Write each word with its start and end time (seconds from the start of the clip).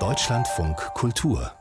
Deutschlandfunk 0.00 0.76
Kultur 0.94 1.52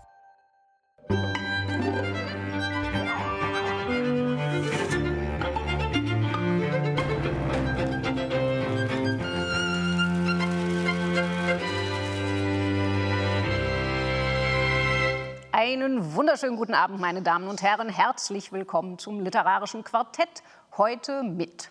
Einen 15.52 16.16
wunderschönen 16.16 16.56
guten 16.56 16.74
Abend, 16.74 17.00
meine 17.00 17.22
Damen 17.22 17.48
und 17.48 17.62
Herren. 17.62 17.90
Herzlich 17.90 18.52
willkommen 18.52 18.98
zum 18.98 19.20
Literarischen 19.20 19.84
Quartett. 19.84 20.42
Heute 20.78 21.22
mit 21.22 21.70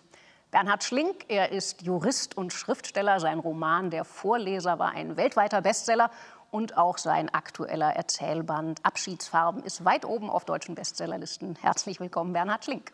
Bernhard 0.53 0.83
Schlink. 0.83 1.25
Er 1.29 1.51
ist 1.51 1.81
Jurist 1.81 2.37
und 2.37 2.53
Schriftsteller. 2.53 3.19
Sein 3.19 3.39
Roman 3.39 3.89
Der 3.89 4.05
Vorleser 4.05 4.77
war 4.77 4.91
ein 4.91 5.17
weltweiter 5.17 5.63
Bestseller. 5.63 6.11
Und 6.51 6.77
auch 6.77 6.99
sein 6.99 7.33
aktueller 7.33 7.95
Erzählband 7.95 8.79
Abschiedsfarben 8.85 9.63
ist 9.63 9.83
weit 9.83 10.05
oben 10.05 10.29
auf 10.29 10.45
deutschen 10.45 10.75
Bestsellerlisten. 10.75 11.57
Herzlich 11.59 11.99
willkommen, 11.99 12.33
Bernhard 12.33 12.65
Schlink. 12.65 12.93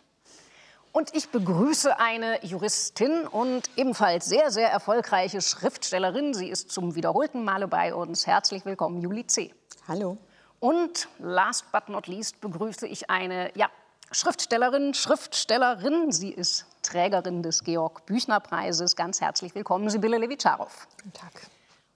Und 0.94 1.14
ich 1.14 1.32
begrüße 1.32 2.00
eine 2.00 2.42
Juristin 2.46 3.28
und 3.28 3.70
ebenfalls 3.76 4.28
sehr, 4.28 4.52
sehr 4.52 4.72
erfolgreiche 4.72 5.42
Schriftstellerin. 5.42 6.34
Sie 6.34 6.48
ist 6.48 6.72
zum 6.72 6.96
wiederholten 6.96 7.44
Male 7.44 7.68
bei 7.68 7.94
uns. 7.94 8.26
Herzlich 8.26 8.64
willkommen, 8.64 9.02
Juli 9.02 9.28
C. 9.28 9.54
Hallo. 9.86 10.18
Und 10.62 11.10
last 11.20 11.70
but 11.74 11.90
not 11.90 12.08
least 12.08 12.40
begrüße 12.40 12.88
ich 12.88 13.10
eine 13.10 13.52
ja, 13.58 13.70
Schriftstellerin, 14.12 14.94
Schriftstellerin. 14.94 16.14
Sie 16.14 16.32
ist 16.32 16.66
Trägerin 16.90 17.44
des 17.44 17.64
Georg-Büchner-Preises. 17.64 18.96
Ganz 18.96 19.22
herzlich 19.22 19.54
willkommen, 19.54 19.90
Sibylle 19.90 20.18
Levitscharow. 20.18 20.88
Guten 20.98 21.14
Tag. 21.14 21.32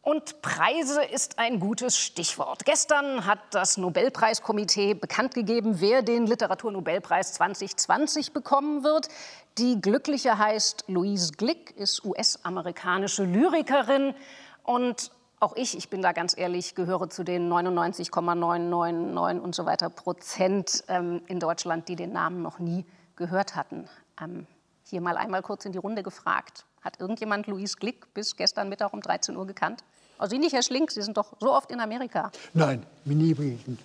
Und 0.03 0.41
Preise 0.41 1.01
ist 1.03 1.39
ein 1.39 1.59
gutes 1.59 1.97
Stichwort. 1.97 2.65
Gestern 2.65 3.25
hat 3.25 3.39
das 3.51 3.77
Nobelpreiskomitee 3.77 4.93
bekannt 4.93 5.33
gegeben, 5.33 5.79
wer 5.79 6.01
den 6.03 6.27
Literaturnobelpreis 6.27 7.33
2020 7.33 8.33
bekommen 8.33 8.83
wird. 8.83 9.07
Die 9.57 9.81
Glückliche 9.81 10.37
heißt 10.37 10.85
Louise 10.87 11.31
Glick, 11.31 11.71
ist 11.77 12.05
US-amerikanische 12.05 13.23
Lyrikerin 13.23 14.13
und 14.63 15.11
auch 15.39 15.55
ich, 15.55 15.75
ich 15.75 15.89
bin 15.89 16.01
da 16.01 16.11
ganz 16.11 16.37
ehrlich, 16.37 16.75
gehöre 16.75 17.09
zu 17.09 17.23
den 17.23 17.49
99,999 17.49 19.43
und 19.43 19.55
so 19.55 19.65
weiter 19.65 19.89
Prozent 19.89 20.83
ähm, 20.87 21.21
in 21.27 21.39
Deutschland, 21.39 21.87
die 21.87 21.95
den 21.95 22.13
Namen 22.13 22.41
noch 22.41 22.59
nie 22.59 22.85
gehört 23.15 23.55
hatten. 23.55 23.89
Ähm, 24.21 24.47
hier 24.93 25.01
mal 25.01 25.17
einmal 25.17 25.41
kurz 25.41 25.65
in 25.65 25.71
die 25.71 25.79
Runde 25.79 26.03
gefragt. 26.03 26.65
Hat 26.81 26.99
irgendjemand 26.99 27.47
Louise 27.47 27.77
Glick 27.79 28.13
bis 28.13 28.35
gestern 28.35 28.69
Mittag 28.69 28.93
um 28.93 29.01
13 29.01 29.35
Uhr 29.35 29.47
gekannt? 29.47 29.83
Also 30.19 30.35
Sie 30.35 30.39
nicht, 30.39 30.53
Herr 30.53 30.61
Schlink, 30.61 30.91
Sie 30.91 31.01
sind 31.01 31.17
doch 31.17 31.33
so 31.39 31.51
oft 31.51 31.71
in 31.71 31.79
Amerika. 31.79 32.31
Nein, 32.53 32.85
nie 33.03 33.33
begegnet. 33.33 33.79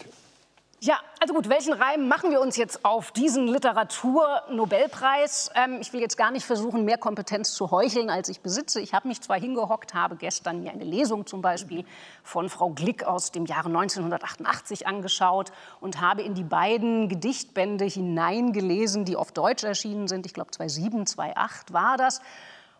Ja, 0.80 1.00
also 1.18 1.34
gut, 1.34 1.48
welchen 1.48 1.72
Reim 1.72 2.06
machen 2.06 2.30
wir 2.30 2.40
uns 2.40 2.56
jetzt 2.56 2.84
auf 2.84 3.10
diesen 3.10 3.48
Literatur-Nobelpreis? 3.48 5.50
Ähm, 5.56 5.78
ich 5.80 5.92
will 5.92 6.00
jetzt 6.00 6.16
gar 6.16 6.30
nicht 6.30 6.46
versuchen, 6.46 6.84
mehr 6.84 6.98
Kompetenz 6.98 7.52
zu 7.52 7.72
heucheln, 7.72 8.10
als 8.10 8.28
ich 8.28 8.42
besitze. 8.42 8.80
Ich 8.80 8.94
habe 8.94 9.08
mich 9.08 9.20
zwar 9.20 9.40
hingehockt, 9.40 9.94
habe 9.94 10.14
gestern 10.14 10.62
mir 10.62 10.70
eine 10.70 10.84
Lesung 10.84 11.26
zum 11.26 11.42
Beispiel 11.42 11.84
von 12.22 12.48
Frau 12.48 12.70
Glick 12.70 13.02
aus 13.02 13.32
dem 13.32 13.44
Jahre 13.44 13.70
1988 13.70 14.86
angeschaut 14.86 15.50
und 15.80 16.00
habe 16.00 16.22
in 16.22 16.34
die 16.34 16.44
beiden 16.44 17.08
Gedichtbände 17.08 17.84
hineingelesen, 17.84 19.04
die 19.04 19.16
auf 19.16 19.32
Deutsch 19.32 19.64
erschienen 19.64 20.06
sind. 20.06 20.26
Ich 20.26 20.34
glaube, 20.34 20.52
2007, 20.52 21.08
2008 21.08 21.72
war 21.72 21.96
das. 21.96 22.20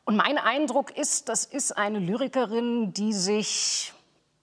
Und 0.05 0.15
mein 0.15 0.39
Eindruck 0.39 0.97
ist, 0.97 1.29
das 1.29 1.45
ist 1.45 1.77
eine 1.77 1.99
Lyrikerin, 1.99 2.93
die 2.93 3.13
sich 3.13 3.93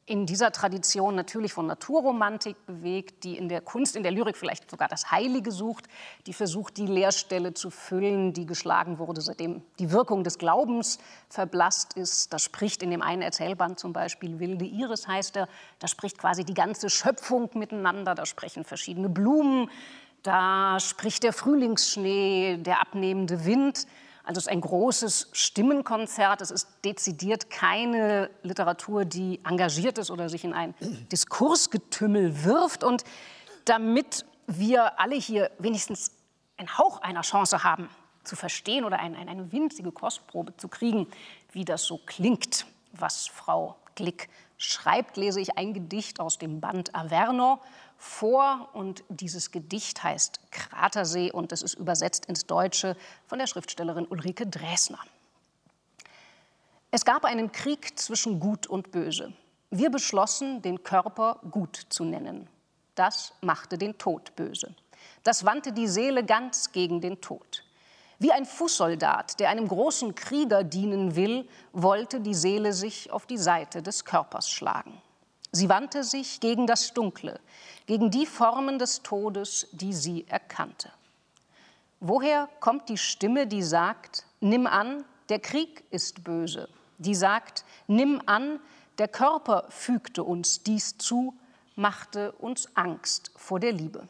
in 0.07 0.27
dieser 0.27 0.51
Tradition 0.51 1.15
natürlich 1.15 1.51
von 1.53 1.65
Naturromantik 1.65 2.63
bewegt, 2.67 3.23
die 3.23 3.37
in 3.37 3.49
der 3.49 3.61
Kunst, 3.61 3.95
in 3.95 4.03
der 4.03 4.11
Lyrik 4.11 4.37
vielleicht 4.37 4.69
sogar 4.69 4.87
das 4.87 5.09
Heilige 5.09 5.51
sucht, 5.51 5.87
die 6.27 6.33
versucht, 6.33 6.77
die 6.77 6.85
Leerstelle 6.85 7.55
zu 7.55 7.71
füllen, 7.71 8.31
die 8.31 8.45
geschlagen 8.45 8.99
wurde, 8.99 9.21
seitdem 9.21 9.63
die 9.79 9.91
Wirkung 9.91 10.23
des 10.23 10.37
Glaubens 10.37 10.99
verblasst 11.29 11.93
ist. 11.93 12.31
Da 12.31 12.37
spricht 12.37 12.83
in 12.83 12.91
dem 12.91 13.01
einen 13.01 13.23
Erzählband 13.23 13.79
zum 13.79 13.93
Beispiel 13.93 14.39
Wilde 14.39 14.65
Iris 14.65 15.07
heißt 15.07 15.37
er, 15.37 15.47
da 15.79 15.87
spricht 15.87 16.19
quasi 16.19 16.43
die 16.43 16.53
ganze 16.53 16.91
Schöpfung 16.91 17.49
miteinander, 17.55 18.13
da 18.13 18.27
sprechen 18.27 18.63
verschiedene 18.63 19.09
Blumen, 19.09 19.71
da 20.21 20.79
spricht 20.79 21.23
der 21.23 21.33
Frühlingsschnee, 21.33 22.57
der 22.57 22.79
abnehmende 22.79 23.45
Wind. 23.45 23.87
Also 24.25 24.39
es 24.39 24.45
ist 24.45 24.51
ein 24.51 24.61
großes 24.61 25.29
Stimmenkonzert. 25.33 26.41
Es 26.41 26.51
ist 26.51 26.67
dezidiert 26.83 27.49
keine 27.49 28.29
Literatur, 28.43 29.05
die 29.05 29.39
engagiert 29.45 29.97
ist 29.97 30.09
oder 30.09 30.29
sich 30.29 30.43
in 30.43 30.53
ein 30.53 30.73
Diskursgetümmel 31.11 32.43
wirft. 32.43 32.83
Und 32.83 33.03
damit 33.65 34.25
wir 34.47 34.99
alle 34.99 35.15
hier 35.15 35.51
wenigstens 35.59 36.11
einen 36.57 36.77
Hauch 36.77 37.01
einer 37.01 37.21
Chance 37.21 37.63
haben, 37.63 37.89
zu 38.23 38.35
verstehen 38.35 38.85
oder 38.85 38.99
eine, 38.99 39.17
eine 39.17 39.51
winzige 39.51 39.91
Kostprobe 39.91 40.57
zu 40.57 40.67
kriegen, 40.67 41.07
wie 41.51 41.63
das 41.63 41.83
so 41.83 41.99
klingt, 42.05 42.65
was 42.91 43.27
Frau 43.27 43.75
Glick 43.93 44.29
schreibt, 44.57 45.17
lese 45.17 45.39
ich 45.39 45.57
ein 45.57 45.73
Gedicht 45.73 46.19
aus 46.19 46.37
dem 46.37 46.59
Band 46.59 46.95
Averno 46.95 47.59
vor 47.97 48.69
und 48.73 49.03
dieses 49.09 49.51
Gedicht 49.51 50.03
heißt 50.03 50.51
Kratersee 50.51 51.31
und 51.31 51.51
es 51.51 51.61
ist 51.61 51.75
übersetzt 51.75 52.25
ins 52.25 52.45
Deutsche 52.45 52.95
von 53.27 53.39
der 53.39 53.47
Schriftstellerin 53.47 54.07
Ulrike 54.07 54.47
Dresner. 54.47 54.99
Es 56.91 57.03
gab 57.03 57.25
einen 57.25 57.51
Krieg 57.51 57.99
zwischen 57.99 58.39
Gut 58.39 58.67
und 58.67 58.91
Böse. 58.91 59.33
Wir 59.69 59.89
beschlossen, 59.89 60.61
den 60.61 60.83
Körper 60.83 61.39
gut 61.51 61.87
zu 61.89 62.05
nennen. 62.05 62.47
Das 62.95 63.33
machte 63.41 63.77
den 63.77 63.97
Tod 63.97 64.35
böse. 64.35 64.73
Das 65.23 65.43
wandte 65.43 65.73
die 65.73 65.87
Seele 65.87 66.23
ganz 66.23 66.71
gegen 66.71 67.01
den 67.01 67.19
Tod. 67.19 67.63
Wie 68.19 68.31
ein 68.31 68.45
Fußsoldat, 68.45 69.39
der 69.39 69.49
einem 69.49 69.67
großen 69.67 70.15
Krieger 70.15 70.63
dienen 70.63 71.15
will, 71.15 71.47
wollte 71.73 72.21
die 72.21 72.33
Seele 72.33 72.71
sich 72.71 73.11
auf 73.11 73.25
die 73.25 73.37
Seite 73.37 73.81
des 73.81 74.05
Körpers 74.05 74.49
schlagen. 74.49 75.01
Sie 75.55 75.69
wandte 75.69 76.03
sich 76.03 76.41
gegen 76.41 76.67
das 76.67 76.93
Dunkle, 76.93 77.39
gegen 77.85 78.11
die 78.11 78.25
Formen 78.25 78.77
des 78.77 79.03
Todes, 79.03 79.67
die 79.71 79.93
sie 79.93 80.25
erkannte. 80.27 80.91
Woher 82.01 82.49
kommt 82.59 82.89
die 82.89 82.97
Stimme, 82.97 83.47
die 83.47 83.63
sagt, 83.63 84.25
nimm 84.41 84.67
an, 84.67 85.05
der 85.29 85.39
Krieg 85.39 85.85
ist 85.91 86.25
böse, 86.25 86.67
die 86.97 87.15
sagt, 87.15 87.63
nimm 87.87 88.21
an, 88.25 88.59
der 88.97 89.07
Körper 89.07 89.65
fügte 89.69 90.25
uns 90.25 90.61
dies 90.61 90.97
zu, 90.97 91.33
machte 91.77 92.33
uns 92.33 92.75
Angst 92.75 93.31
vor 93.37 93.61
der 93.61 93.71
Liebe. 93.71 94.09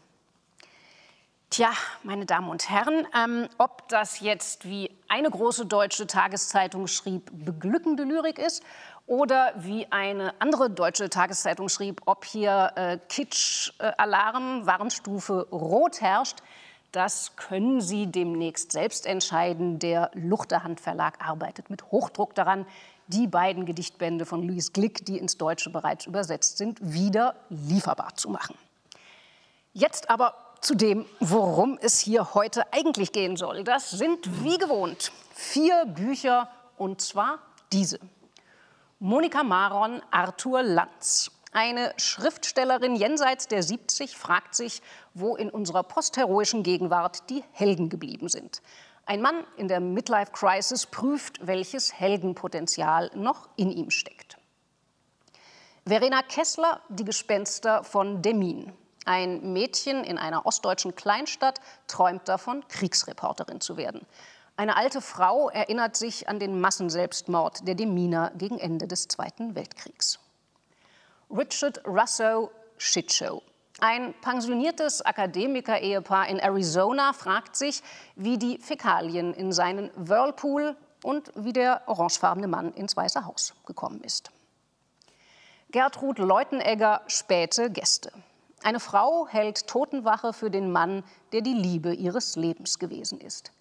Tja, 1.52 1.72
meine 2.02 2.26
Damen 2.26 2.50
und 2.50 2.72
Herren, 2.72 3.08
ähm, 3.16 3.48
ob 3.60 3.88
das 3.90 4.20
jetzt, 4.20 4.66
wie 4.66 4.90
eine 5.08 5.30
große 5.30 5.68
deutsche 5.68 6.08
Tageszeitung 6.08 6.88
schrieb, 6.88 7.30
beglückende 7.32 8.04
Lyrik 8.04 8.40
ist 8.40 8.64
oder 9.08 9.54
wie 9.58 9.92
eine 9.92 10.34
andere 10.40 10.70
deutsche 10.70 11.10
Tageszeitung 11.10 11.70
schrieb, 11.70 12.02
ob 12.06 12.26
hier 12.26 12.72
äh, 12.76 12.98
Kitsch-Alarm, 13.10 14.66
Warnstufe 14.66 15.48
Rot 15.52 16.02
herrscht, 16.02 16.40
das 16.92 17.36
können 17.36 17.82
Sie 17.82 18.08
demnächst 18.08 18.72
selbst 18.72 19.06
entscheiden. 19.06 19.80
Der 19.80 20.12
Luchterhand 20.14 20.80
Verlag 20.80 21.16
arbeitet 21.20 21.70
mit 21.70 21.92
Hochdruck 21.92 22.34
daran, 22.36 22.66
die 23.08 23.28
beiden 23.28 23.66
Gedichtbände 23.66 24.26
von 24.26 24.42
Louis 24.42 24.72
Glick, 24.72 25.06
die 25.06 25.18
ins 25.18 25.38
Deutsche 25.38 25.70
bereits 25.70 26.06
übersetzt 26.06 26.58
sind, 26.58 26.80
wieder 26.82 27.36
lieferbar 27.50 28.16
zu 28.16 28.30
machen. 28.30 28.56
Jetzt 29.74 30.10
aber 30.10 30.36
zu 30.62 30.74
dem, 30.74 31.06
worum 31.20 31.78
es 31.82 32.00
hier 32.00 32.34
heute 32.34 32.64
eigentlich 32.72 33.12
gehen 33.12 33.36
soll. 33.36 33.66
Das 33.66 33.92
sind 33.92 34.44
wie 34.44 34.58
gewohnt 34.58 35.12
vier 35.34 35.86
Bücher 35.86 36.50
und 36.78 37.02
zwar 37.02 37.40
diese. 37.74 38.00
Monika 39.00 39.44
Maron, 39.44 40.02
Arthur 40.10 40.64
Lanz. 40.64 41.30
Eine 41.52 41.94
Schriftstellerin 41.98 42.96
jenseits 42.96 43.50
der 43.50 43.62
70 43.62 44.16
fragt 44.16 44.56
sich, 44.56 44.82
wo 45.14 45.36
in 45.36 45.50
unserer 45.50 45.84
postheroischen 45.84 46.64
Gegenwart 46.64 47.30
die 47.30 47.44
Helden 47.52 47.90
geblieben 47.90 48.30
sind. 48.30 48.62
Ein 49.06 49.22
Mann 49.22 49.44
in 49.58 49.68
der 49.68 49.82
Midlife 49.82 50.32
Crisis 50.32 50.86
prüft, 50.86 51.46
welches 51.46 51.94
Heldenpotenzial 52.00 53.12
noch 53.16 53.50
in 53.58 53.70
ihm 53.70 53.92
steckt. 53.92 54.38
Verena 55.86 56.22
Kessler, 56.22 56.82
Die 56.88 57.04
Gespenster 57.04 57.84
von 57.84 58.22
Demin. 58.22 58.72
Ein 59.04 59.52
Mädchen 59.52 60.06
in 60.06 60.18
einer 60.18 60.46
ostdeutschen 60.46 60.96
Kleinstadt 60.96 61.60
träumt 61.88 62.30
davon, 62.30 62.66
Kriegsreporterin 62.70 63.60
zu 63.60 63.76
werden. 63.76 64.08
Eine 64.58 64.78
alte 64.78 65.02
Frau 65.02 65.50
erinnert 65.50 65.98
sich 65.98 66.30
an 66.30 66.40
den 66.40 66.62
Massenselbstmord 66.62 67.68
der 67.68 67.76
Deminer 67.76 68.32
gegen 68.38 68.58
Ende 68.58 68.88
des 68.88 69.10
Zweiten 69.10 69.54
Weltkriegs. 69.54 70.18
Richard 71.30 71.86
Russo 71.86 72.52
Shitshow. 72.78 73.42
Ein 73.82 74.14
pensioniertes 74.22 75.02
Akademiker-Ehepaar 75.02 76.30
in 76.30 76.40
Arizona 76.40 77.12
fragt 77.12 77.58
sich, 77.58 77.84
wie 78.16 78.38
die 78.38 78.58
Fäkalien 78.60 79.34
in 79.34 79.52
seinen 79.52 79.92
Whirlpool 79.96 80.78
und 81.04 81.34
wie 81.36 81.52
der 81.52 81.82
orangefarbene 81.88 82.48
Mann 82.48 82.72
ins 82.74 82.96
Weiße 82.96 83.26
Haus 83.26 83.54
gekommen 83.66 84.00
ist. 84.02 84.32
Gertrud 85.72 86.18
Leutenegger, 86.18 87.02
späte 87.08 87.70
Gäste. 87.70 88.14
Eine 88.64 88.80
Frau 88.80 89.28
hält 89.28 89.68
Totenwache 89.68 90.32
für 90.32 90.50
den 90.50 90.72
Mann, 90.72 91.04
der 91.34 91.42
die 91.42 91.54
Liebe 91.54 91.94
ihres 91.94 92.38
Lebens 92.38 92.80
gewesen 92.80 93.20
ist. 93.20 93.52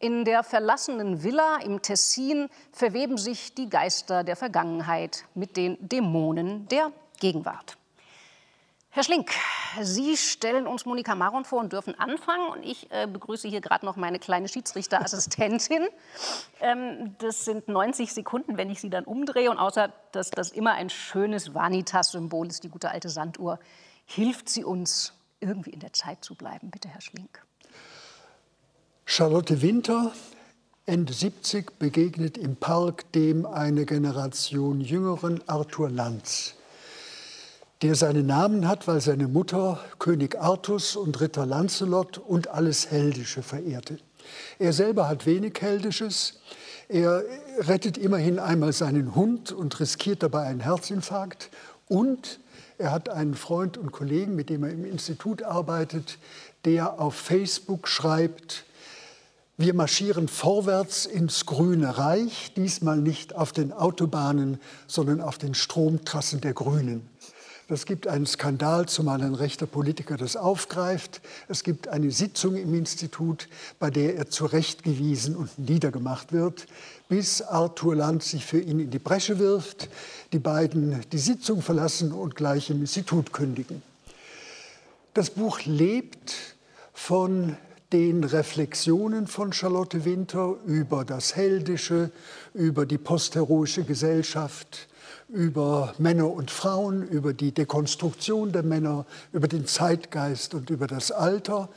In 0.00 0.24
der 0.24 0.44
verlassenen 0.44 1.24
Villa 1.24 1.56
im 1.56 1.82
Tessin 1.82 2.48
verweben 2.72 3.18
sich 3.18 3.54
die 3.54 3.68
Geister 3.68 4.22
der 4.22 4.36
Vergangenheit 4.36 5.24
mit 5.34 5.56
den 5.56 5.76
Dämonen 5.80 6.68
der 6.68 6.92
Gegenwart. 7.18 7.76
Herr 8.90 9.02
Schlink, 9.02 9.32
Sie 9.82 10.16
stellen 10.16 10.66
uns 10.66 10.86
Monika 10.86 11.14
Maron 11.14 11.44
vor 11.44 11.60
und 11.60 11.72
dürfen 11.72 11.98
anfangen. 11.98 12.48
Und 12.48 12.62
ich 12.62 12.90
äh, 12.90 13.06
begrüße 13.06 13.48
hier 13.48 13.60
gerade 13.60 13.84
noch 13.84 13.96
meine 13.96 14.18
kleine 14.18 14.48
Schiedsrichterassistentin. 14.48 15.88
ähm, 16.60 17.16
das 17.18 17.44
sind 17.44 17.68
90 17.68 18.12
Sekunden, 18.12 18.56
wenn 18.56 18.70
ich 18.70 18.80
sie 18.80 18.90
dann 18.90 19.04
umdrehe. 19.04 19.50
Und 19.50 19.58
außer 19.58 19.92
dass 20.12 20.30
das 20.30 20.50
immer 20.52 20.72
ein 20.72 20.90
schönes 20.90 21.54
Vanitas-Symbol 21.54 22.46
ist, 22.46 22.64
die 22.64 22.70
gute 22.70 22.90
alte 22.90 23.08
Sanduhr, 23.08 23.58
hilft 24.06 24.48
sie 24.48 24.64
uns, 24.64 25.12
irgendwie 25.40 25.70
in 25.70 25.80
der 25.80 25.92
Zeit 25.92 26.24
zu 26.24 26.34
bleiben. 26.34 26.70
Bitte, 26.70 26.88
Herr 26.88 27.00
Schlink. 27.00 27.47
Charlotte 29.10 29.62
Winter, 29.62 30.12
Ende 30.84 31.14
70, 31.14 31.78
begegnet 31.78 32.36
im 32.36 32.56
Park 32.56 33.10
dem 33.12 33.46
eine 33.46 33.86
Generation 33.86 34.82
jüngeren 34.82 35.40
Arthur 35.48 35.88
Lanz 35.88 36.54
der 37.82 37.94
seinen 37.94 38.26
Namen 38.26 38.66
hat, 38.66 38.86
weil 38.88 39.00
seine 39.00 39.28
Mutter 39.28 39.80
König 39.98 40.38
Artus 40.38 40.94
und 40.96 41.20
Ritter 41.20 41.46
Lancelot 41.46 42.18
und 42.18 42.48
alles 42.48 42.90
Heldische 42.90 43.42
verehrte. 43.42 43.98
Er 44.58 44.72
selber 44.72 45.08
hat 45.08 45.26
wenig 45.26 45.54
Heldisches. 45.60 46.40
Er 46.88 47.22
rettet 47.60 47.96
immerhin 47.96 48.38
einmal 48.40 48.72
seinen 48.72 49.14
Hund 49.14 49.52
und 49.52 49.78
riskiert 49.78 50.22
dabei 50.22 50.42
einen 50.42 50.60
Herzinfarkt. 50.60 51.50
Und 51.86 52.40
er 52.78 52.90
hat 52.90 53.08
einen 53.08 53.34
Freund 53.34 53.78
und 53.78 53.92
Kollegen, 53.92 54.34
mit 54.34 54.50
dem 54.50 54.64
er 54.64 54.70
im 54.70 54.84
Institut 54.84 55.44
arbeitet, 55.44 56.18
der 56.64 57.00
auf 57.00 57.14
Facebook 57.14 57.86
schreibt, 57.86 58.64
wir 59.58 59.74
marschieren 59.74 60.28
vorwärts 60.28 61.04
ins 61.04 61.44
grüne 61.44 61.98
Reich, 61.98 62.52
diesmal 62.54 62.98
nicht 62.98 63.34
auf 63.34 63.50
den 63.52 63.72
Autobahnen, 63.72 64.60
sondern 64.86 65.20
auf 65.20 65.36
den 65.36 65.54
Stromtrassen 65.54 66.40
der 66.40 66.52
Grünen. 66.52 67.08
Es 67.68 67.84
gibt 67.84 68.06
einen 68.06 68.24
Skandal, 68.24 68.86
zumal 68.86 69.20
ein 69.20 69.34
rechter 69.34 69.66
Politiker 69.66 70.16
das 70.16 70.36
aufgreift. 70.36 71.20
Es 71.48 71.64
gibt 71.64 71.88
eine 71.88 72.12
Sitzung 72.12 72.56
im 72.56 72.72
Institut, 72.72 73.48
bei 73.80 73.90
der 73.90 74.16
er 74.16 74.30
zurechtgewiesen 74.30 75.34
und 75.36 75.58
niedergemacht 75.58 76.32
wird, 76.32 76.66
bis 77.08 77.42
Arthur 77.42 77.96
Land 77.96 78.22
sich 78.22 78.46
für 78.46 78.60
ihn 78.60 78.78
in 78.78 78.90
die 78.90 79.00
Bresche 79.00 79.40
wirft, 79.40 79.90
die 80.32 80.38
beiden 80.38 81.04
die 81.10 81.18
Sitzung 81.18 81.62
verlassen 81.62 82.12
und 82.12 82.36
gleich 82.36 82.70
im 82.70 82.80
Institut 82.80 83.32
kündigen. 83.32 83.82
Das 85.14 85.30
Buch 85.30 85.60
lebt 85.64 86.32
von 86.94 87.56
den 87.92 88.22
Reflexionen 88.22 89.26
von 89.26 89.52
Charlotte 89.52 90.04
Winter 90.04 90.56
über 90.66 91.04
das 91.04 91.36
Heldische, 91.36 92.10
über 92.52 92.84
die 92.84 92.98
postheroische 92.98 93.84
Gesellschaft, 93.84 94.88
über 95.28 95.94
Männer 95.98 96.30
und 96.30 96.50
Frauen, 96.50 97.06
über 97.08 97.32
die 97.32 97.52
Dekonstruktion 97.52 98.52
der 98.52 98.62
Männer, 98.62 99.06
über 99.32 99.48
den 99.48 99.66
Zeitgeist 99.66 100.54
und 100.54 100.68
über 100.68 100.86
das 100.86 101.10
Alter. 101.10 101.70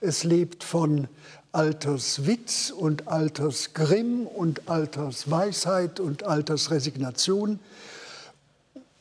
Es 0.00 0.24
lebt 0.24 0.64
von 0.64 1.08
Alterswitz 1.52 2.70
und 2.70 3.08
Altersgrimm 3.08 4.26
und 4.26 4.68
Altersweisheit 4.68 6.00
und 6.00 6.22
Altersresignation. 6.22 7.58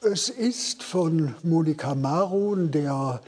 Es 0.02 0.30
ist 0.30 0.84
von 0.84 1.36
Monika 1.44 1.96
Maron, 1.96 2.72
der 2.72 3.22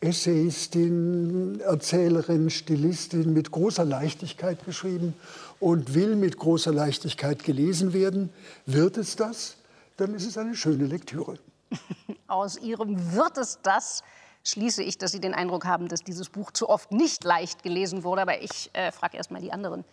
Essayistin, 0.00 1.60
Erzählerin, 1.60 2.50
Stilistin 2.50 3.32
mit 3.32 3.50
großer 3.50 3.84
Leichtigkeit 3.84 4.64
geschrieben 4.64 5.14
und 5.58 5.94
will 5.94 6.14
mit 6.16 6.38
großer 6.38 6.72
Leichtigkeit 6.72 7.42
gelesen 7.42 7.92
werden. 7.92 8.30
Wird 8.66 8.96
es 8.96 9.16
das? 9.16 9.58
dann 9.98 10.14
ist 10.14 10.24
es 10.24 10.38
eine 10.38 10.54
schöne 10.54 10.86
Lektüre. 10.86 11.38
Aus 12.26 12.56
Ihrem 12.56 13.12
wird 13.12 13.36
es 13.36 13.58
das 13.62 14.02
schließe 14.44 14.82
ich, 14.82 14.96
dass 14.96 15.12
Sie 15.12 15.20
den 15.20 15.34
Eindruck 15.34 15.66
haben, 15.66 15.88
dass 15.88 16.02
dieses 16.02 16.30
Buch 16.30 16.52
zu 16.52 16.70
oft 16.70 16.90
nicht 16.90 17.24
leicht 17.24 17.62
gelesen 17.62 18.02
wurde. 18.02 18.22
Aber 18.22 18.40
ich 18.40 18.70
äh, 18.72 18.92
frage 18.92 19.18
erst 19.18 19.30
mal 19.30 19.42
die 19.42 19.52
anderen, 19.52 19.84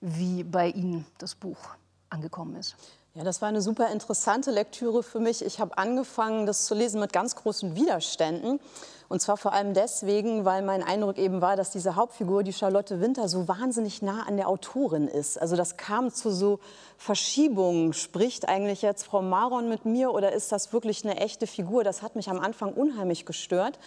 wie 0.00 0.42
bei 0.42 0.68
Ihnen 0.68 1.06
das 1.18 1.36
Buch 1.36 1.76
angekommen 2.08 2.56
ist. 2.56 2.74
Ja, 3.14 3.24
das 3.24 3.42
war 3.42 3.48
eine 3.48 3.60
super 3.60 3.88
interessante 3.90 4.52
Lektüre 4.52 5.02
für 5.02 5.18
mich. 5.18 5.44
Ich 5.44 5.58
habe 5.58 5.76
angefangen, 5.76 6.46
das 6.46 6.66
zu 6.66 6.76
lesen 6.76 7.00
mit 7.00 7.12
ganz 7.12 7.34
großen 7.34 7.74
Widerständen. 7.74 8.60
Und 9.08 9.20
zwar 9.20 9.36
vor 9.36 9.52
allem 9.52 9.74
deswegen, 9.74 10.44
weil 10.44 10.62
mein 10.62 10.84
Eindruck 10.84 11.18
eben 11.18 11.40
war, 11.40 11.56
dass 11.56 11.72
diese 11.72 11.96
Hauptfigur, 11.96 12.44
die 12.44 12.52
Charlotte 12.52 13.00
Winter, 13.00 13.28
so 13.28 13.48
wahnsinnig 13.48 14.00
nah 14.00 14.22
an 14.28 14.36
der 14.36 14.46
Autorin 14.46 15.08
ist. 15.08 15.40
Also 15.40 15.56
das 15.56 15.76
kam 15.76 16.12
zu 16.12 16.30
so 16.30 16.60
Verschiebungen. 16.98 17.94
Spricht 17.94 18.48
eigentlich 18.48 18.82
jetzt 18.82 19.02
Frau 19.02 19.22
Maron 19.22 19.68
mit 19.68 19.84
mir 19.84 20.12
oder 20.12 20.30
ist 20.30 20.52
das 20.52 20.72
wirklich 20.72 21.04
eine 21.04 21.16
echte 21.16 21.48
Figur? 21.48 21.82
Das 21.82 22.02
hat 22.02 22.14
mich 22.14 22.30
am 22.30 22.38
Anfang 22.38 22.72
unheimlich 22.72 23.26
gestört. 23.26 23.80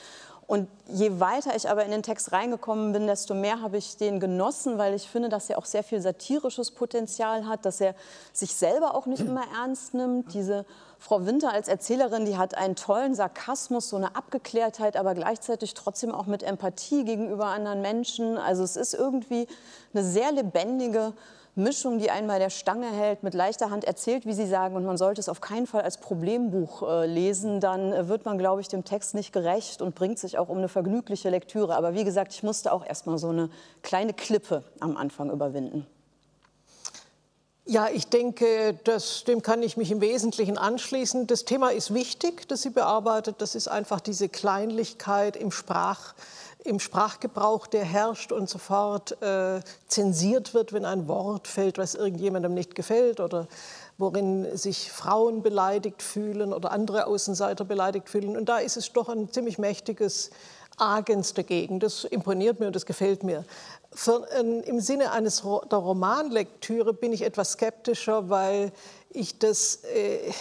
Und 0.46 0.68
je 0.88 1.20
weiter 1.20 1.56
ich 1.56 1.70
aber 1.70 1.86
in 1.86 1.92
den 1.92 2.04
Text 2.04 2.32
reingekommen 2.34 2.92
bin, 2.92 3.08
desto 3.08 3.34
mehr 3.34 3.62
habe 3.62 3.78
ich 3.78 3.98
den 3.98 4.20
genossen, 4.20 4.78
weil 4.78 4.94
ich 4.94 5.08
finde, 5.08 5.30
dass 5.30 5.50
er 5.50 5.58
auch 5.58 5.66
sehr 5.66 5.84
viel 5.84 6.02
satirisches 6.02 6.72
Potenzial 6.72 7.48
hat, 7.48 7.66
dass 7.66 7.80
er 7.80 7.96
sich 8.34 8.54
selber 8.54 8.96
auch 8.96 9.06
nicht 9.06 9.22
immer 9.22 9.44
ernst 9.56 9.94
nimmt. 9.94 10.34
Diese 10.34 10.66
Frau 11.00 11.26
Winter 11.26 11.52
als 11.52 11.68
Erzählerin, 11.68 12.26
die 12.26 12.38
hat 12.38 12.56
einen 12.56 12.76
tollen 12.76 13.16
Sarkasmus, 13.16 13.90
so 13.90 13.96
eine 13.96 14.16
Abgeklärtheit, 14.16 14.98
aber 14.98 15.16
gleichzeitig 15.16 15.74
trotzdem 15.74 16.12
auch 16.12 16.26
mit 16.26 16.44
Empathie 16.44 17.06
gegenüber 17.06 17.48
anderen 17.48 17.82
Menschen. 17.82 18.38
Also 18.38 18.64
es 18.64 18.76
ist 18.76 18.94
irgendwie 18.94 19.48
eine 19.94 20.04
sehr 20.04 20.32
lebendige 20.32 21.14
Mischung, 21.56 22.00
die 22.00 22.08
bei 22.08 22.40
der 22.40 22.50
Stange 22.50 22.92
hält, 22.92 23.22
mit 23.22 23.36
leichter 23.36 23.70
Hand 23.70 23.84
erzählt, 23.84 24.26
wie 24.26 24.34
Sie 24.34 24.48
sagen, 24.48 24.76
und 24.76 24.86
man 24.86 24.98
sollte 24.98 25.22
es 25.22 25.30
auf 25.30 25.40
keinen 25.40 25.68
Fall 25.68 25.82
als 25.82 25.98
Problembuch 25.98 26.82
äh, 26.82 27.06
lesen, 27.06 27.60
dann 27.60 27.94
äh, 27.94 28.08
wird 28.08 28.26
man, 28.26 28.40
glaube 28.40 28.62
ich, 28.62 28.70
dem 28.70 28.84
Text 28.84 29.14
nicht 29.14 29.32
gerecht 29.32 29.82
und 29.82 29.94
bringt 29.94 30.18
sich 30.18 30.40
auch 30.40 30.50
um 30.50 30.58
eine 30.58 30.68
vergnügliche 30.68 31.30
Lektüre. 31.30 31.76
Aber 31.76 31.94
wie 31.94 32.04
gesagt, 32.04 32.34
ich 32.34 32.42
musste 32.42 32.72
auch 32.72 32.84
erst 32.84 33.06
mal 33.06 33.20
so 33.20 33.30
eine 33.30 33.50
kleine 33.84 34.14
Klippe 34.14 34.64
am 34.80 34.98
Anfang 34.98 35.30
überwinden. 35.30 35.86
Ja, 37.66 37.88
ich 37.88 38.08
denke, 38.08 38.78
das, 38.84 39.24
dem 39.24 39.42
kann 39.42 39.64
ich 39.64 39.78
mich 39.78 39.90
im 39.90 40.02
Wesentlichen 40.02 40.58
anschließen. 40.58 41.28
Das 41.28 41.46
Thema 41.46 41.70
ist 41.70 41.94
wichtig, 41.94 42.48
das 42.50 42.64
sie 42.64 42.72
bearbeitet. 42.72 43.36
Das 43.40 43.56
ist 43.56 43.70
einfach 43.70 44.02
diese 44.02 44.28
Kleinlichkeit 44.28 45.38
im 45.38 45.50
Sprach 45.50 46.14
im 46.64 46.80
Sprachgebrauch, 46.80 47.68
der 47.68 47.84
herrscht 47.84 48.32
und 48.32 48.50
sofort 48.50 49.22
äh, 49.22 49.62
zensiert 49.88 50.54
wird, 50.54 50.74
wenn 50.74 50.86
ein 50.86 51.08
Wort 51.08 51.48
fällt, 51.48 51.78
was 51.78 51.96
irgendjemandem 51.96 52.54
nicht 52.54 52.76
gefällt 52.76 53.20
oder 53.20 53.48
worin 53.98 54.58
sich 54.58 54.92
Frauen 54.92 55.44
beleidigt 55.44 56.02
fühlen 56.02 56.54
oder 56.54 56.72
andere 56.72 57.08
Außenseiter 57.08 57.66
beleidigt 57.66 58.10
fühlen. 58.10 58.36
Und 58.38 58.50
da 58.50 58.58
ist 58.58 58.78
es 58.78 58.92
doch 58.92 59.10
ein 59.10 59.32
ziemlich 59.32 59.58
mächtiges 59.58 60.32
Agens 60.78 61.34
dagegen. 61.34 61.80
Das 61.80 62.04
imponiert 62.04 62.60
mir 62.60 62.68
und 62.68 62.76
das 62.76 62.86
gefällt 62.86 63.24
mir. 63.24 63.44
Für, 63.92 64.28
äh, 64.32 64.42
Im 64.62 64.80
Sinne 64.80 65.12
eines 65.12 65.42
der 65.42 65.78
Romanlektüre 65.78 66.94
bin 66.94 67.14
ich 67.14 67.22
etwas 67.22 67.54
skeptischer, 67.54 68.30
weil 68.30 68.72
ich 69.12 69.38
das 69.38 69.84
äh, 69.84 70.32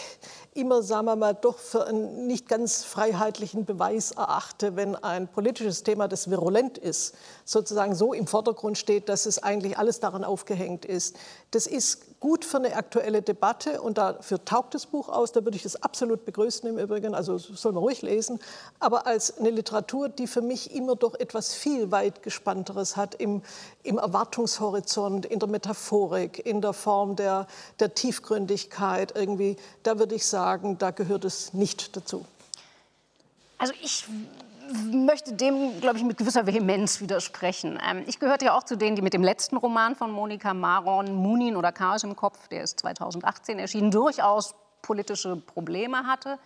immer, 0.55 0.83
sagen 0.83 1.07
wir 1.07 1.17
mal, 1.17 1.35
doch 1.35 1.59
für 1.59 1.87
einen 1.87 2.27
nicht 2.27 2.47
ganz 2.47 2.85
freiheitlichen 2.85 3.65
Beweis 3.65 4.11
erachte, 4.13 4.77
wenn 4.77 4.97
ein 4.97 5.29
politisches 5.29 5.83
Thema, 5.83 6.09
das 6.09 6.29
virulent 6.31 6.77
ist, 6.77 7.15
sozusagen 7.45 7.95
so 7.95 8.13
im 8.13 8.27
Vordergrund 8.27 8.77
steht, 8.77 9.09
dass 9.09 9.25
es 9.25 9.43
eigentlich 9.43 9.79
alles 9.79 10.01
daran 10.01 10.25
aufgehängt 10.25 10.85
ist. 10.85 11.17
Das 11.53 11.67
ist 11.67 12.21
gut 12.21 12.45
für 12.45 12.59
eine 12.59 12.77
aktuelle 12.77 13.23
Debatte 13.23 13.81
und 13.81 13.99
dafür 13.99 14.45
taugt 14.45 14.75
das 14.75 14.87
Buch 14.87 15.09
aus. 15.09 15.33
Da 15.33 15.43
würde 15.43 15.57
ich 15.57 15.63
das 15.63 15.83
absolut 15.83 16.25
begrüßen 16.25 16.69
im 16.69 16.79
Übrigen, 16.79 17.15
also 17.15 17.39
soll 17.39 17.73
man 17.73 17.83
ruhig 17.83 18.03
lesen. 18.03 18.39
Aber 18.79 19.07
als 19.07 19.39
eine 19.39 19.51
Literatur, 19.51 20.09
die 20.09 20.27
für 20.27 20.43
mich 20.43 20.75
immer 20.75 20.97
doch 20.97 21.15
etwas 21.15 21.55
viel 21.55 21.91
weit 21.91 22.23
gespannteres 22.23 22.97
hat 22.97 23.15
im, 23.15 23.43
im 23.83 23.99
Erwartungshorizont, 23.99 25.27
in 25.27 25.39
der 25.41 25.49
Metaphorik, 25.49 26.45
in 26.45 26.61
der 26.61 26.75
Form 26.75 27.17
der, 27.17 27.47
der 27.81 27.95
Tiefgründigkeit 27.95 29.15
irgendwie, 29.17 29.57
da 29.83 29.99
würde 29.99 30.15
ich 30.15 30.27
sagen, 30.27 30.42
da 30.79 30.91
gehört 30.91 31.25
es 31.25 31.55
nicht 31.55 31.97
dazu. 31.97 32.25
Also 33.59 33.75
ich 33.83 34.07
möchte 34.91 35.35
dem, 35.35 35.81
glaube 35.81 35.99
ich, 35.99 36.05
mit 36.05 36.17
gewisser 36.19 36.47
Vehemenz 36.47 37.01
widersprechen. 37.01 37.79
Ähm, 37.87 38.05
ich 38.07 38.19
gehörte 38.19 38.47
ja 38.47 38.57
auch 38.57 38.65
zu 38.65 38.77
denen, 38.77 38.97
die 38.97 39.03
mit 39.03 39.13
dem 39.13 39.23
letzten 39.23 39.57
Roman 39.57 39.95
von 39.95 40.11
Monika 40.11 40.55
Maron, 40.55 41.15
Munin 41.15 41.57
oder 41.57 41.73
Chaos 41.73 42.05
im 42.05 42.17
Kopf, 42.17 42.49
der 42.49 42.63
ist 42.63 42.81
2018 42.81 43.59
erschienen, 43.59 43.91
durchaus 43.91 44.55
politische 44.81 45.37
Probleme 45.37 46.07
hatte. 46.07 46.39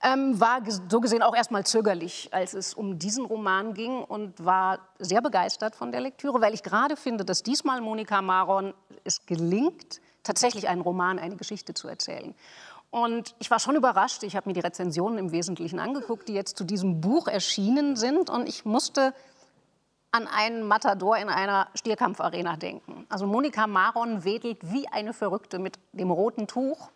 Ähm, 0.00 0.40
war 0.40 0.60
so 0.88 1.00
gesehen 1.00 1.22
auch 1.22 1.34
erstmal 1.34 1.66
zögerlich, 1.66 2.28
als 2.32 2.54
es 2.54 2.72
um 2.72 3.00
diesen 3.00 3.24
Roman 3.24 3.74
ging 3.74 4.02
und 4.02 4.44
war 4.44 4.78
sehr 5.00 5.20
begeistert 5.20 5.74
von 5.74 5.90
der 5.90 6.00
Lektüre, 6.00 6.40
weil 6.40 6.54
ich 6.54 6.62
gerade 6.62 6.96
finde, 6.96 7.24
dass 7.24 7.42
diesmal 7.42 7.80
Monika 7.80 8.22
Maron 8.22 8.74
es 9.02 9.26
gelingt, 9.26 10.00
tatsächlich 10.22 10.68
einen 10.68 10.82
Roman, 10.82 11.18
eine 11.18 11.36
Geschichte 11.36 11.74
zu 11.74 11.88
erzählen. 11.88 12.34
Und 12.90 13.34
ich 13.38 13.50
war 13.50 13.58
schon 13.58 13.76
überrascht. 13.76 14.22
Ich 14.22 14.34
habe 14.34 14.48
mir 14.48 14.54
die 14.54 14.60
Rezensionen 14.60 15.18
im 15.18 15.32
Wesentlichen 15.32 15.78
angeguckt, 15.78 16.28
die 16.28 16.34
jetzt 16.34 16.56
zu 16.56 16.64
diesem 16.64 17.00
Buch 17.00 17.28
erschienen 17.28 17.96
sind. 17.96 18.30
Und 18.30 18.48
ich 18.48 18.64
musste 18.64 19.12
an 20.10 20.26
einen 20.26 20.66
Matador 20.66 21.18
in 21.18 21.28
einer 21.28 21.68
Stierkampfarena 21.74 22.56
denken. 22.56 23.06
Also 23.10 23.26
Monika 23.26 23.66
Maron 23.66 24.24
wedelt 24.24 24.58
wie 24.62 24.88
eine 24.88 25.12
Verrückte 25.12 25.58
mit 25.58 25.78
dem 25.92 26.10
roten 26.10 26.46
Tuch. 26.46 26.90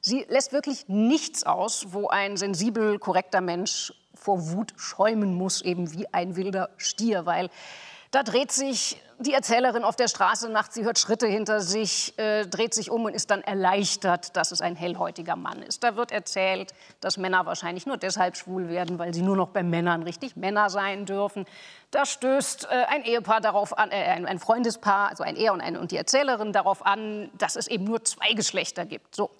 Sie 0.00 0.24
lässt 0.28 0.52
wirklich 0.52 0.86
nichts 0.88 1.44
aus, 1.44 1.86
wo 1.92 2.08
ein 2.08 2.36
sensibel, 2.36 2.98
korrekter 2.98 3.40
Mensch 3.40 3.92
vor 4.14 4.50
Wut 4.50 4.74
schäumen 4.76 5.34
muss, 5.34 5.62
eben 5.62 5.92
wie 5.92 6.12
ein 6.12 6.36
wilder 6.36 6.70
Stier, 6.76 7.24
weil 7.24 7.48
da 8.10 8.22
dreht 8.22 8.52
sich 8.52 9.00
die 9.20 9.34
Erzählerin 9.34 9.82
auf 9.82 9.96
der 9.96 10.06
Straße 10.06 10.48
nachts, 10.48 10.74
sie 10.76 10.84
hört 10.84 10.98
Schritte 10.98 11.26
hinter 11.26 11.60
sich, 11.60 12.16
äh, 12.18 12.46
dreht 12.46 12.72
sich 12.72 12.90
um 12.90 13.04
und 13.04 13.14
ist 13.14 13.30
dann 13.30 13.42
erleichtert, 13.42 14.36
dass 14.36 14.52
es 14.52 14.60
ein 14.60 14.76
hellhäutiger 14.76 15.34
Mann 15.34 15.60
ist. 15.60 15.82
Da 15.82 15.96
wird 15.96 16.12
erzählt, 16.12 16.72
dass 17.00 17.16
Männer 17.16 17.44
wahrscheinlich 17.44 17.84
nur 17.84 17.96
deshalb 17.96 18.36
schwul 18.36 18.68
werden, 18.68 18.98
weil 18.98 19.12
sie 19.12 19.22
nur 19.22 19.36
noch 19.36 19.48
bei 19.48 19.64
Männern 19.64 20.04
richtig 20.04 20.36
Männer 20.36 20.70
sein 20.70 21.04
dürfen. 21.04 21.46
Da 21.90 22.06
stößt 22.06 22.68
äh, 22.70 22.84
ein 22.88 23.02
Ehepaar 23.02 23.40
darauf 23.40 23.76
an, 23.76 23.90
äh, 23.90 24.04
ein, 24.04 24.24
ein, 24.24 24.38
Freundespaar, 24.38 25.08
also 25.08 25.24
ein 25.24 25.34
Er 25.34 25.52
und, 25.52 25.60
eine, 25.60 25.80
und 25.80 25.90
die 25.90 25.96
Erzählerin 25.96 26.52
darauf 26.52 26.86
an, 26.86 27.30
dass 27.36 27.56
es 27.56 27.66
eben 27.66 27.84
nur 27.84 28.04
zwei 28.04 28.34
Geschlechter 28.34 28.86
gibt. 28.86 29.16
So. 29.16 29.30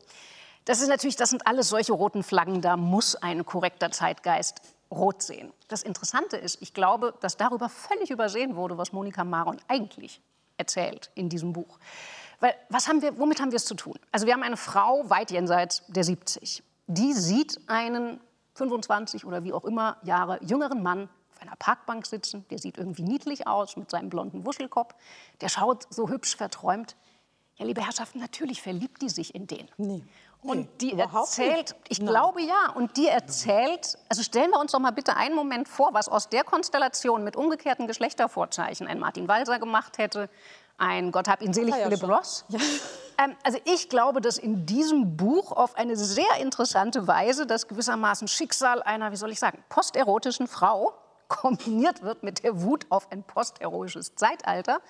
Das 0.65 0.81
ist 0.81 0.89
natürlich, 0.89 1.17
das 1.17 1.31
sind 1.31 1.47
alles 1.47 1.69
solche 1.69 1.93
roten 1.93 2.25
Flaggen, 2.25 2.61
da 2.61 2.77
muss 2.77 3.15
ein 3.15 3.47
korrekter 3.47 3.93
Zeitgeist 3.93 4.61
rot 4.91 5.23
sehen. 5.23 5.53
Das 5.69 5.83
Interessante 5.83 6.37
ist, 6.37 6.63
ich 6.63 6.75
glaube, 6.75 7.15
dass 7.21 7.37
darüber 7.37 7.69
völlig 7.69 8.11
übersehen 8.11 8.57
wurde, 8.57 8.79
was 8.79 8.93
Monika 8.93 9.25
Maron 9.25 9.59
eigentlich 9.69 10.21
erzählt 10.57 11.11
in 11.15 11.29
diesem 11.29 11.53
Buch. 11.53 11.79
Weil 12.41 12.55
was 12.69 12.89
haben 12.89 13.03
wir, 13.03 13.19
womit 13.19 13.41
haben 13.41 13.51
wir 13.51 13.57
es 13.57 13.65
zu 13.65 13.75
tun? 13.75 13.99
Also 14.13 14.27
wir 14.27 14.35
haben 14.35 14.43
eine 14.43 14.57
Frau 14.57 15.09
weit 15.11 15.31
jenseits 15.31 15.83
der 15.89 16.05
70. 16.05 16.63
Die 16.87 17.13
sieht 17.13 17.61
einen 17.69 18.21
25 18.55 19.25
oder 19.25 19.45
wie 19.45 19.53
auch 19.53 19.65
immer 19.65 19.99
Jahre 20.03 20.39
jüngeren 20.43 20.83
Mann 20.83 21.09
auf 21.35 21.43
einer 21.43 21.57
Parkbank 21.57 22.07
sitzen. 22.07 22.45
Der 22.51 22.59
sieht 22.59 22.79
irgendwie 22.79 23.03
niedlich 23.03 23.47
aus 23.47 23.77
mit 23.77 23.91
seinem 23.91 24.09
blonden 24.09 24.47
Wuschelkopf. 24.47 24.95
Der 25.41 25.49
schaut 25.49 25.87
so 25.91 26.09
hübsch 26.09 26.37
verträumt. 26.37 26.97
Ja, 27.57 27.67
liebe 27.67 27.85
Herrschaften, 27.85 28.21
natürlich 28.21 28.63
verliebt 28.63 29.03
die 29.03 29.09
sich 29.09 29.35
in 29.35 29.47
den. 29.47 29.69
Nee. 29.77 30.05
Und 30.43 30.69
die 30.81 30.93
erzählt, 30.93 31.75
ich 31.89 31.99
Nein. 31.99 32.09
glaube 32.09 32.43
ja, 32.43 32.73
und 32.75 32.97
die 32.97 33.09
erzählt, 33.09 33.99
also 34.09 34.23
stellen 34.23 34.51
wir 34.51 34.61
uns 34.61 34.73
doch 34.73 34.79
mal 34.79 34.93
bitte 34.93 35.17
einen 35.17 35.35
Moment 35.35 35.69
vor, 35.69 35.95
was 35.95 36.09
aus 36.09 36.29
der 36.29 36.45
Konstellation 36.45 37.25
mit 37.25 37.35
umgekehrten 37.35 37.87
Geschlechtervorzeichen 37.87 38.87
ein 38.87 39.01
Martin 39.01 39.27
Walser 39.27 39.59
gemacht 39.59 39.99
hätte, 39.99 40.31
ein 40.79 41.11
Gott 41.11 41.27
hab 41.27 41.43
ihn 41.43 41.53
selig 41.53 41.75
ja 41.75 41.83
Philipp 41.83 42.05
Ross. 42.05 42.45
Ja. 42.49 42.61
Ähm, 43.19 43.35
also 43.43 43.59
ich 43.65 43.89
glaube, 43.89 44.21
dass 44.21 44.39
in 44.39 44.65
diesem 44.65 45.17
Buch 45.17 45.51
auf 45.51 45.77
eine 45.77 45.97
sehr 45.97 46.37
interessante 46.41 47.09
Weise 47.09 47.47
das 47.47 47.67
gewissermaßen 47.67 48.29
Schicksal 48.29 48.81
einer, 48.81 49.11
wie 49.11 49.17
soll 49.17 49.33
ich 49.33 49.41
sagen, 49.41 49.63
posterotischen 49.69 50.47
Frau 50.47 50.95
kombiniert 51.29 52.03
wird 52.03 52.23
mit 52.23 52.45
der 52.45 52.63
Wut 52.63 52.87
auf 52.91 53.11
ein 53.11 53.25
posterotisches 53.25 54.15
Zeitalter. 54.15 54.81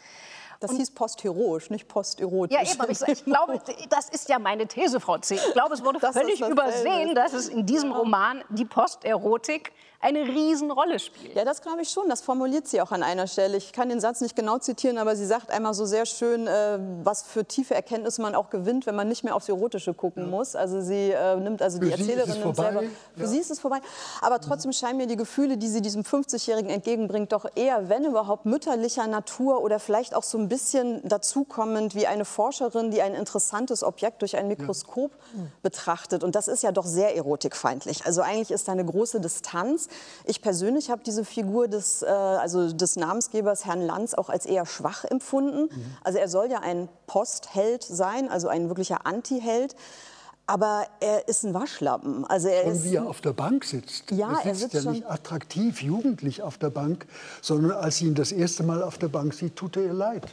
Das 0.60 0.72
und 0.72 0.78
hieß 0.78 0.90
postheroisch, 0.90 1.70
nicht 1.70 1.86
posterotisch. 1.86 2.56
Ja, 2.56 2.68
eben, 2.68 2.80
aber 2.80 2.90
ich, 2.90 3.00
ich, 3.06 3.24
glaube, 3.24 3.60
das 3.88 4.08
ist 4.08 4.28
ja 4.28 4.38
meine 4.38 4.66
These, 4.66 4.98
Frau 4.98 5.18
C. 5.18 5.36
Ich 5.36 5.52
glaube, 5.52 5.74
es 5.74 5.84
wurde 5.84 6.00
das 6.00 6.16
völlig 6.16 6.40
übersehen, 6.40 7.14
dass 7.14 7.32
es 7.32 7.48
in 7.48 7.64
diesem 7.64 7.92
Roman 7.92 8.42
die 8.48 8.64
Posterotik 8.64 9.72
eine 10.00 10.20
Riesenrolle 10.20 11.00
spielt. 11.00 11.34
Ja, 11.34 11.44
das 11.44 11.60
glaube 11.60 11.82
ich 11.82 11.90
schon. 11.90 12.08
Das 12.08 12.20
formuliert 12.20 12.68
sie 12.68 12.80
auch 12.80 12.92
an 12.92 13.02
einer 13.02 13.26
Stelle. 13.26 13.56
Ich 13.56 13.72
kann 13.72 13.88
den 13.88 13.98
Satz 13.98 14.20
nicht 14.20 14.36
genau 14.36 14.58
zitieren, 14.58 14.96
aber 14.96 15.16
sie 15.16 15.26
sagt 15.26 15.50
einmal 15.50 15.74
so 15.74 15.86
sehr 15.86 16.06
schön, 16.06 16.46
äh, 16.46 16.78
was 17.02 17.22
für 17.22 17.44
tiefe 17.44 17.74
Erkenntnisse 17.74 18.22
man 18.22 18.36
auch 18.36 18.48
gewinnt, 18.48 18.86
wenn 18.86 18.94
man 18.94 19.08
nicht 19.08 19.24
mehr 19.24 19.34
aufs 19.34 19.48
Erotische 19.48 19.94
gucken 19.94 20.24
ja. 20.24 20.28
muss. 20.28 20.54
Also 20.54 20.80
sie 20.80 21.10
äh, 21.10 21.36
nimmt 21.36 21.62
also 21.62 21.78
für 21.78 21.86
die 21.86 21.92
Erzählerin 21.92 22.38
nimmt 22.38 22.56
selber. 22.56 22.82
Für 23.16 23.22
ja. 23.22 23.26
sie 23.26 23.38
ist 23.38 23.50
es 23.50 23.58
vorbei. 23.58 23.80
Aber 24.20 24.40
trotzdem 24.40 24.72
scheinen 24.72 24.98
mir 24.98 25.08
die 25.08 25.16
Gefühle, 25.16 25.56
die 25.56 25.66
sie 25.66 25.82
diesem 25.82 26.02
50-Jährigen 26.02 26.70
entgegenbringt, 26.70 27.32
doch 27.32 27.46
eher, 27.56 27.88
wenn 27.88 28.04
überhaupt, 28.04 28.46
mütterlicher 28.46 29.08
Natur 29.08 29.62
oder 29.62 29.80
vielleicht 29.80 30.14
auch 30.14 30.22
so 30.22 30.38
ein 30.38 30.48
bisschen 30.48 31.00
dazukommend 31.08 31.96
wie 31.96 32.06
eine 32.06 32.24
Forscherin, 32.24 32.92
die 32.92 33.02
ein 33.02 33.14
interessantes 33.14 33.82
Objekt 33.82 34.22
durch 34.22 34.36
ein 34.36 34.46
Mikroskop 34.46 35.10
ja. 35.10 35.42
betrachtet. 35.62 36.22
Und 36.22 36.36
das 36.36 36.46
ist 36.46 36.62
ja 36.62 36.70
doch 36.70 36.86
sehr 36.86 37.16
erotikfeindlich. 37.16 38.06
Also 38.06 38.22
eigentlich 38.22 38.52
ist 38.52 38.68
da 38.68 38.72
eine 38.72 38.84
große 38.84 39.20
Distanz. 39.20 39.87
Ich 40.24 40.42
persönlich 40.42 40.90
habe 40.90 41.02
diese 41.04 41.24
Figur 41.24 41.68
des, 41.68 42.02
äh, 42.02 42.06
also 42.06 42.72
des 42.72 42.96
Namensgebers 42.96 43.64
Herrn 43.64 43.82
Lanz 43.82 44.14
auch 44.14 44.28
als 44.28 44.46
eher 44.46 44.66
schwach 44.66 45.04
empfunden. 45.04 45.74
Mhm. 45.74 45.96
Also 46.04 46.18
er 46.18 46.28
soll 46.28 46.50
ja 46.50 46.60
ein 46.60 46.88
Postheld 47.06 47.82
sein, 47.82 48.30
also 48.30 48.48
ein 48.48 48.68
wirklicher 48.68 49.06
Antiheld. 49.06 49.74
Aber 50.46 50.86
er 51.00 51.28
ist 51.28 51.44
ein 51.44 51.52
Waschlappen. 51.52 52.24
Also 52.24 52.48
er 52.48 52.62
Schon 52.62 52.72
ist 52.72 52.84
wie 52.84 52.94
er 52.96 53.06
auf 53.06 53.20
der 53.20 53.34
Bank 53.34 53.64
sitzt. 53.64 54.10
Ja, 54.12 54.30
er, 54.30 54.36
sitzt 54.36 54.46
er 54.46 54.54
sitzt 54.54 54.84
ja 54.86 54.90
nicht 54.92 55.06
attraktiv, 55.06 55.82
jugendlich 55.82 56.40
auf 56.40 56.56
der 56.56 56.70
Bank, 56.70 57.06
sondern 57.42 57.72
als 57.72 57.98
sie 57.98 58.06
ihn 58.06 58.14
das 58.14 58.32
erste 58.32 58.62
Mal 58.62 58.82
auf 58.82 58.96
der 58.96 59.08
Bank 59.08 59.34
sieht, 59.34 59.56
tut 59.56 59.76
er 59.76 59.84
ihr 59.84 59.92
leid. 59.92 60.26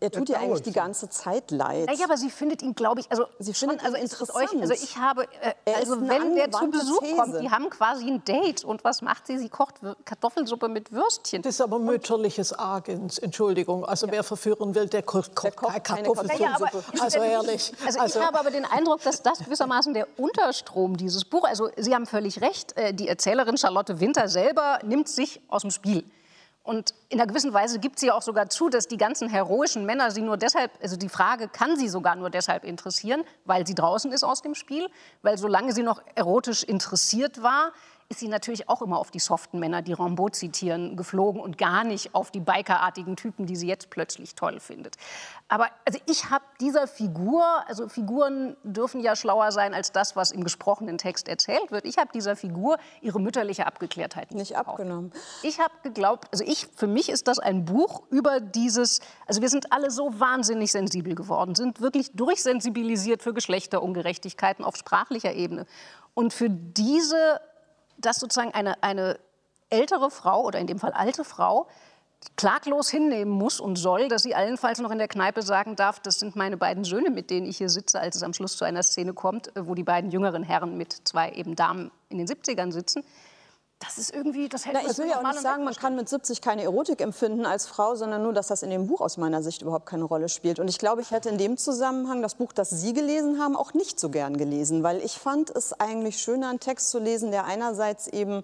Er 0.00 0.10
tut 0.10 0.30
ihr 0.30 0.38
eigentlich 0.38 0.62
die 0.62 0.72
ganze 0.72 1.10
Zeit 1.10 1.50
leid. 1.50 1.90
Ja, 1.98 2.06
aber 2.06 2.16
sie 2.16 2.30
findet 2.30 2.62
ihn, 2.62 2.74
glaube 2.74 3.00
ich, 3.00 3.10
also 3.10 3.26
sie 3.38 3.52
findet 3.52 3.84
also 3.84 3.98
interessant. 3.98 4.30
Euch, 4.34 4.60
also 4.60 4.72
ich 4.72 4.96
habe, 4.96 5.24
äh, 5.42 5.74
also 5.74 6.00
wenn 6.00 6.34
der 6.34 6.50
zu 6.50 6.70
Besuch 6.70 7.00
These. 7.00 7.16
kommt, 7.16 7.40
die 7.40 7.50
haben 7.50 7.68
quasi 7.68 8.06
ein 8.06 8.24
Date 8.24 8.64
und 8.64 8.82
was 8.82 9.02
macht 9.02 9.26
sie? 9.26 9.38
Sie 9.38 9.50
kocht 9.50 9.74
Kartoffelsuppe 10.06 10.68
mit 10.68 10.90
Würstchen. 10.90 11.42
Das 11.42 11.54
ist 11.54 11.60
aber 11.60 11.78
mütterliches 11.78 12.58
Agens, 12.58 13.18
Entschuldigung. 13.18 13.84
Also 13.84 14.06
ja. 14.06 14.12
wer 14.12 14.24
verführen 14.24 14.74
will, 14.74 14.86
der 14.86 15.02
kocht, 15.02 15.32
der 15.42 15.52
kocht 15.52 15.84
Kartoffelsuppe. 15.84 16.40
Ja, 16.40 16.56
also 16.98 17.18
ehrlich. 17.18 17.72
Also, 17.84 18.00
also, 18.00 18.18
ich 18.20 18.26
habe 18.26 18.38
aber 18.38 18.50
den 18.50 18.64
Eindruck, 18.64 19.02
dass 19.02 19.22
das 19.22 19.40
gewissermaßen 19.40 19.92
der 19.92 20.06
Unterstrom 20.16 20.96
dieses 20.96 21.26
Buch, 21.26 21.44
also 21.44 21.68
Sie 21.76 21.94
haben 21.94 22.06
völlig 22.06 22.40
recht, 22.40 22.76
äh, 22.76 22.94
die 22.94 23.08
Erzählerin 23.08 23.58
Charlotte 23.58 24.00
Winter 24.00 24.28
selber 24.28 24.78
nimmt 24.82 25.08
sich 25.08 25.40
aus 25.48 25.62
dem 25.62 25.70
Spiel. 25.70 26.04
Und 26.62 26.94
in 27.08 27.18
einer 27.18 27.26
gewissen 27.26 27.54
Weise 27.54 27.78
gibt 27.78 27.98
sie 27.98 28.10
auch 28.10 28.22
sogar 28.22 28.50
zu, 28.50 28.68
dass 28.68 28.86
die 28.86 28.98
ganzen 28.98 29.28
heroischen 29.28 29.86
Männer 29.86 30.10
sie 30.10 30.20
nur 30.20 30.36
deshalb, 30.36 30.70
also 30.82 30.96
die 30.96 31.08
Frage 31.08 31.48
kann 31.48 31.76
sie 31.76 31.88
sogar 31.88 32.16
nur 32.16 32.28
deshalb 32.28 32.64
interessieren, 32.64 33.24
weil 33.44 33.66
sie 33.66 33.74
draußen 33.74 34.12
ist 34.12 34.24
aus 34.24 34.42
dem 34.42 34.54
Spiel, 34.54 34.88
weil 35.22 35.38
solange 35.38 35.72
sie 35.72 35.82
noch 35.82 36.02
erotisch 36.14 36.62
interessiert 36.62 37.42
war, 37.42 37.72
ist 38.10 38.18
sie 38.18 38.28
natürlich 38.28 38.68
auch 38.68 38.82
immer 38.82 38.98
auf 38.98 39.12
die 39.12 39.20
soften 39.20 39.60
Männer, 39.60 39.82
die 39.82 39.92
Rambo 39.92 40.28
zitieren, 40.28 40.96
geflogen 40.96 41.40
und 41.40 41.56
gar 41.58 41.84
nicht 41.84 42.14
auf 42.14 42.32
die 42.32 42.40
bikerartigen 42.40 43.14
Typen, 43.16 43.46
die 43.46 43.54
sie 43.54 43.68
jetzt 43.68 43.88
plötzlich 43.88 44.34
toll 44.34 44.58
findet. 44.58 44.96
Aber 45.48 45.68
also 45.86 46.00
ich 46.06 46.28
habe 46.28 46.44
dieser 46.60 46.88
Figur, 46.88 47.44
also 47.68 47.88
Figuren 47.88 48.56
dürfen 48.64 49.00
ja 49.00 49.14
schlauer 49.14 49.52
sein 49.52 49.74
als 49.74 49.92
das, 49.92 50.16
was 50.16 50.32
im 50.32 50.42
gesprochenen 50.42 50.98
Text 50.98 51.28
erzählt 51.28 51.70
wird. 51.70 51.86
Ich 51.86 51.98
habe 51.98 52.10
dieser 52.12 52.34
Figur 52.34 52.78
ihre 53.00 53.20
mütterliche 53.20 53.66
Abgeklärtheit 53.66 54.32
nicht, 54.32 54.40
nicht 54.40 54.56
abgenommen. 54.56 55.12
Ich 55.42 55.60
habe 55.60 55.72
geglaubt, 55.82 56.26
also 56.32 56.44
ich, 56.44 56.66
für 56.74 56.86
mich 56.88 57.08
ist 57.08 57.28
das 57.28 57.38
ein 57.38 57.64
Buch 57.64 58.02
über 58.10 58.40
dieses, 58.40 59.00
also 59.26 59.40
wir 59.40 59.48
sind 59.48 59.72
alle 59.72 59.90
so 59.90 60.18
wahnsinnig 60.18 60.72
sensibel 60.72 61.14
geworden, 61.14 61.54
sind 61.54 61.80
wirklich 61.80 62.10
durchsensibilisiert 62.12 63.22
für 63.22 63.32
Geschlechterungerechtigkeiten 63.34 64.64
auf 64.64 64.76
sprachlicher 64.76 65.32
Ebene. 65.32 65.66
Und 66.14 66.32
für 66.32 66.50
diese 66.50 67.40
dass 68.00 68.18
sozusagen 68.18 68.52
eine, 68.52 68.82
eine 68.82 69.18
ältere 69.68 70.10
Frau 70.10 70.42
oder 70.42 70.58
in 70.58 70.66
dem 70.66 70.78
Fall 70.78 70.92
alte 70.92 71.24
Frau 71.24 71.68
klaglos 72.36 72.90
hinnehmen 72.90 73.32
muss 73.32 73.60
und 73.60 73.76
soll, 73.76 74.08
dass 74.08 74.22
sie 74.22 74.34
allenfalls 74.34 74.78
noch 74.78 74.90
in 74.90 74.98
der 74.98 75.08
Kneipe 75.08 75.42
sagen 75.42 75.74
darf, 75.74 76.00
das 76.00 76.18
sind 76.18 76.36
meine 76.36 76.58
beiden 76.58 76.84
Söhne, 76.84 77.10
mit 77.10 77.30
denen 77.30 77.46
ich 77.46 77.56
hier 77.56 77.70
sitze, 77.70 77.98
als 77.98 78.16
es 78.16 78.22
am 78.22 78.34
Schluss 78.34 78.56
zu 78.56 78.64
einer 78.64 78.82
Szene 78.82 79.14
kommt, 79.14 79.50
wo 79.54 79.74
die 79.74 79.84
beiden 79.84 80.10
jüngeren 80.10 80.42
Herren 80.42 80.76
mit 80.76 81.08
zwei 81.08 81.30
eben 81.32 81.56
Damen 81.56 81.90
in 82.10 82.18
den 82.18 82.26
70ern 82.26 82.72
sitzen 82.72 83.04
das 83.80 83.96
ist 83.96 84.14
irgendwie, 84.14 84.48
das 84.48 84.66
hält 84.66 84.76
Na, 84.82 84.90
Ich 84.90 84.98
will 84.98 85.08
ja 85.08 85.18
auch 85.18 85.22
nicht 85.22 85.40
sagen, 85.40 85.64
man 85.64 85.74
kann 85.74 85.96
mit 85.96 86.08
70 86.08 86.42
keine 86.42 86.62
Erotik 86.62 87.00
empfinden 87.00 87.46
als 87.46 87.66
Frau, 87.66 87.94
sondern 87.94 88.22
nur, 88.22 88.34
dass 88.34 88.48
das 88.48 88.62
in 88.62 88.68
dem 88.68 88.86
Buch 88.86 89.00
aus 89.00 89.16
meiner 89.16 89.42
Sicht 89.42 89.62
überhaupt 89.62 89.86
keine 89.86 90.04
Rolle 90.04 90.28
spielt. 90.28 90.58
Und 90.58 90.68
ich 90.68 90.78
glaube, 90.78 91.00
ich 91.00 91.10
hätte 91.10 91.30
in 91.30 91.38
dem 91.38 91.56
Zusammenhang 91.56 92.20
das 92.20 92.34
Buch, 92.34 92.52
das 92.52 92.68
Sie 92.68 92.92
gelesen 92.92 93.40
haben, 93.40 93.56
auch 93.56 93.72
nicht 93.72 93.98
so 93.98 94.10
gern 94.10 94.36
gelesen, 94.36 94.82
weil 94.82 94.98
ich 94.98 95.18
fand 95.18 95.48
es 95.48 95.72
eigentlich 95.72 96.18
schöner, 96.18 96.50
einen 96.50 96.60
Text 96.60 96.90
zu 96.90 96.98
lesen, 96.98 97.30
der 97.30 97.46
einerseits 97.46 98.06
eben 98.06 98.42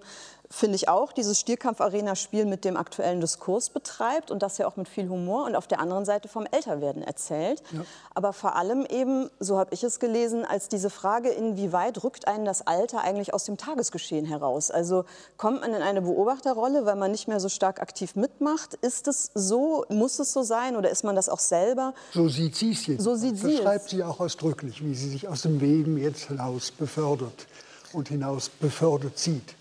finde 0.49 0.75
ich 0.75 0.87
auch, 0.89 1.11
dieses 1.11 1.39
Stierkampf-Arena-Spiel 1.39 2.45
mit 2.45 2.63
dem 2.63 2.77
aktuellen 2.77 3.21
Diskurs 3.21 3.69
betreibt 3.69 4.31
und 4.31 4.41
das 4.41 4.57
ja 4.57 4.67
auch 4.67 4.77
mit 4.77 4.87
viel 4.87 5.09
Humor 5.09 5.45
und 5.45 5.55
auf 5.55 5.67
der 5.67 5.79
anderen 5.79 6.05
Seite 6.05 6.27
vom 6.27 6.45
Älterwerden 6.49 7.03
erzählt. 7.03 7.61
Ja. 7.71 7.81
Aber 8.13 8.33
vor 8.33 8.55
allem 8.55 8.85
eben, 8.85 9.29
so 9.39 9.57
habe 9.57 9.73
ich 9.73 9.83
es 9.83 9.99
gelesen, 9.99 10.45
als 10.45 10.69
diese 10.69 10.89
Frage, 10.89 11.29
inwieweit 11.29 12.03
rückt 12.03 12.27
einen 12.27 12.45
das 12.45 12.65
Alter 12.65 13.01
eigentlich 13.01 13.33
aus 13.33 13.43
dem 13.43 13.57
Tagesgeschehen 13.57 14.25
heraus? 14.25 14.71
Also 14.71 15.05
kommt 15.35 15.61
man 15.61 15.73
in 15.73 15.81
eine 15.81 16.01
Beobachterrolle, 16.01 16.85
weil 16.85 16.95
man 16.95 17.11
nicht 17.11 17.27
mehr 17.27 17.39
so 17.39 17.49
stark 17.49 17.81
aktiv 17.81 18.15
mitmacht? 18.15 18.75
Ist 18.75 19.07
es 19.07 19.31
so? 19.33 19.85
Muss 19.89 20.19
es 20.19 20.31
so 20.31 20.43
sein 20.43 20.75
oder 20.75 20.89
ist 20.89 21.03
man 21.03 21.15
das 21.15 21.29
auch 21.29 21.39
selber? 21.39 21.93
So 22.13 22.29
sieht 22.29 22.55
sie 22.55 22.71
es 22.71 22.87
jetzt. 22.87 23.03
So 23.03 23.15
sieht 23.15 23.37
sie 23.37 23.57
schreibt 23.57 23.89
sie 23.89 24.03
auch 24.03 24.19
ausdrücklich, 24.19 24.83
wie 24.83 24.95
sie 24.95 25.09
sich 25.09 25.27
aus 25.27 25.41
dem 25.41 25.59
Leben 25.59 25.97
jetzt 25.97 26.27
hinaus 26.27 26.71
befördert 26.71 27.47
und 27.93 28.09
hinaus 28.09 28.49
befördert 28.49 29.17
sieht. 29.17 29.56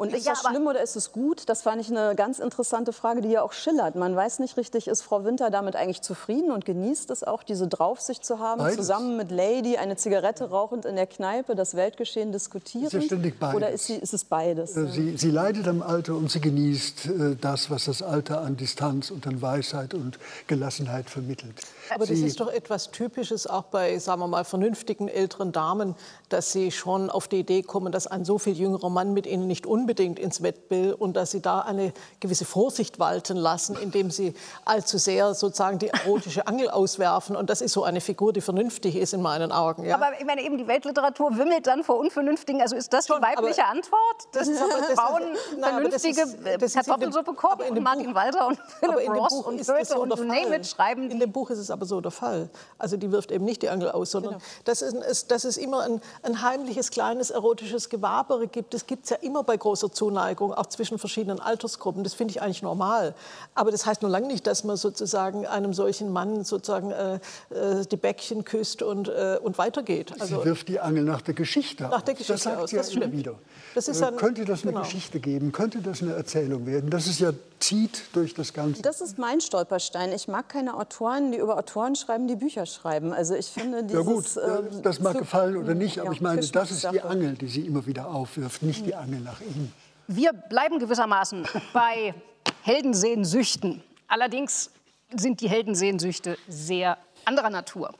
Und 0.00 0.14
ist 0.14 0.24
Ja, 0.24 0.32
das 0.32 0.40
schlimm 0.40 0.66
oder 0.66 0.80
ist 0.80 0.96
es 0.96 1.12
gut? 1.12 1.42
Das 1.50 1.60
fand 1.60 1.78
ich 1.82 1.90
eine 1.90 2.14
ganz 2.14 2.38
interessante 2.38 2.94
Frage, 2.94 3.20
die 3.20 3.28
ja 3.28 3.42
auch 3.42 3.52
schillert. 3.52 3.96
Man 3.96 4.16
weiß 4.16 4.38
nicht 4.38 4.56
richtig, 4.56 4.88
ist 4.88 5.02
Frau 5.02 5.24
Winter 5.24 5.50
damit 5.50 5.76
eigentlich 5.76 6.00
zufrieden 6.00 6.52
und 6.52 6.64
genießt 6.64 7.10
es 7.10 7.22
auch, 7.22 7.42
diese 7.42 7.68
Draufsicht 7.68 8.24
zu 8.24 8.38
haben, 8.38 8.60
Beides. 8.60 8.76
zusammen 8.76 9.18
mit 9.18 9.30
Lady 9.30 9.76
eine 9.76 9.96
Zigarette 9.96 10.48
rauchend 10.48 10.86
in 10.86 10.96
der 10.96 11.06
Kneipe, 11.06 11.54
das 11.54 11.74
Weltgeschehen 11.74 12.32
diskutieren? 12.32 12.86
Ist 12.86 12.94
ja 12.94 13.02
ständig 13.02 13.38
beides. 13.38 13.56
Oder 13.56 13.70
ist, 13.72 13.86
sie, 13.88 13.96
ist 13.96 14.14
es 14.14 14.24
beides? 14.24 14.74
Äh, 14.74 14.86
Sie, 14.86 15.18
sie 15.18 15.30
leidet 15.30 15.68
am 15.68 15.82
Alter 15.82 16.14
und 16.14 16.30
sie 16.30 16.40
genießt 16.40 17.06
äh, 17.06 17.36
das, 17.38 17.68
was 17.68 17.84
das 17.84 18.00
Alter 18.00 18.40
an 18.40 18.56
Distanz 18.56 19.10
und 19.10 19.26
an 19.26 19.42
Weisheit 19.42 19.92
und 19.92 20.18
Gelassenheit 20.46 21.10
vermittelt. 21.10 21.60
Aber 21.94 22.06
das 22.06 22.16
sie, 22.16 22.24
ist 22.26 22.40
doch 22.40 22.50
etwas 22.50 22.90
Typisches 22.90 23.46
auch 23.46 23.64
bei, 23.64 23.98
sagen 23.98 24.22
wir 24.22 24.28
mal, 24.28 24.44
vernünftigen 24.44 25.08
älteren 25.08 25.52
Damen, 25.52 25.94
dass 26.30 26.52
sie 26.52 26.70
schon 26.70 27.10
auf 27.10 27.28
die 27.28 27.40
Idee 27.40 27.62
kommen, 27.62 27.92
dass 27.92 28.06
ein 28.06 28.24
so 28.24 28.38
viel 28.38 28.54
jüngerer 28.54 28.88
Mann 28.88 29.12
mit 29.12 29.26
ihnen 29.26 29.46
nicht 29.46 29.66
unbedingt 29.66 29.89
ins 29.98 30.40
Bett 30.40 30.70
will 30.70 30.92
und 30.92 31.14
dass 31.16 31.30
sie 31.32 31.40
da 31.40 31.60
eine 31.60 31.92
gewisse 32.20 32.44
Vorsicht 32.44 32.98
walten 32.98 33.36
lassen, 33.36 33.76
indem 33.76 34.10
sie 34.10 34.34
allzu 34.64 34.98
sehr 34.98 35.34
sozusagen 35.34 35.78
die 35.78 35.88
erotische 35.88 36.46
Angel 36.46 36.70
auswerfen. 36.70 37.34
Und 37.36 37.50
das 37.50 37.60
ist 37.60 37.72
so 37.72 37.82
eine 37.84 38.00
Figur, 38.00 38.32
die 38.32 38.40
vernünftig 38.40 38.94
ist 38.96 39.12
in 39.14 39.22
meinen 39.22 39.50
Augen. 39.52 39.84
Ja? 39.84 39.96
Aber 39.96 40.12
ich 40.18 40.24
meine, 40.24 40.42
eben 40.42 40.58
die 40.58 40.66
Weltliteratur 40.68 41.36
wimmelt 41.36 41.66
dann 41.66 41.82
vor 41.84 41.98
Unvernünftigen. 41.98 42.60
Also 42.60 42.76
ist 42.76 42.92
das 42.92 43.06
Schon, 43.06 43.20
die 43.20 43.26
weibliche 43.26 43.62
aber- 43.64 43.72
Antwort? 43.72 44.00
Dass 44.32 44.46
Das 44.46 44.48
ist 44.56 44.62
aber- 44.62 44.78
das 44.80 44.88
ist- 44.90 45.00
Frauen 45.00 45.22
Nein, 45.22 45.60
das 45.60 45.70
vernünftige 46.02 46.20
ist- 46.22 46.62
das 46.62 46.62
ist 46.62 46.74
Kartoffelsuppe 46.74 47.34
kochen 47.34 47.62
und 47.70 47.82
Martin 47.82 48.14
Walter 48.14 48.46
und 48.48 48.58
Aber 48.60 48.92
Philip 48.92 49.06
in 49.06 49.12
dem 49.12 49.22
Ross 49.22 49.32
und 49.32 49.60
ist 49.60 49.68
das 49.68 49.76
Goethe 49.76 49.86
so 49.94 50.02
und 50.02 50.26
name 50.26 50.56
it 50.56 50.66
schreiben 50.66 51.10
In 51.10 51.18
dem 51.20 51.32
Buch 51.32 51.50
ist 51.50 51.58
es 51.58 51.70
aber 51.70 51.86
so 51.86 52.00
der 52.00 52.10
Fall. 52.10 52.50
Also 52.78 52.96
die 52.96 53.10
wirft 53.10 53.32
eben 53.32 53.44
nicht 53.44 53.62
die 53.62 53.68
Angel 53.68 53.90
aus, 53.90 54.10
sondern 54.10 54.32
Genau. 54.34 54.44
dass, 54.64 54.82
es, 54.82 54.92
es, 54.94 55.26
dass 55.26 55.44
es 55.44 55.56
immer 55.56 55.80
ein, 55.80 56.00
ein 56.22 56.42
heimliches, 56.42 56.90
kleines 56.90 57.30
erotisches 57.30 57.88
Gewabere 57.88 58.46
gibt. 58.48 58.74
Das 58.74 58.86
gibt 58.86 59.04
es 59.04 59.10
ja 59.10 59.16
immer 59.20 59.42
bei 59.42 59.56
großer 59.80 59.92
Zuneigung, 59.92 60.52
auch 60.52 60.66
zwischen 60.66 60.98
verschiedenen 60.98 61.40
Altersgruppen. 61.40 62.04
Das 62.04 62.14
finde 62.14 62.32
ich 62.32 62.42
eigentlich 62.42 62.62
normal. 62.62 63.14
Aber 63.54 63.70
das 63.70 63.86
heißt 63.86 64.02
nur 64.02 64.10
lange 64.10 64.26
nicht, 64.26 64.46
dass 64.46 64.64
man 64.64 64.76
sozusagen 64.76 65.46
einem 65.46 65.72
solchen 65.74 66.12
Mann 66.12 66.44
sozusagen 66.44 66.90
äh, 66.90 67.14
äh, 67.50 67.86
die 67.90 67.96
Bäckchen 67.96 68.44
küsst 68.44 68.82
und, 68.82 69.08
äh, 69.08 69.38
und 69.42 69.58
weitergeht. 69.58 70.12
sie 70.14 70.20
Also 70.20 70.44
wirft 70.44 70.68
die 70.68 70.80
Angel 70.80 71.04
nach 71.04 71.22
der 71.22 71.34
Geschichte 71.34 71.84
Nach 71.84 72.02
der. 72.02 72.14
Geschichte 72.14 72.32
das 72.34 72.42
sagt 72.42 72.58
aus, 72.58 72.70
sie 72.70 72.76
ja 72.76 72.82
das 72.82 72.90
immer 72.92 73.02
stimmt. 73.06 73.16
wieder. 73.18 73.34
Das 73.74 73.88
ist 73.88 74.00
Äh, 74.00 74.06
ein- 74.06 74.16
könnte 74.16 74.44
das 74.44 74.62
eine 74.62 74.72
genau. 74.72 74.84
Geschichte 74.84 75.20
geben? 75.20 75.52
Könnte 75.52 75.80
das 75.80 76.02
eine 76.02 76.14
Erzählung 76.14 76.66
werden? 76.66 76.90
Das 76.90 77.06
ist 77.06 77.20
ja 77.20 77.32
zieht 77.60 78.02
durch 78.14 78.34
das 78.34 78.52
Ganze. 78.52 78.82
Das 78.82 79.00
ist 79.00 79.18
mein 79.18 79.40
Stolperstein. 79.40 80.12
Ich 80.12 80.28
mag 80.28 80.48
keine 80.48 80.74
Autoren, 80.76 81.30
die 81.32 81.38
über 81.38 81.56
Autoren 81.58 81.94
schreiben, 81.94 82.26
die 82.26 82.36
Bücher 82.36 82.66
schreiben. 82.66 83.12
Also 83.12 83.34
ich 83.34 83.46
finde 83.46 83.78
ja 83.78 83.82
dieses... 83.82 84.04
gut, 84.06 84.36
äh, 84.36 84.58
ähm, 84.58 84.82
das 84.82 85.00
mag 85.00 85.12
zu- 85.12 85.18
gefallen 85.20 85.56
oder 85.56 85.74
nicht, 85.74 85.98
aber 85.98 86.08
Ja, 86.08 86.12
ich 86.14 86.20
meine, 86.20 86.40
das 86.40 86.70
ist 86.70 86.88
die. 86.90 87.00
Angel, 87.02 87.34
die 87.34 87.46
sie 87.48 87.66
immer 87.66 87.86
wieder 87.86 88.08
aufwirft, 88.08 88.62
nicht 88.62 88.86
die 88.86 88.94
Angel 88.94 89.20
nach 89.20 89.40
ihm. 89.40 89.72
Wir 90.08 90.32
bleiben 90.32 90.78
gewissermaßen 90.78 91.46
bei 91.72 92.14
Heldensehnsüchten. 92.62 93.82
Allerdings 94.08 94.70
sind 95.14 95.40
die 95.40 95.48
Heldensehnsüchte 95.48 96.38
sehr 96.48 96.96
anderer 97.24 97.50
Natur. 97.50 97.92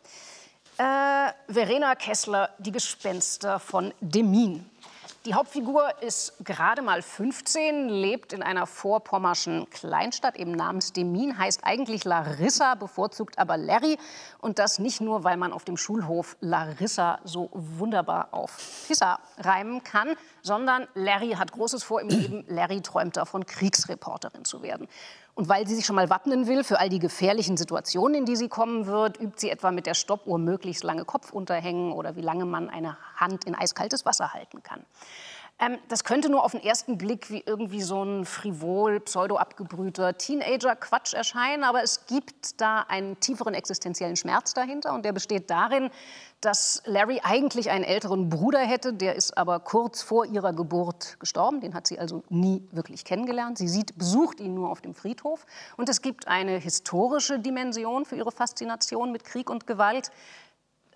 Äh, 0.78 1.32
Verena 1.52 1.94
Kessler, 1.94 2.48
die 2.58 2.72
Gespenster 2.72 3.58
von 3.60 3.92
Demin. 4.00 4.69
Die 5.26 5.34
Hauptfigur 5.34 6.00
ist 6.00 6.32
gerade 6.46 6.80
mal 6.80 7.02
15, 7.02 7.90
lebt 7.90 8.32
in 8.32 8.42
einer 8.42 8.66
vorpommerschen 8.66 9.68
Kleinstadt 9.68 10.34
eben 10.36 10.52
namens 10.52 10.94
Demin, 10.94 11.36
heißt 11.36 11.60
eigentlich 11.62 12.04
Larissa, 12.04 12.74
bevorzugt 12.74 13.38
aber 13.38 13.58
Larry. 13.58 13.98
Und 14.38 14.58
das 14.58 14.78
nicht 14.78 15.02
nur, 15.02 15.22
weil 15.22 15.36
man 15.36 15.52
auf 15.52 15.66
dem 15.66 15.76
Schulhof 15.76 16.38
Larissa 16.40 17.18
so 17.24 17.50
wunderbar 17.52 18.28
auf 18.30 18.56
Pissa 18.86 19.18
reimen 19.36 19.84
kann, 19.84 20.16
sondern 20.40 20.88
Larry 20.94 21.32
hat 21.32 21.52
Großes 21.52 21.84
vor 21.84 22.00
im 22.00 22.08
Leben. 22.08 22.46
Larry 22.48 22.80
träumt 22.80 23.18
davon, 23.18 23.44
Kriegsreporterin 23.44 24.46
zu 24.46 24.62
werden. 24.62 24.88
Und 25.34 25.48
weil 25.48 25.66
sie 25.66 25.74
sich 25.74 25.86
schon 25.86 25.96
mal 25.96 26.10
wappnen 26.10 26.46
will 26.46 26.64
für 26.64 26.80
all 26.80 26.88
die 26.88 26.98
gefährlichen 26.98 27.56
Situationen, 27.56 28.14
in 28.14 28.24
die 28.24 28.36
sie 28.36 28.48
kommen 28.48 28.86
wird, 28.86 29.20
übt 29.20 29.38
sie 29.38 29.50
etwa 29.50 29.70
mit 29.70 29.86
der 29.86 29.94
Stoppuhr 29.94 30.38
möglichst 30.38 30.84
lange 30.84 31.04
Kopfunterhängen 31.04 31.92
oder 31.92 32.16
wie 32.16 32.20
lange 32.20 32.44
man 32.44 32.68
eine 32.68 32.96
Hand 33.16 33.44
in 33.44 33.54
eiskaltes 33.54 34.04
Wasser 34.04 34.32
halten 34.32 34.62
kann. 34.62 34.84
Ähm, 35.60 35.78
das 35.88 36.04
könnte 36.04 36.30
nur 36.30 36.42
auf 36.42 36.52
den 36.52 36.62
ersten 36.62 36.96
Blick 36.96 37.30
wie 37.30 37.42
irgendwie 37.44 37.82
so 37.82 38.02
ein 38.02 38.24
frivol, 38.24 38.98
pseudo-abgebrühter 39.00 40.16
Teenager-Quatsch 40.16 41.12
erscheinen, 41.12 41.64
aber 41.64 41.82
es 41.82 42.06
gibt 42.06 42.60
da 42.62 42.80
einen 42.88 43.20
tieferen 43.20 43.52
existenziellen 43.52 44.16
Schmerz 44.16 44.54
dahinter 44.54 44.94
und 44.94 45.04
der 45.04 45.12
besteht 45.12 45.50
darin, 45.50 45.90
dass 46.40 46.82
Larry 46.86 47.20
eigentlich 47.22 47.70
einen 47.70 47.84
älteren 47.84 48.30
Bruder 48.30 48.60
hätte, 48.60 48.94
der 48.94 49.16
ist 49.16 49.36
aber 49.36 49.60
kurz 49.60 50.00
vor 50.00 50.24
ihrer 50.24 50.54
Geburt 50.54 51.20
gestorben, 51.20 51.60
den 51.60 51.74
hat 51.74 51.86
sie 51.86 51.98
also 51.98 52.22
nie 52.30 52.66
wirklich 52.72 53.04
kennengelernt. 53.04 53.58
Sie 53.58 53.68
sieht, 53.68 53.98
besucht 53.98 54.40
ihn 54.40 54.54
nur 54.54 54.70
auf 54.70 54.80
dem 54.80 54.94
Friedhof 54.94 55.44
und 55.76 55.90
es 55.90 56.00
gibt 56.00 56.26
eine 56.26 56.56
historische 56.56 57.38
Dimension 57.38 58.06
für 58.06 58.16
ihre 58.16 58.32
Faszination 58.32 59.12
mit 59.12 59.24
Krieg 59.24 59.50
und 59.50 59.66
Gewalt. 59.66 60.10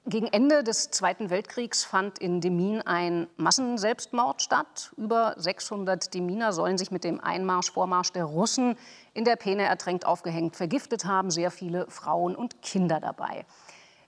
Gegen 0.06 0.26
Ende 0.26 0.62
des 0.62 0.90
Zweiten 0.90 1.30
Weltkriegs 1.30 1.82
fand 1.82 2.18
in 2.18 2.42
Demin 2.42 2.82
ein 2.82 3.26
Massenselbstmord 3.38 4.42
statt. 4.42 4.92
Über 4.98 5.34
600 5.38 6.12
Deminer 6.12 6.52
sollen 6.52 6.76
sich 6.76 6.90
mit 6.90 7.04
dem 7.04 7.20
Einmarsch, 7.20 7.72
Vormarsch 7.72 8.12
der 8.12 8.24
Russen 8.24 8.76
in 9.14 9.24
der 9.24 9.36
Peene 9.36 9.62
ertränkt, 9.62 10.04
aufgehängt, 10.04 10.56
vergiftet 10.56 11.06
haben. 11.06 11.30
Sehr 11.30 11.50
viele 11.50 11.86
Frauen 11.88 12.36
und 12.36 12.60
Kinder 12.60 13.00
dabei. 13.00 13.46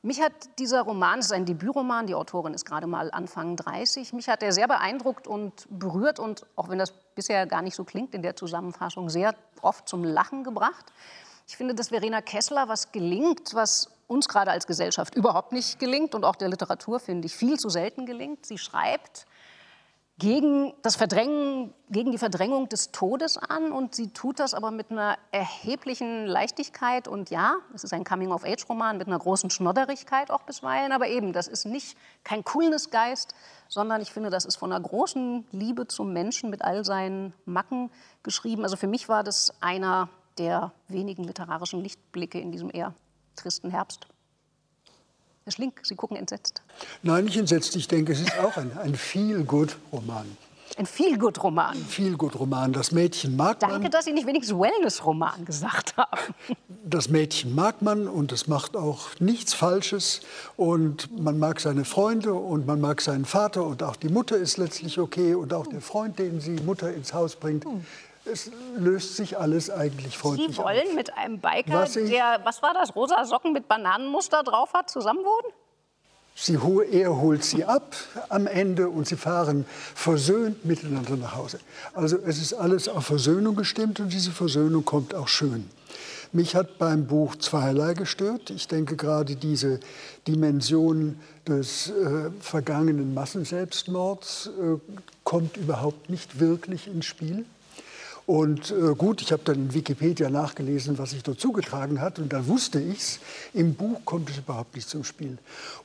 Mich 0.03 0.21
hat 0.21 0.33
dieser 0.59 0.83
Roman, 0.83 1.21
es 1.21 1.27
ist 1.27 1.33
ein 1.33 1.47
Debütroman, 1.47 2.07
die 2.07 2.15
Autorin 2.15 2.53
ist 2.53 2.67
gerade 2.67 2.87
mal 2.87 3.11
Anfang 3.11 3.57
30, 3.57 4.13
mich 4.13 4.29
hat 4.29 4.43
er 4.43 4.53
sehr 4.53 4.69
beeindruckt 4.69 5.27
und 5.27 5.67
berührt 5.71 6.21
und, 6.21 6.45
auch 6.57 6.69
wenn 6.69 6.79
das 6.79 6.93
bisher 7.15 7.47
gar 7.47 7.63
nicht 7.63 7.75
so 7.75 7.85
klingt 7.85 8.15
in 8.15 8.21
der 8.21 8.37
Zusammenfassung, 8.37 9.09
sehr 9.09 9.35
oft 9.63 9.89
zum 9.89 10.05
Lachen 10.05 10.45
gebracht. 10.45 10.93
Ich 11.49 11.57
finde, 11.57 11.75
dass 11.75 11.89
Verena 11.89 12.21
Kessler 12.21 12.69
was 12.69 12.93
gelingt, 12.93 13.55
was 13.55 13.96
uns 14.07 14.29
gerade 14.29 14.51
als 14.51 14.67
Gesellschaft 14.67 15.15
überhaupt 15.15 15.53
nicht 15.53 15.79
gelingt 15.79 16.15
und 16.15 16.25
auch 16.25 16.37
der 16.37 16.49
Literatur, 16.49 17.01
finde 17.01 17.27
ich, 17.27 17.35
viel 17.35 17.59
zu 17.59 17.69
selten 17.69 18.07
gelingt. 18.07 18.47
Sie 18.47 18.59
schreibt 18.59 19.27
gegen, 20.19 20.73
das 20.81 20.97
Verdrängen, 20.97 21.75
gegen 21.91 22.11
die 22.11 22.19
Verdrängung 22.19 22.71
des 22.71 22.91
Todes 22.91 23.37
an 23.37 23.71
und 23.71 23.95
sie 23.95 24.09
tut 24.09 24.41
das 24.41 24.55
aber 24.55 24.71
mit 24.71 24.91
einer 24.91 25.19
erheblichen 25.31 26.25
Leichtigkeit 26.27 27.07
und 27.07 27.29
ja, 27.29 27.57
es 27.75 27.85
ist 27.85 27.93
ein 27.93 28.05
Coming-of-Age-Roman 28.05 28.97
mit 28.97 29.09
einer 29.09 29.19
großen 29.19 29.51
Schnodderigkeit 29.51 30.31
auch 30.31 30.43
bisweilen, 30.43 30.93
aber 30.93 31.09
eben, 31.09 31.35
das 31.35 31.49
ist 31.49 31.67
nicht 31.67 31.99
kein 32.25 32.45
Coolness-Geist, 32.45 33.35
sondern 33.69 34.01
ich 34.01 34.11
finde, 34.11 34.31
das 34.31 34.47
ist 34.47 34.57
von 34.57 34.73
einer 34.73 34.83
großen 34.83 35.47
Liebe 35.53 35.87
zum 35.87 36.15
Menschen 36.15 36.49
mit 36.49 36.63
all 36.63 36.83
seinen 36.85 37.35
Macken 37.45 37.91
geschrieben. 38.23 38.63
Also 38.63 38.77
für 38.77 38.87
mich 38.87 39.11
war 39.11 39.23
das 39.23 39.53
einer 39.61 40.09
der 40.39 40.73
wenigen 40.89 41.25
literarischen 41.25 41.83
Lichtblicke 41.83 42.41
in 42.41 42.53
diesem 42.53 42.71
eher 42.73 42.95
tristen 43.37 43.71
Herbst. 43.71 44.07
Herr 45.45 45.53
Schlink, 45.53 45.81
Sie 45.85 45.95
gucken 45.95 46.17
entsetzt. 46.17 46.63
Nein, 47.03 47.27
nicht 47.27 47.37
entsetzt. 47.37 47.77
Ich 47.77 47.87
denke, 47.87 48.13
es 48.13 48.21
ist 48.21 48.37
auch 48.39 48.57
ein, 48.57 48.77
ein 48.79 48.97
Feel-Good-Roman. 48.97 50.27
Ein 50.77 50.87
Feelgood-Roman. 50.87 51.77
Feel-Good-Roman. 51.77 52.73
Das 52.73 52.93
Mädchen 52.93 53.37
mag 53.37 53.61
Danke, 53.61 53.79
man. 53.79 53.91
dass 53.91 54.05
Sie 54.05 54.13
nicht 54.13 54.27
wenigstens 54.27 54.59
Wellness-Roman 54.59 55.45
gesagt 55.45 55.97
haben. 55.97 56.35
Das 56.85 57.09
Mädchen 57.09 57.55
mag 57.55 57.81
man 57.81 58.09
und 58.09 58.33
es 58.33 58.47
macht 58.47 58.77
auch 58.77 59.09
nichts 59.19 59.55
Falsches. 59.55 60.21
Und 60.57 61.19
man 61.19 61.39
mag 61.39 61.61
seine 61.61 61.85
Freunde 61.85 62.35
und 62.35 62.67
man 62.67 62.81
mag 62.81 63.01
seinen 63.01 63.25
Vater 63.25 63.65
und 63.65 63.83
auch 63.83 63.97
die 63.97 64.09
Mutter 64.09 64.37
ist 64.37 64.59
letztlich 64.59 64.99
okay 64.99 65.35
und 65.35 65.55
auch 65.55 65.67
der 65.67 65.81
Freund, 65.81 66.19
den 66.19 66.41
sie 66.41 66.57
Mutter 66.57 66.93
ins 66.93 67.15
Haus 67.15 67.37
bringt. 67.37 67.65
Es 68.31 68.51
löst 68.77 69.17
sich 69.17 69.39
alles 69.39 69.71
eigentlich 69.71 70.19
freundlich 70.19 70.55
Sie 70.57 70.59
auf. 70.59 70.65
wollen 70.67 70.95
mit 70.95 71.17
einem 71.17 71.39
Biker, 71.39 71.73
Was 71.83 71.97
ich- 71.97 72.11
der, 72.11 72.41
was 72.45 72.63
war 72.63 72.75
das, 72.75 72.95
rosa 72.97 73.25
Socken 73.25 73.53
mit 73.53 73.69
Bananenmuster 73.69 74.43
drauf 74.43 74.73
hat, 74.75 74.91
zusammenwohnen? 74.91 75.53
Sie, 76.39 76.59
ho- 76.59 76.83
er 76.83 77.17
holt 77.17 77.45
sie 77.45 77.65
ab 77.65 77.95
am 78.29 78.47
Ende 78.47 78.91
und 78.91 79.07
sie 79.07 79.17
fahren 79.17 79.65
versöhnt 79.95 80.65
miteinander 80.67 81.17
nach 81.17 81.35
Hause. 81.35 81.61
Also 81.95 82.19
es 82.27 82.39
ist 82.39 82.53
alles 82.53 82.89
auf 82.89 83.07
Versöhnung 83.07 83.57
gestimmt 83.57 84.01
und 84.01 84.13
diese 84.13 84.31
Versöhnung 84.33 84.85
kommt 84.85 85.15
auch 85.15 85.29
schön. 85.29 85.71
Mich 86.33 86.55
hat 86.55 86.77
beim 86.77 87.07
Buch 87.07 87.37
zweierlei 87.37 87.95
gestört. 87.95 88.51
Ich 88.51 88.69
denke 88.69 88.97
gerade 88.97 89.37
diese 89.37 89.81
Dimension 90.29 91.19
des 91.49 91.89
äh, 91.89 92.31
vergangenen 92.41 93.15
Massenselbstmords 93.15 94.49
äh, 94.61 94.77
kommt 95.25 95.57
überhaupt 95.57 96.11
nicht 96.11 96.39
wirklich 96.39 96.87
ins 96.87 97.07
Spiel. 97.07 97.47
Und 98.27 98.73
äh, 98.73 98.95
gut, 98.97 99.23
ich 99.23 99.31
habe 99.31 99.43
dann 99.45 99.57
in 99.57 99.75
Wikipedia 99.75 100.29
nachgelesen, 100.29 100.99
was 100.99 101.11
sich 101.11 101.23
dort 101.23 101.41
zugetragen 101.41 102.01
hat. 102.01 102.19
Und 102.19 102.33
dann 102.33 102.47
wusste 102.49 102.81
ich's. 102.81 103.21
Im 103.55 103.75
Buch 103.75 104.01
kommt 104.05 104.31
es 104.31 104.39
überhaupt 104.39 104.75
nicht 104.75 104.89
zum 104.89 105.05
Spiel. 105.05 105.39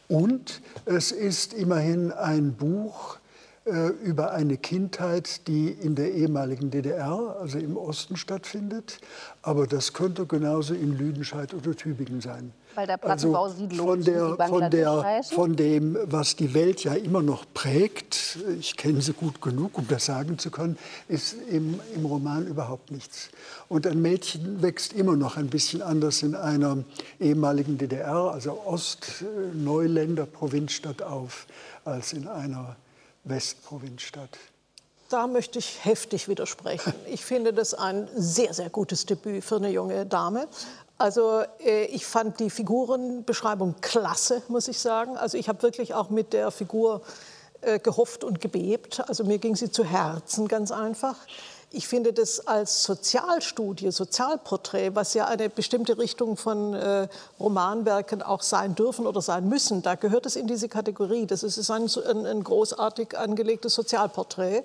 Und 0.08 0.62
es 0.86 1.12
ist 1.12 1.54
immerhin 1.54 2.12
ein 2.12 2.54
Buch, 2.54 3.18
äh, 3.66 3.90
über 4.04 4.32
eine 4.32 4.58
Kindheit, 4.58 5.48
die 5.48 5.70
in 5.70 5.94
der 5.94 6.14
ehemaligen 6.14 6.72
DDR, 6.72 7.38
also 7.40 7.60
im 7.60 7.78
Osten 7.78 8.18
stattfindet. 8.18 9.00
Aber 9.44 9.68
das 9.68 9.94
könnte 9.94 10.26
genauso 10.26 10.74
in 10.74 10.98
Lüdenscheid 10.98 11.54
oder 11.54 11.76
Tübingen 11.76 12.22
sein. 12.22 12.54
Weil 12.76 12.88
der 12.88 12.98
Plattenbausiedlung 12.98 13.90
also 13.90 14.12
von, 14.12 14.38
der, 14.38 14.48
von, 14.48 14.70
der, 14.70 15.24
von 15.24 15.56
dem, 15.56 15.98
was 16.06 16.36
die 16.36 16.54
Welt 16.54 16.84
ja 16.84 16.94
immer 16.94 17.22
noch 17.22 17.46
prägt, 17.54 18.38
ich 18.60 18.78
kenne 18.78 19.02
sie 19.02 19.14
gut 19.14 19.42
genug, 19.42 19.78
um 19.78 19.88
das 19.88 20.06
sagen 20.06 20.38
zu 20.38 20.52
können, 20.52 20.78
ist 21.08 21.36
im, 21.50 21.80
im 21.96 22.06
Roman 22.06 22.48
überhaupt 22.48 22.92
nichts. 22.92 23.30
Und 23.68 23.86
ein 23.88 24.02
Mädchen 24.02 24.62
wächst 24.62 24.94
immer 24.94 25.16
noch 25.16 25.38
ein 25.38 25.48
bisschen 25.48 25.82
anders 25.82 26.24
in 26.24 26.36
einer 26.36 26.78
ehemaligen 27.20 27.78
DDR, 27.78 28.32
also 28.32 28.62
Ostneuländer 28.66 30.26
Provinzstadt 30.26 31.02
auf, 31.02 31.48
als 31.84 32.14
in 32.14 32.28
einer 32.28 32.76
Westprovinzstadt. 33.24 34.38
Da 35.12 35.28
möchte 35.28 35.60
ich 35.60 35.84
heftig 35.84 36.30
widersprechen. 36.30 36.94
Ich 37.06 37.26
finde 37.26 37.52
das 37.52 37.74
ein 37.74 38.08
sehr, 38.16 38.54
sehr 38.54 38.70
gutes 38.70 39.06
Debüt 39.06 39.44
für 39.44 39.58
eine 39.58 39.70
junge 39.70 40.06
Dame. 40.06 40.48
Also 41.02 41.42
äh, 41.66 41.86
ich 41.86 42.06
fand 42.06 42.40
die 42.40 42.52
Figurenbeschreibung 42.52 43.76
klasse, 43.82 44.44
muss 44.50 44.68
ich 44.68 44.80
sagen. 44.80 45.18
Also 45.18 45.36
ich 45.36 45.50
habe 45.50 45.64
wirklich 45.64 45.96
auch 45.96 46.12
mit 46.12 46.32
der 46.32 46.52
Figur 46.52 47.02
äh, 47.62 47.80
gehofft 47.80 48.24
und 48.24 48.40
gebebt. 48.40 49.02
Also 49.10 49.24
mir 49.24 49.40
ging 49.40 49.56
sie 49.56 49.72
zu 49.72 49.84
Herzen 49.84 50.48
ganz 50.48 50.70
einfach. 50.72 51.16
Ich 51.72 51.88
finde 51.88 52.14
das 52.14 52.46
als 52.46 52.84
Sozialstudie, 52.84 53.90
Sozialporträt, 53.90 54.94
was 54.94 55.16
ja 55.16 55.26
eine 55.26 55.50
bestimmte 55.50 55.98
Richtung 55.98 56.38
von 56.38 56.76
äh, 56.76 57.08
Romanwerken 57.40 58.22
auch 58.22 58.44
sein 58.44 58.76
dürfen 58.76 59.08
oder 59.08 59.22
sein 59.22 59.50
müssen, 59.50 59.82
da 59.82 59.96
gehört 59.96 60.28
es 60.28 60.36
in 60.36 60.46
diese 60.46 60.70
Kategorie. 60.70 61.26
Das 61.26 61.42
ist 61.42 61.72
ein, 61.72 61.90
ein, 62.08 62.26
ein 62.28 62.44
großartig 62.44 63.18
angelegtes 63.18 63.74
Sozialporträt. 63.74 64.64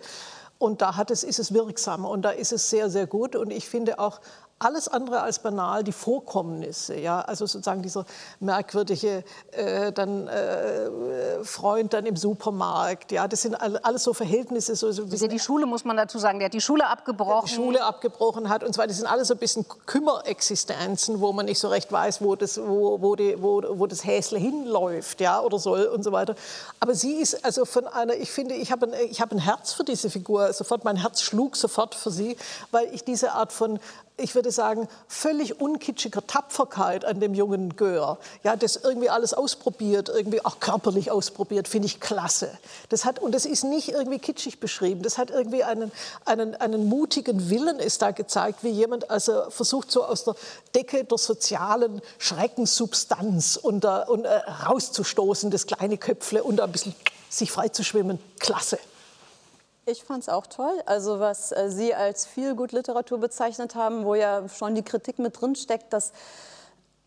Und 0.59 0.83
da 0.83 0.97
hat 0.97 1.11
es, 1.11 1.23
ist 1.23 1.39
es 1.39 1.53
wirksam 1.53 2.05
und 2.07 2.23
da 2.23 2.31
ist 2.31 2.53
es 2.53 2.71
sehr, 2.71 2.89
sehr 2.89 3.07
gut. 3.07 3.37
Und 3.37 3.51
ich 3.51 3.69
finde 3.69 3.99
auch 3.99 4.21
alles 4.59 4.89
andere 4.89 5.21
als 5.21 5.39
banal 5.41 5.85
die 5.85 5.93
Vorkommnisse, 5.93 6.99
ja, 6.99 7.21
also 7.21 7.45
sozusagen 7.45 7.83
dieser 7.83 8.07
merkwürdige 8.41 9.23
äh, 9.51 9.93
dann 9.93 10.29
äh, 10.29 11.45
Freund 11.45 11.93
dann 11.93 12.07
im 12.07 12.17
Supermarkt, 12.17 13.13
ja, 13.13 13.29
das 13.29 13.43
sind 13.43 13.55
alles 13.55 14.03
so 14.03 14.15
Verhältnisse. 14.15 14.75
So, 14.75 14.91
so 14.93 15.03
also 15.03 15.27
die 15.27 15.39
Schule 15.39 15.67
muss 15.67 15.85
man 15.85 15.99
dazu 15.99 16.19
sagen, 16.19 16.39
der 16.39 16.47
hat 16.47 16.55
die 16.55 16.63
Schule 16.63 16.87
abgebrochen. 16.87 17.49
Die 17.49 17.55
Schule 17.55 17.85
abgebrochen 17.85 18.49
hat 18.49 18.65
und 18.65 18.73
zwar, 18.73 18.87
das 18.87 18.97
sind 18.97 19.07
alles 19.07 19.29
so 19.29 19.35
ein 19.35 19.41
bisschen 19.41 19.67
Kümmerexistenzen, 19.85 21.21
wo 21.21 21.35
man 21.35 21.45
nicht 21.45 21.59
so 21.59 21.69
recht 21.69 21.93
weiß, 21.93 22.23
wo 22.23 22.35
das, 22.35 22.59
wo, 22.59 23.03
wo, 23.03 23.15
die, 23.15 23.37
wo, 23.43 23.63
wo 23.79 23.87
das 23.87 24.07
Häsle 24.07 24.39
hinläuft, 24.39 25.21
ja, 25.21 25.41
oder 25.41 25.59
soll 25.59 25.85
und 25.85 26.03
so 26.03 26.13
weiter. 26.13 26.35
Aber 26.81 26.95
sie 26.95 27.17
ist 27.17 27.45
also 27.45 27.67
von 27.67 27.87
einer, 27.87 28.15
ich 28.15 28.31
finde, 28.31 28.55
ich 28.55 28.73
habe 28.73 28.87
ein, 28.87 28.95
ich 29.11 29.21
habe 29.21 29.35
ein 29.35 29.41
Herz 29.41 29.75
für 29.75 29.85
diese 29.85 30.09
Figur, 30.09 30.51
sofort 30.55 30.85
mein 30.85 30.97
Herz 30.97 31.21
schlug 31.21 31.57
sofort 31.57 31.95
für 31.95 32.11
sie, 32.11 32.39
weil 32.71 32.89
ich 32.95 33.05
diese 33.05 33.33
Art 33.33 33.53
von 33.53 33.79
ich 34.19 34.35
würde 34.35 34.51
sagen, 34.51 34.89
völlig 35.09 35.61
unkitschiger 35.61 36.27
Tapferkeit 36.27 37.05
an 37.05 37.21
dem 37.21 37.35
jungen 37.35 37.77
Gör. 37.77 38.19
Ja, 38.45 38.57
das 38.57 38.77
irgendwie 38.77 39.11
alles 39.11 39.35
ausprobiert, 39.35 40.09
irgendwie 40.09 40.43
auch 40.43 40.59
körperlich 40.59 41.11
ausprobiert, 41.11 41.69
finde 41.69 41.87
ich 41.87 42.01
klasse. 42.01 42.51
Das 42.89 43.05
hat, 43.05 43.19
und 43.19 43.35
das 43.35 43.45
ist 43.45 43.65
nicht 43.65 43.91
irgendwie 43.91 44.19
kitschig 44.19 44.59
beschrieben. 44.59 45.03
Das 45.03 45.19
hat 45.19 45.31
irgendwie 45.31 45.65
einen, 45.65 45.93
einen, 46.25 46.55
einen 46.55 46.89
mutigen 46.89 47.51
Willen 47.51 47.79
ist 47.79 48.01
da 48.01 48.11
gezeigt, 48.11 48.65
wie 48.65 48.71
jemand 48.71 49.11
also 49.11 49.51
versucht, 49.51 49.91
so 49.91 50.05
aus 50.05 50.25
der 50.25 50.35
Decke 50.75 51.05
der 51.05 51.19
sozialen 51.19 52.01
Schreckenssubstanz 52.19 53.57
und, 53.57 53.85
uh, 53.85 54.03
und 54.07 54.25
uh, 54.25 54.29
rauszustoßen, 54.67 55.51
das 55.51 55.67
kleine 55.67 55.99
Köpfle 55.99 56.43
und 56.43 56.61
ein 56.63 56.73
bisschen 56.73 56.95
sich 57.29 57.53
frei 57.53 57.69
zu 57.69 57.85
schwimmen. 57.85 58.19
Klasse. 58.39 58.79
Ich 59.89 60.03
fand 60.03 60.25
es 60.25 60.29
auch 60.29 60.49
toll. 60.49 60.83
Also 60.85 61.21
was 61.21 61.53
äh, 61.53 61.71
Sie 61.71 61.95
als 61.95 62.27
viel 62.27 62.57
gut 62.57 62.73
Literatur 62.73 63.19
bezeichnet 63.19 63.77
haben, 63.77 64.05
wo 64.05 64.17
ja 64.17 64.49
schon 64.49 64.75
die 64.75 64.83
Kritik 64.83 65.21
mit 65.21 65.41
drin 65.41 65.55
steckt, 65.55 65.93
das 65.93 66.13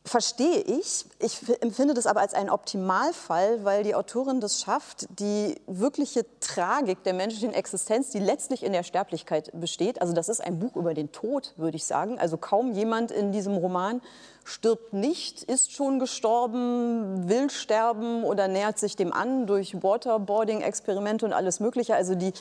verstehe 0.06 0.60
ich. 0.62 1.06
Ich 1.20 1.42
empfinde 1.62 1.94
das 1.94 2.08
aber 2.08 2.22
als 2.22 2.34
einen 2.34 2.50
Optimalfall, 2.50 3.64
weil 3.64 3.84
die 3.84 3.96
Autorin 3.96 4.40
das 4.40 4.62
schafft, 4.62 5.08
die 5.20 5.56
wirkliche 5.68 6.26
Tragik 6.40 7.04
der 7.04 7.14
menschlichen 7.14 7.54
Existenz, 7.54 8.10
die 8.10 8.20
letztlich 8.20 8.64
in 8.64 8.74
der 8.74 8.84
Sterblichkeit 8.84 9.52
besteht. 9.54 10.02
Also 10.02 10.14
das 10.14 10.30
ist 10.30 10.42
ein 10.42 10.60
Buch 10.60 10.76
über 10.76 10.94
den 10.94 11.12
Tod, 11.12 11.54
würde 11.58 11.78
ich 11.78 11.86
sagen. 11.86 12.18
Also 12.20 12.38
kaum 12.38 12.72
jemand 12.72 13.12
in 13.12 13.32
diesem 13.32 13.56
Roman 13.56 14.02
stirbt 14.44 14.94
nicht, 14.94 15.44
ist 15.44 15.74
schon 15.74 16.00
gestorben, 16.00 17.30
will 17.30 17.50
sterben 17.50 18.24
oder 18.24 18.48
nähert 18.48 18.80
sich 18.80 18.96
dem 18.96 19.14
an 19.14 19.46
durch 19.46 19.84
Waterboarding-Experimente 19.84 21.26
und 21.26 21.34
alles 21.34 21.60
Mögliche. 21.60 21.96
Also 21.96 22.16
die, 22.16 22.34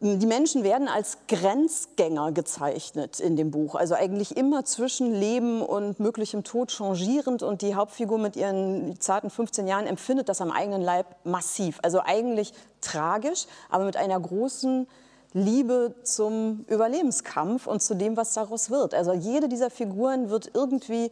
die 0.00 0.26
Menschen 0.26 0.62
werden 0.64 0.88
als 0.88 1.18
Grenzgänger 1.28 2.32
gezeichnet 2.32 3.20
in 3.20 3.36
dem 3.36 3.50
Buch. 3.50 3.74
Also 3.74 3.94
eigentlich 3.94 4.36
immer 4.36 4.64
zwischen 4.64 5.14
Leben 5.14 5.62
und 5.62 6.00
möglichem 6.00 6.44
Tod 6.44 6.70
changierend. 6.70 7.42
Und 7.42 7.62
die 7.62 7.74
Hauptfigur 7.74 8.18
mit 8.18 8.36
ihren 8.36 9.00
zarten 9.00 9.30
15 9.30 9.66
Jahren 9.66 9.86
empfindet 9.86 10.28
das 10.28 10.40
am 10.40 10.50
eigenen 10.50 10.82
Leib 10.82 11.06
massiv. 11.24 11.78
Also 11.82 12.00
eigentlich 12.04 12.52
tragisch, 12.80 13.46
aber 13.70 13.84
mit 13.84 13.96
einer 13.96 14.18
großen 14.20 14.86
Liebe 15.32 15.94
zum 16.02 16.64
Überlebenskampf 16.68 17.66
und 17.66 17.82
zu 17.82 17.94
dem, 17.94 18.16
was 18.16 18.34
daraus 18.34 18.70
wird. 18.70 18.94
Also 18.94 19.12
jede 19.12 19.48
dieser 19.48 19.70
Figuren 19.70 20.30
wird 20.30 20.50
irgendwie 20.54 21.10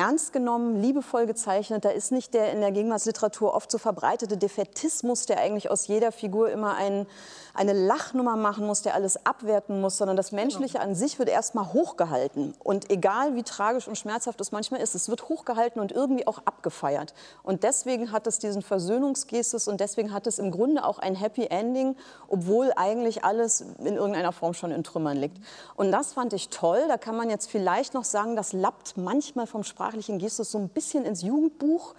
ernst 0.00 0.32
genommen, 0.32 0.80
liebevoll 0.80 1.26
gezeichnet. 1.26 1.84
Da 1.84 1.90
ist 1.90 2.10
nicht 2.10 2.32
der 2.32 2.52
in 2.52 2.62
der 2.62 2.72
Gegenwartsliteratur 2.72 3.52
oft 3.52 3.70
so 3.70 3.76
verbreitete 3.76 4.38
Defetismus, 4.38 5.26
der 5.26 5.38
eigentlich 5.40 5.70
aus 5.70 5.88
jeder 5.88 6.10
Figur 6.10 6.50
immer 6.50 6.74
ein, 6.74 7.06
eine 7.60 7.74
Lachnummer 7.74 8.36
machen 8.36 8.66
muss, 8.66 8.80
der 8.80 8.94
alles 8.94 9.26
abwerten 9.26 9.82
muss, 9.82 9.98
sondern 9.98 10.16
das 10.16 10.32
Menschliche 10.32 10.78
genau. 10.78 10.90
an 10.90 10.94
sich 10.94 11.18
wird 11.18 11.28
erstmal 11.28 11.74
hochgehalten. 11.74 12.54
Und 12.58 12.90
egal 12.90 13.34
wie 13.34 13.42
tragisch 13.42 13.86
und 13.86 13.98
schmerzhaft 13.98 14.40
es 14.40 14.50
manchmal 14.50 14.80
ist, 14.80 14.94
es 14.94 15.10
wird 15.10 15.28
hochgehalten 15.28 15.82
und 15.82 15.92
irgendwie 15.92 16.26
auch 16.26 16.38
abgefeiert. 16.46 17.12
Und 17.42 17.62
deswegen 17.62 18.12
hat 18.12 18.26
es 18.26 18.38
diesen 18.38 18.62
Versöhnungsgestus 18.62 19.68
und 19.68 19.78
deswegen 19.80 20.14
hat 20.14 20.26
es 20.26 20.38
im 20.38 20.50
Grunde 20.50 20.84
auch 20.86 20.98
ein 20.98 21.14
Happy 21.14 21.48
Ending, 21.50 21.96
obwohl 22.28 22.72
eigentlich 22.76 23.24
alles 23.24 23.60
in 23.78 23.96
irgendeiner 23.96 24.32
Form 24.32 24.54
schon 24.54 24.70
in 24.70 24.82
Trümmern 24.82 25.18
liegt. 25.18 25.36
Und 25.76 25.92
das 25.92 26.14
fand 26.14 26.32
ich 26.32 26.48
toll. 26.48 26.84
Da 26.88 26.96
kann 26.96 27.16
man 27.16 27.28
jetzt 27.28 27.50
vielleicht 27.50 27.92
noch 27.92 28.04
sagen, 28.04 28.36
das 28.36 28.54
lappt 28.54 28.96
manchmal 28.96 29.46
vom 29.46 29.62
Sprach 29.62 29.90
sprachlichen 29.90 30.18
Gestus 30.18 30.52
so 30.52 30.58
ein 30.58 30.68
bisschen 30.68 31.04
ins 31.04 31.22
Jugendbuch 31.22 31.94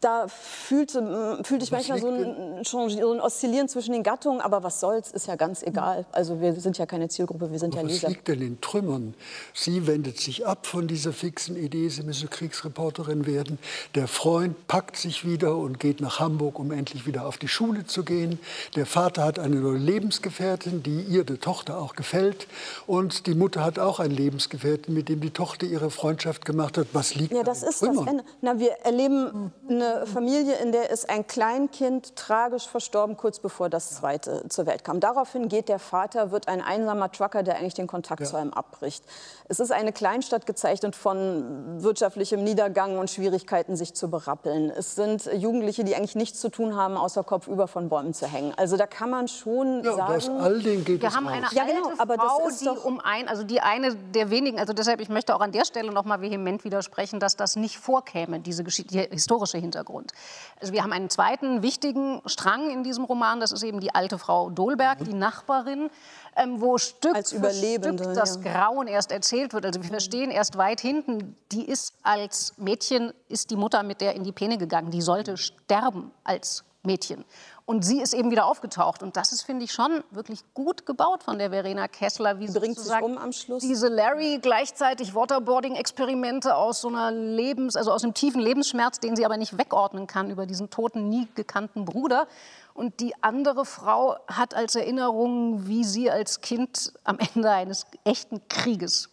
da 0.00 0.28
fühlte, 0.28 1.40
fühlte 1.42 1.64
ich 1.64 1.72
manchmal 1.72 1.98
so 1.98 2.08
ein, 2.08 2.64
so 2.64 3.12
ein, 3.12 3.20
Oszillieren 3.20 3.68
zwischen 3.68 3.92
den 3.92 4.04
Gattungen, 4.04 4.40
aber 4.40 4.62
was 4.62 4.78
soll's, 4.78 5.10
ist 5.10 5.26
ja 5.26 5.34
ganz 5.34 5.62
egal. 5.62 6.06
Also 6.12 6.40
wir 6.40 6.54
sind 6.54 6.78
ja 6.78 6.86
keine 6.86 7.08
Zielgruppe, 7.08 7.50
wir 7.50 7.58
sind 7.58 7.74
aber 7.74 7.82
ja 7.82 7.88
Leser. 7.88 8.02
Was 8.04 8.10
liegt 8.10 8.28
denn 8.28 8.40
in 8.40 8.60
Trümmern? 8.60 9.14
Sie 9.54 9.88
wendet 9.88 10.20
sich 10.20 10.46
ab 10.46 10.66
von 10.66 10.86
dieser 10.86 11.12
fixen 11.12 11.56
Idee, 11.56 11.88
sie 11.88 12.04
müsse 12.04 12.28
Kriegsreporterin 12.28 13.26
werden. 13.26 13.58
Der 13.96 14.06
Freund 14.06 14.68
packt 14.68 14.96
sich 14.96 15.26
wieder 15.26 15.56
und 15.56 15.80
geht 15.80 16.00
nach 16.00 16.20
Hamburg, 16.20 16.60
um 16.60 16.70
endlich 16.70 17.06
wieder 17.06 17.26
auf 17.26 17.36
die 17.36 17.48
Schule 17.48 17.84
zu 17.84 18.04
gehen. 18.04 18.38
Der 18.76 18.86
Vater 18.86 19.24
hat 19.24 19.40
eine 19.40 19.56
neue 19.56 19.78
Lebensgefährtin, 19.78 20.84
die 20.84 21.00
ihr, 21.00 21.24
der 21.24 21.40
Tochter, 21.40 21.78
auch 21.78 21.96
gefällt. 21.96 22.46
Und 22.86 23.26
die 23.26 23.34
Mutter 23.34 23.64
hat 23.64 23.80
auch 23.80 23.98
einen 23.98 24.14
Lebensgefährten, 24.14 24.94
mit 24.94 25.08
dem 25.08 25.20
die 25.20 25.30
Tochter 25.30 25.66
ihre 25.66 25.90
Freundschaft 25.90 26.44
gemacht 26.44 26.78
hat. 26.78 26.86
Was 26.92 27.16
liegt 27.16 27.32
ja, 27.32 27.42
das 27.42 27.64
in 27.64 27.68
ist 27.68 27.80
Trümmern? 27.80 28.04
das 28.04 28.06
Ende. 28.06 28.24
Na, 28.42 28.58
wir 28.60 28.70
erleben 28.84 29.52
eine 29.68 29.87
Familie, 30.06 30.54
in 30.56 30.72
der 30.72 30.90
ist 30.90 31.08
ein 31.10 31.26
Kleinkind 31.26 32.16
tragisch 32.16 32.66
verstorben, 32.66 33.16
kurz 33.16 33.38
bevor 33.38 33.68
das 33.68 33.96
zweite 33.96 34.48
zur 34.48 34.66
Welt 34.66 34.84
kam. 34.84 35.00
Daraufhin 35.00 35.48
geht 35.48 35.68
der 35.68 35.78
Vater, 35.78 36.30
wird 36.30 36.48
ein 36.48 36.60
einsamer 36.60 37.10
Trucker, 37.12 37.42
der 37.42 37.56
eigentlich 37.56 37.74
den 37.74 37.86
Kontakt 37.86 38.20
ja. 38.20 38.26
zu 38.26 38.36
einem 38.36 38.52
abbricht. 38.52 39.04
Es 39.48 39.60
ist 39.60 39.72
eine 39.72 39.92
Kleinstadt 39.92 40.46
gezeichnet 40.46 40.94
von 40.94 41.82
wirtschaftlichem 41.82 42.44
Niedergang 42.44 42.98
und 42.98 43.10
Schwierigkeiten, 43.10 43.76
sich 43.76 43.94
zu 43.94 44.10
berappeln. 44.10 44.70
Es 44.70 44.94
sind 44.94 45.28
Jugendliche, 45.32 45.84
die 45.84 45.96
eigentlich 45.96 46.16
nichts 46.16 46.40
zu 46.40 46.50
tun 46.50 46.76
haben, 46.76 46.96
außer 46.96 47.24
kopfüber 47.24 47.66
von 47.68 47.88
Bäumen 47.88 48.12
zu 48.12 48.26
hängen. 48.26 48.52
Also 48.56 48.76
da 48.76 48.86
kann 48.86 49.10
man 49.10 49.28
schon 49.28 49.82
ja, 49.84 49.94
sagen... 49.94 50.12
Aus 50.12 50.28
all 50.28 50.60
den 50.60 50.84
geht 50.84 51.00
wir 51.02 51.14
haben 51.14 51.28
eine 51.28 51.46
ja, 51.52 51.64
genau, 51.64 51.90
aber 51.98 52.14
Frau, 52.14 52.42
das 52.44 52.54
ist 52.54 52.62
die 52.62 52.68
um 52.68 53.00
ein, 53.00 53.28
also 53.28 53.42
die 53.42 53.60
eine 53.60 53.94
der 53.94 54.30
wenigen, 54.30 54.58
also 54.58 54.72
deshalb, 54.72 55.00
ich 55.00 55.08
möchte 55.08 55.34
auch 55.34 55.40
an 55.40 55.52
der 55.52 55.64
Stelle 55.64 55.92
noch 55.92 56.04
mal 56.04 56.20
vehement 56.20 56.64
widersprechen, 56.64 57.20
dass 57.20 57.36
das 57.36 57.56
nicht 57.56 57.78
vorkäme, 57.78 58.40
diese 58.40 58.64
Geschichte, 58.64 58.98
historische 59.10 59.58
Hintergrund. 59.58 59.77
Hintergrund. 59.78 60.12
Also 60.60 60.72
wir 60.72 60.82
haben 60.82 60.92
einen 60.92 61.10
zweiten 61.10 61.62
wichtigen 61.62 62.20
Strang 62.26 62.70
in 62.70 62.82
diesem 62.82 63.04
Roman, 63.04 63.40
das 63.40 63.52
ist 63.52 63.62
eben 63.62 63.80
die 63.80 63.94
alte 63.94 64.18
Frau 64.18 64.50
Dolberg, 64.50 65.04
die 65.04 65.14
Nachbarin, 65.14 65.90
ähm, 66.36 66.60
wo 66.60 66.78
Stück 66.78 67.14
als 67.14 67.32
für 67.32 67.50
Stück 67.50 67.96
das 68.14 68.40
ja. 68.42 68.52
Grauen 68.52 68.86
erst 68.86 69.12
erzählt 69.12 69.52
wird. 69.52 69.64
Also 69.64 69.82
wir 69.82 69.88
verstehen 69.88 70.30
erst 70.30 70.56
weit 70.56 70.80
hinten, 70.80 71.36
die 71.52 71.64
ist 71.64 71.94
als 72.02 72.54
Mädchen, 72.58 73.12
ist 73.28 73.50
die 73.50 73.56
Mutter 73.56 73.82
mit 73.82 74.00
der 74.00 74.14
in 74.14 74.24
die 74.24 74.32
Pene 74.32 74.58
gegangen. 74.58 74.90
Die 74.90 75.02
sollte 75.02 75.36
sterben 75.36 76.10
als 76.24 76.64
Mädchen. 76.82 77.24
Und 77.68 77.84
sie 77.84 78.00
ist 78.00 78.14
eben 78.14 78.30
wieder 78.30 78.46
aufgetaucht. 78.46 79.02
Und 79.02 79.18
das 79.18 79.30
ist, 79.30 79.42
finde 79.42 79.66
ich, 79.66 79.72
schon 79.72 80.02
wirklich 80.10 80.42
gut 80.54 80.86
gebaut 80.86 81.22
von 81.22 81.38
der 81.38 81.50
Verena 81.50 81.86
Kessler. 81.86 82.40
Wie 82.40 82.46
Bringt 82.46 82.78
sich 82.78 83.02
um 83.02 83.18
am 83.18 83.30
Schluss. 83.30 83.62
Diese 83.62 83.88
Larry 83.88 84.38
gleichzeitig 84.40 85.14
Waterboarding-Experimente 85.14 86.56
aus 86.56 86.80
so 86.80 86.88
einer 86.88 87.10
Lebens, 87.10 87.76
also 87.76 87.92
aus 87.92 88.04
einem 88.04 88.14
tiefen 88.14 88.40
Lebensschmerz, 88.40 89.00
den 89.00 89.16
sie 89.16 89.26
aber 89.26 89.36
nicht 89.36 89.58
wegordnen 89.58 90.06
kann 90.06 90.30
über 90.30 90.46
diesen 90.46 90.70
toten, 90.70 91.10
nie 91.10 91.28
gekannten 91.34 91.84
Bruder 91.84 92.26
Und 92.72 93.00
die 93.00 93.12
andere 93.22 93.66
Frau 93.66 94.16
hat 94.28 94.54
als 94.54 94.74
Erinnerung, 94.74 95.66
wie 95.66 95.84
sie 95.84 96.10
als 96.10 96.40
Kind 96.40 96.94
am 97.04 97.18
Ende 97.18 97.50
eines 97.50 97.84
echten 98.02 98.48
Krieges 98.48 99.10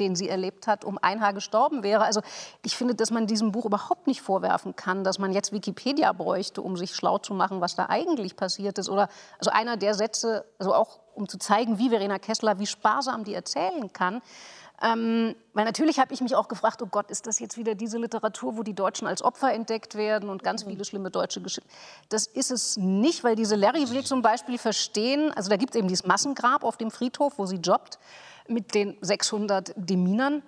den 0.00 0.16
sie 0.16 0.28
erlebt 0.28 0.66
hat, 0.66 0.84
um 0.84 0.98
ein 1.00 1.20
Haar 1.20 1.32
gestorben 1.32 1.82
wäre. 1.82 2.04
Also 2.04 2.20
ich 2.64 2.76
finde, 2.76 2.94
dass 2.94 3.10
man 3.10 3.26
diesem 3.26 3.52
Buch 3.52 3.64
überhaupt 3.64 4.06
nicht 4.06 4.22
vorwerfen 4.22 4.76
kann, 4.76 5.04
dass 5.04 5.18
man 5.18 5.32
jetzt 5.32 5.52
Wikipedia 5.52 6.12
bräuchte, 6.12 6.62
um 6.62 6.76
sich 6.76 6.94
schlau 6.94 7.18
zu 7.18 7.34
machen, 7.34 7.60
was 7.60 7.74
da 7.74 7.86
eigentlich 7.88 8.36
passiert 8.36 8.78
ist. 8.78 8.88
Oder 8.88 9.08
also 9.38 9.50
einer 9.50 9.76
der 9.76 9.94
Sätze, 9.94 10.44
also 10.58 10.74
auch 10.74 11.00
um 11.14 11.28
zu 11.28 11.38
zeigen, 11.38 11.78
wie 11.78 11.90
Verena 11.90 12.18
Kessler, 12.18 12.58
wie 12.58 12.66
sparsam 12.66 13.24
die 13.24 13.34
erzählen 13.34 13.92
kann. 13.92 14.20
Ähm, 14.82 15.36
weil 15.52 15.64
natürlich 15.64 16.00
habe 16.00 16.12
ich 16.12 16.20
mich 16.20 16.34
auch 16.34 16.48
gefragt, 16.48 16.82
oh 16.82 16.86
Gott, 16.86 17.10
ist 17.10 17.26
das 17.26 17.38
jetzt 17.38 17.56
wieder 17.56 17.74
diese 17.74 17.96
Literatur, 17.98 18.56
wo 18.56 18.62
die 18.62 18.74
Deutschen 18.74 19.06
als 19.06 19.22
Opfer 19.22 19.52
entdeckt 19.52 19.94
werden 19.94 20.28
und 20.28 20.42
ganz 20.42 20.64
viele 20.64 20.84
schlimme 20.84 21.10
deutsche 21.10 21.40
Geschichten. 21.40 21.70
Das 22.08 22.26
ist 22.26 22.50
es 22.50 22.76
nicht, 22.76 23.22
weil 23.22 23.36
diese 23.36 23.54
Larry 23.54 23.88
will 23.90 24.04
zum 24.04 24.20
Beispiel 24.20 24.58
verstehen, 24.58 25.32
also 25.32 25.48
da 25.48 25.56
gibt 25.56 25.74
es 25.74 25.78
eben 25.78 25.88
dieses 25.88 26.06
Massengrab 26.06 26.64
auf 26.64 26.76
dem 26.76 26.90
Friedhof, 26.90 27.34
wo 27.38 27.46
sie 27.46 27.56
jobbt 27.56 27.98
mit 28.48 28.74
den 28.74 28.96
600 29.00 29.72
Deminern. 29.76 30.42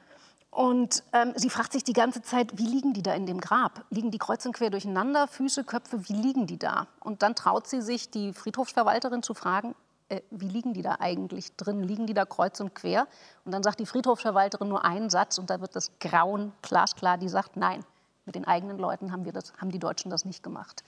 Und 0.51 1.05
ähm, 1.13 1.35
sie 1.37 1.51
fragt 1.51 1.73
sich 1.73 1.85
die 1.85 1.93
ganze 1.93 2.23
Zeit, 2.23 2.59
wie 2.59 2.67
liegen 2.67 2.95
die 2.95 3.03
da 3.03 3.15
in 3.15 3.27
dem 3.27 3.41
Grab? 3.41 3.85
Liegen 3.91 4.11
die 4.11 4.17
kreuz 4.17 4.45
und 4.47 4.57
quer 4.57 4.71
durcheinander, 4.71 5.29
Füße, 5.29 5.65
Köpfe, 5.65 6.09
wie 6.09 6.15
liegen 6.15 6.47
die 6.47 6.59
da? 6.59 6.89
Und 7.01 7.23
dann 7.23 7.35
traut 7.35 7.67
sie 7.67 7.83
sich, 7.83 8.11
die 8.11 8.33
Friedhofsverwalterin 8.33 9.23
zu 9.23 9.35
fragen, 9.35 9.75
äh, 10.09 10.21
wie 10.31 10.49
liegen 10.49 10.73
die 10.73 10.83
da 10.83 10.97
eigentlich 11.01 11.55
drin? 11.57 11.83
Liegen 11.83 12.07
die 12.07 12.15
da 12.15 12.25
kreuz 12.25 12.61
und 12.61 12.75
quer? 12.75 13.07
Und 13.45 13.53
dann 13.53 13.63
sagt 13.63 13.81
die 13.81 13.87
Friedhofsverwalterin 13.87 14.69
nur 14.69 14.85
einen 14.85 15.11
Satz 15.11 15.39
und 15.39 15.51
da 15.51 15.61
wird 15.61 15.75
das 15.77 15.93
Grauen 15.99 16.53
glasklar, 16.63 17.19
die 17.19 17.29
sagt, 17.29 17.57
nein, 17.57 17.85
mit 18.25 18.35
den 18.35 18.45
eigenen 18.45 18.79
Leuten 18.79 19.13
haben, 19.13 19.25
wir 19.25 19.33
das, 19.33 19.53
haben 19.59 19.71
die 19.71 19.79
Deutschen 19.79 20.11
das 20.11 20.25
nicht 20.25 20.43
gemacht 20.43 20.83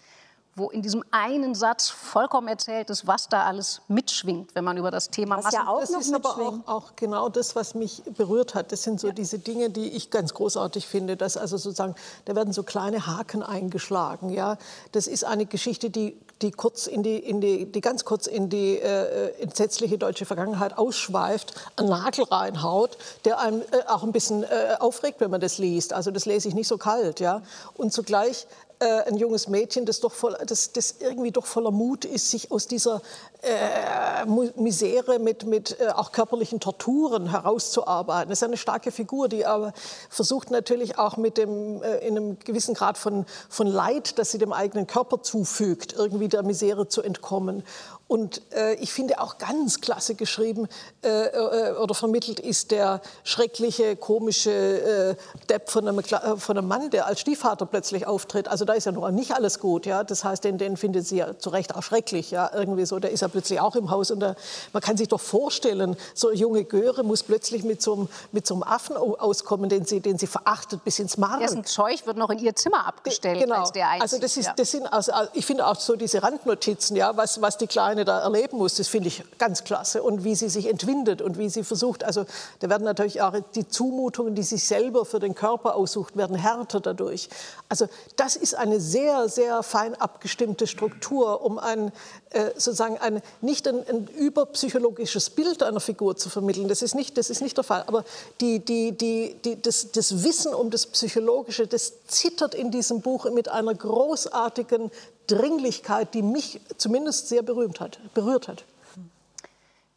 wo 0.59 0.71
in 0.71 0.83
diesem 0.83 1.05
einen 1.11 1.55
Satz 1.55 1.89
vollkommen 1.89 2.49
erzählt 2.49 2.91
ist, 2.91 3.07
was 3.07 3.29
da 3.29 3.45
alles 3.45 3.81
mitschwingt, 3.89 4.55
wenn 4.55 4.65
man 4.65 4.77
über 4.77 4.91
das 4.91 5.11
Thema 5.11 5.43
was 5.43 5.53
ja 5.53 5.67
auch 5.69 5.81
Das 5.81 5.91
ist 5.91 6.13
aber 6.13 6.37
auch, 6.37 6.59
auch, 6.67 6.97
genau 6.97 7.29
das, 7.29 7.57
was 7.57 7.75
mich 7.75 8.03
berührt 8.17 8.55
hat. 8.55 8.73
Das 8.73 8.83
sind 8.83 9.01
so 9.01 9.09
ja. 9.09 9.13
diese 9.13 9.39
Dinge, 9.39 9.71
die 9.71 9.89
ich 9.89 10.11
ganz 10.11 10.35
großartig 10.35 10.87
finde. 10.87 11.17
Dass 11.17 11.37
also 11.37 11.57
sozusagen, 11.57 11.95
da 12.25 12.35
werden 12.35 12.53
so 12.53 12.63
kleine 12.63 13.07
Haken 13.07 13.43
eingeschlagen. 13.43 14.31
Ja? 14.31 14.59
Das 14.93 15.07
ist 15.07 15.25
eine 15.25 15.47
Geschichte, 15.47 15.91
die, 15.91 16.19
die, 16.43 16.51
kurz 16.51 16.87
in 16.87 17.03
die, 17.03 17.19
in 17.19 17.41
die, 17.41 17.71
die 17.71 17.81
ganz 17.81 18.05
kurz 18.05 18.27
in 18.27 18.49
die 18.49 18.79
äh, 18.79 19.41
entsetzliche 19.41 19.99
deutsche 19.99 20.27
Vergangenheit 20.27 20.77
ausschweift, 20.77 21.55
einen 21.77 21.89
Nagel 21.89 22.25
reinhaut, 22.25 22.99
der 23.25 23.39
einem 23.39 23.63
äh, 23.63 23.89
auch 23.89 24.03
ein 24.03 24.13
bisschen 24.13 24.43
äh, 24.43 24.77
aufregt, 24.79 25.21
wenn 25.21 25.31
man 25.31 25.41
das 25.41 25.59
liest. 25.59 25.93
Also 25.93 26.11
das 26.11 26.27
lese 26.27 26.49
ich 26.49 26.55
nicht 26.55 26.69
so 26.69 26.79
kalt. 26.79 27.21
Ja? 27.21 27.43
Und 27.77 27.93
zugleich 27.93 28.47
äh, 28.81 29.03
ein 29.09 29.17
junges 29.17 29.49
Mädchen, 29.49 29.87
das, 29.87 30.01
doch 30.01 30.12
voll, 30.12 30.37
das, 30.47 30.73
das 30.73 30.97
irgendwie 31.01 31.31
doch 31.33 31.47
voller 31.47 31.71
Mut 31.71 32.05
ist, 32.05 32.31
sich 32.31 32.53
aus 32.53 32.67
dieser 32.67 33.03
äh, 33.43 34.25
Misere 34.57 35.19
mit, 35.19 35.47
mit 35.47 35.81
äh, 35.81 35.88
auch 35.88 36.12
körperlichen 36.12 36.61
Torturen 36.61 37.31
herauszuarbeiten. 37.31 38.31
Das 38.31 38.38
ist 38.38 38.45
eine 38.45 38.57
starke 38.57 38.93
Figur, 38.93 39.29
die 39.29 39.47
aber 39.47 39.73
versucht 40.11 40.51
natürlich 40.51 40.99
auch 40.99 41.17
mit 41.17 41.38
dem, 41.38 41.83
äh, 41.83 41.99
in 42.07 42.17
einem 42.17 42.38
gewissen 42.38 42.75
Grad 42.75 42.99
von, 42.99 43.27
von 43.49 43.67
Leid, 43.67 44.19
das 44.19 44.31
sie 44.31 44.38
dem 44.38 44.53
eigenen 44.53 44.87
Körper 44.87 45.23
zufügt, 45.23 45.93
irgendwie 45.93 46.29
der 46.29 46.43
Misere 46.43 46.88
zu 46.88 47.03
entkommen. 47.03 47.64
Und 48.09 48.40
äh, 48.55 48.75
ich 48.77 48.90
finde 48.90 49.21
auch 49.21 49.37
ganz 49.37 49.83
klasse 49.83 50.14
geschrieben 50.14 50.66
äh, 51.05 51.27
äh, 51.27 51.73
oder 51.77 51.94
vermittelt 51.94 52.40
ist 52.40 52.71
der 52.71 53.03
schreckliche, 53.23 53.97
komische 53.97 54.51
äh, 54.51 55.16
Depp 55.51 55.68
von 55.68 55.87
einem, 55.87 55.99
äh, 55.99 56.37
von 56.38 56.57
einem 56.57 56.66
Mann, 56.66 56.88
der 56.88 57.07
als 57.07 57.21
Stiefvater 57.21 57.66
plötzlich 57.66 58.07
auftritt. 58.07 58.49
Also 58.49 58.64
da 58.64 58.73
ist 58.73 58.87
ja 58.87 58.92
noch 58.92 59.11
nicht 59.11 59.33
alles 59.33 59.61
gut. 59.61 59.85
Ja? 59.85 60.05
Das 60.05 60.25
heißt, 60.25 60.42
den, 60.42 60.57
den 60.57 60.79
findet 60.79 61.07
sie 61.07 61.18
ja 61.18 61.38
zu 61.38 61.51
Recht 61.51 61.77
auch 61.77 61.83
schrecklich. 61.83 62.31
Ja? 62.31 62.51
Irgendwie 62.55 62.87
so, 62.87 62.99
der 62.99 63.11
ist 63.11 63.21
ja 63.21 63.29
plötzlich 63.29 63.61
auch 63.61 63.77
im 63.77 63.90
Haus. 63.90 64.11
Und 64.11 64.21
da, 64.21 64.37
man 64.73 64.83
kann 64.83 64.97
sich 64.97 65.09
doch 65.09 65.21
vorstellen, 65.21 65.94
so 66.14 66.29
eine 66.29 66.37
junge 66.38 66.64
Göre 66.64 67.05
muss 67.05 67.23
plötzlich 67.23 67.62
mit 67.62 67.83
so 67.83 67.92
einem, 67.92 68.09
mit 68.33 68.47
so 68.47 68.55
einem 68.55 68.62
Affen 68.62 68.97
auskommen, 68.97 69.68
den 69.68 69.85
sie, 69.85 70.01
den 70.01 70.16
sie 70.16 70.27
verachtet 70.27 70.83
bis 70.83 70.99
ins 70.99 71.18
Mark. 71.18 71.40
Dessen 71.40 71.64
Zeug 71.64 72.07
wird 72.07 72.16
noch 72.16 72.31
in 72.31 72.38
ihr 72.38 72.57
Zimmer 72.57 72.87
abgestellt, 72.87 73.40
genau. 73.40 73.57
als 73.57 73.73
der 73.73 73.88
einzig, 73.88 74.03
Also 74.03 74.18
das, 74.18 74.38
ist, 74.38 74.53
das 74.57 74.71
sind, 74.71 74.90
also, 74.90 75.12
ich 75.35 75.44
finde 75.44 75.66
auch 75.66 75.77
so 75.77 75.94
diese 75.94 76.23
Randnotizen, 76.23 76.97
ja, 76.97 77.14
was, 77.14 77.42
was 77.42 77.59
die 77.59 77.66
Kleine 77.66 77.98
eine 77.99 78.05
da 78.05 78.21
erleben 78.21 78.59
muss, 78.59 78.77
das 78.77 78.89
finde 78.89 79.09
ich 79.09 79.25
ganz 79.39 79.65
klasse. 79.65 80.03
Und 80.03 80.25
wie 80.25 80.35
sie 80.35 80.49
sich 80.49 80.67
entwindet 80.67 81.21
und 81.21 81.37
wie 81.39 81.49
sie 81.49 81.65
versucht, 81.65 82.05
also 82.05 82.25
da 82.61 82.71
werden 82.71 82.85
natürlich 82.85 83.21
auch 83.21 83.35
die 83.55 83.69
Zumutungen, 83.69 84.35
die 84.35 84.43
sie 84.43 84.57
selber 84.57 85.05
für 85.05 85.19
den 85.19 85.35
Körper 85.35 85.75
aussucht, 85.75 86.17
werden 86.17 86.37
härter 86.37 86.81
dadurch. 86.81 87.29
Also 87.69 87.89
das 88.17 88.37
ist 88.37 88.55
eine 88.55 88.81
sehr, 88.81 89.29
sehr 89.29 89.63
fein 89.63 89.95
abgestimmte 89.95 90.67
Struktur, 90.67 91.43
um 91.43 91.59
ein, 91.59 91.93
äh, 92.31 92.51
sozusagen 92.55 92.99
ein, 92.99 93.21
nicht 93.41 93.67
ein, 93.67 93.87
ein, 93.89 94.07
überpsychologisches 94.07 95.31
Bild 95.31 95.63
einer 95.63 95.81
Figur 95.81 96.17
zu 96.17 96.31
vermitteln. 96.31 96.69
Das 96.69 96.83
ist 96.83 96.95
nicht, 96.95 97.19
das 97.19 97.31
ist 97.31 97.43
nicht 97.43 97.57
der 97.57 97.65
Fall. 97.65 97.85
Aber 97.87 98.05
die, 98.41 98.61
die, 98.61 98.93
die, 98.93 99.37
die, 99.45 99.61
das, 99.61 99.91
das 99.93 100.23
Wissen 100.23 100.55
um 100.55 100.71
das 100.71 100.87
Psychologische, 100.87 101.67
das 101.67 101.93
zittert 102.07 102.55
in 102.55 102.71
diesem 102.71 103.01
Buch 103.01 103.31
mit 103.31 103.49
einer 103.49 103.75
großartigen 103.75 104.91
Dringlichkeit, 105.29 106.14
die 106.14 106.23
mich 106.23 106.61
zumindest 106.77 107.29
sehr 107.29 107.43
berühmt 107.43 107.79
hat, 107.79 108.01
berührt 108.14 108.49
hat. 108.49 108.64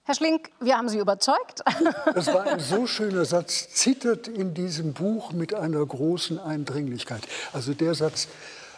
Herr 0.03 0.15
Schlink, 0.15 0.49
wir 0.59 0.77
haben 0.77 0.89
Sie 0.89 0.99
überzeugt. 0.99 1.63
Das 2.13 2.27
war 2.27 2.43
ein 2.43 2.59
so 2.59 2.85
schöner 2.95 3.25
Satz, 3.25 3.69
zittert 3.69 4.27
in 4.27 4.53
diesem 4.53 4.93
Buch 4.93 5.31
mit 5.31 5.53
einer 5.53 5.85
großen 5.85 6.39
Eindringlichkeit. 6.39 7.21
Also 7.53 7.73
der 7.73 7.95
Satz 7.95 8.27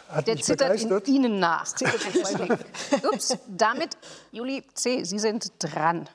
hat 0.08 0.26
der 0.26 0.36
mich 0.36 0.44
zittert 0.44 0.68
begeistert. 0.68 1.08
In 1.08 1.14
Ihnen 1.14 1.40
nach. 1.40 1.66
Ups, 3.12 3.36
damit, 3.48 3.96
Juli 4.32 4.62
C., 4.74 5.02
Sie 5.04 5.18
sind 5.18 5.50
dran. 5.58 6.08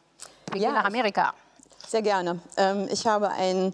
Wir 0.51 0.61
ja, 0.61 0.69
gehen 0.69 0.75
nach 0.75 0.85
Amerika. 0.85 1.33
Sehr 1.87 2.01
gerne. 2.01 2.39
Ähm, 2.55 2.87
ich 2.91 3.05
habe 3.07 3.29
ein 3.29 3.73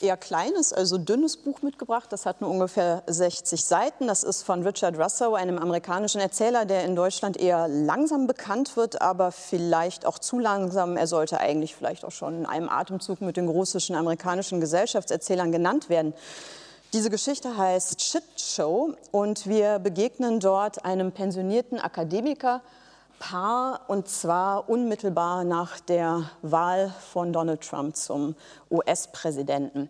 eher 0.00 0.16
kleines, 0.16 0.72
also 0.72 0.98
dünnes 0.98 1.36
Buch 1.36 1.62
mitgebracht. 1.62 2.12
Das 2.12 2.26
hat 2.26 2.40
nur 2.40 2.50
ungefähr 2.50 3.02
60 3.06 3.64
Seiten. 3.64 4.06
Das 4.06 4.22
ist 4.22 4.42
von 4.42 4.62
Richard 4.62 4.98
Russo, 4.98 5.34
einem 5.34 5.58
amerikanischen 5.58 6.20
Erzähler, 6.20 6.64
der 6.64 6.84
in 6.84 6.96
Deutschland 6.96 7.36
eher 7.36 7.68
langsam 7.68 8.26
bekannt 8.26 8.76
wird, 8.76 9.00
aber 9.02 9.32
vielleicht 9.32 10.06
auch 10.06 10.18
zu 10.18 10.38
langsam. 10.38 10.96
Er 10.96 11.06
sollte 11.06 11.40
eigentlich 11.40 11.74
vielleicht 11.74 12.04
auch 12.04 12.12
schon 12.12 12.38
in 12.38 12.46
einem 12.46 12.68
Atemzug 12.68 13.20
mit 13.20 13.36
den 13.36 13.48
russischen 13.48 13.96
amerikanischen 13.96 14.60
Gesellschaftserzählern 14.60 15.52
genannt 15.52 15.88
werden. 15.88 16.14
Diese 16.94 17.10
Geschichte 17.10 17.56
heißt 17.56 18.00
Shit 18.00 18.24
Show 18.38 18.94
und 19.10 19.46
wir 19.46 19.78
begegnen 19.78 20.40
dort 20.40 20.86
einem 20.86 21.12
pensionierten 21.12 21.78
Akademiker, 21.78 22.62
Paar 23.18 23.80
und 23.88 24.08
zwar 24.08 24.68
unmittelbar 24.68 25.44
nach 25.44 25.80
der 25.80 26.30
Wahl 26.42 26.94
von 27.12 27.32
Donald 27.32 27.60
Trump 27.60 27.96
zum 27.96 28.34
US-Präsidenten. 28.70 29.88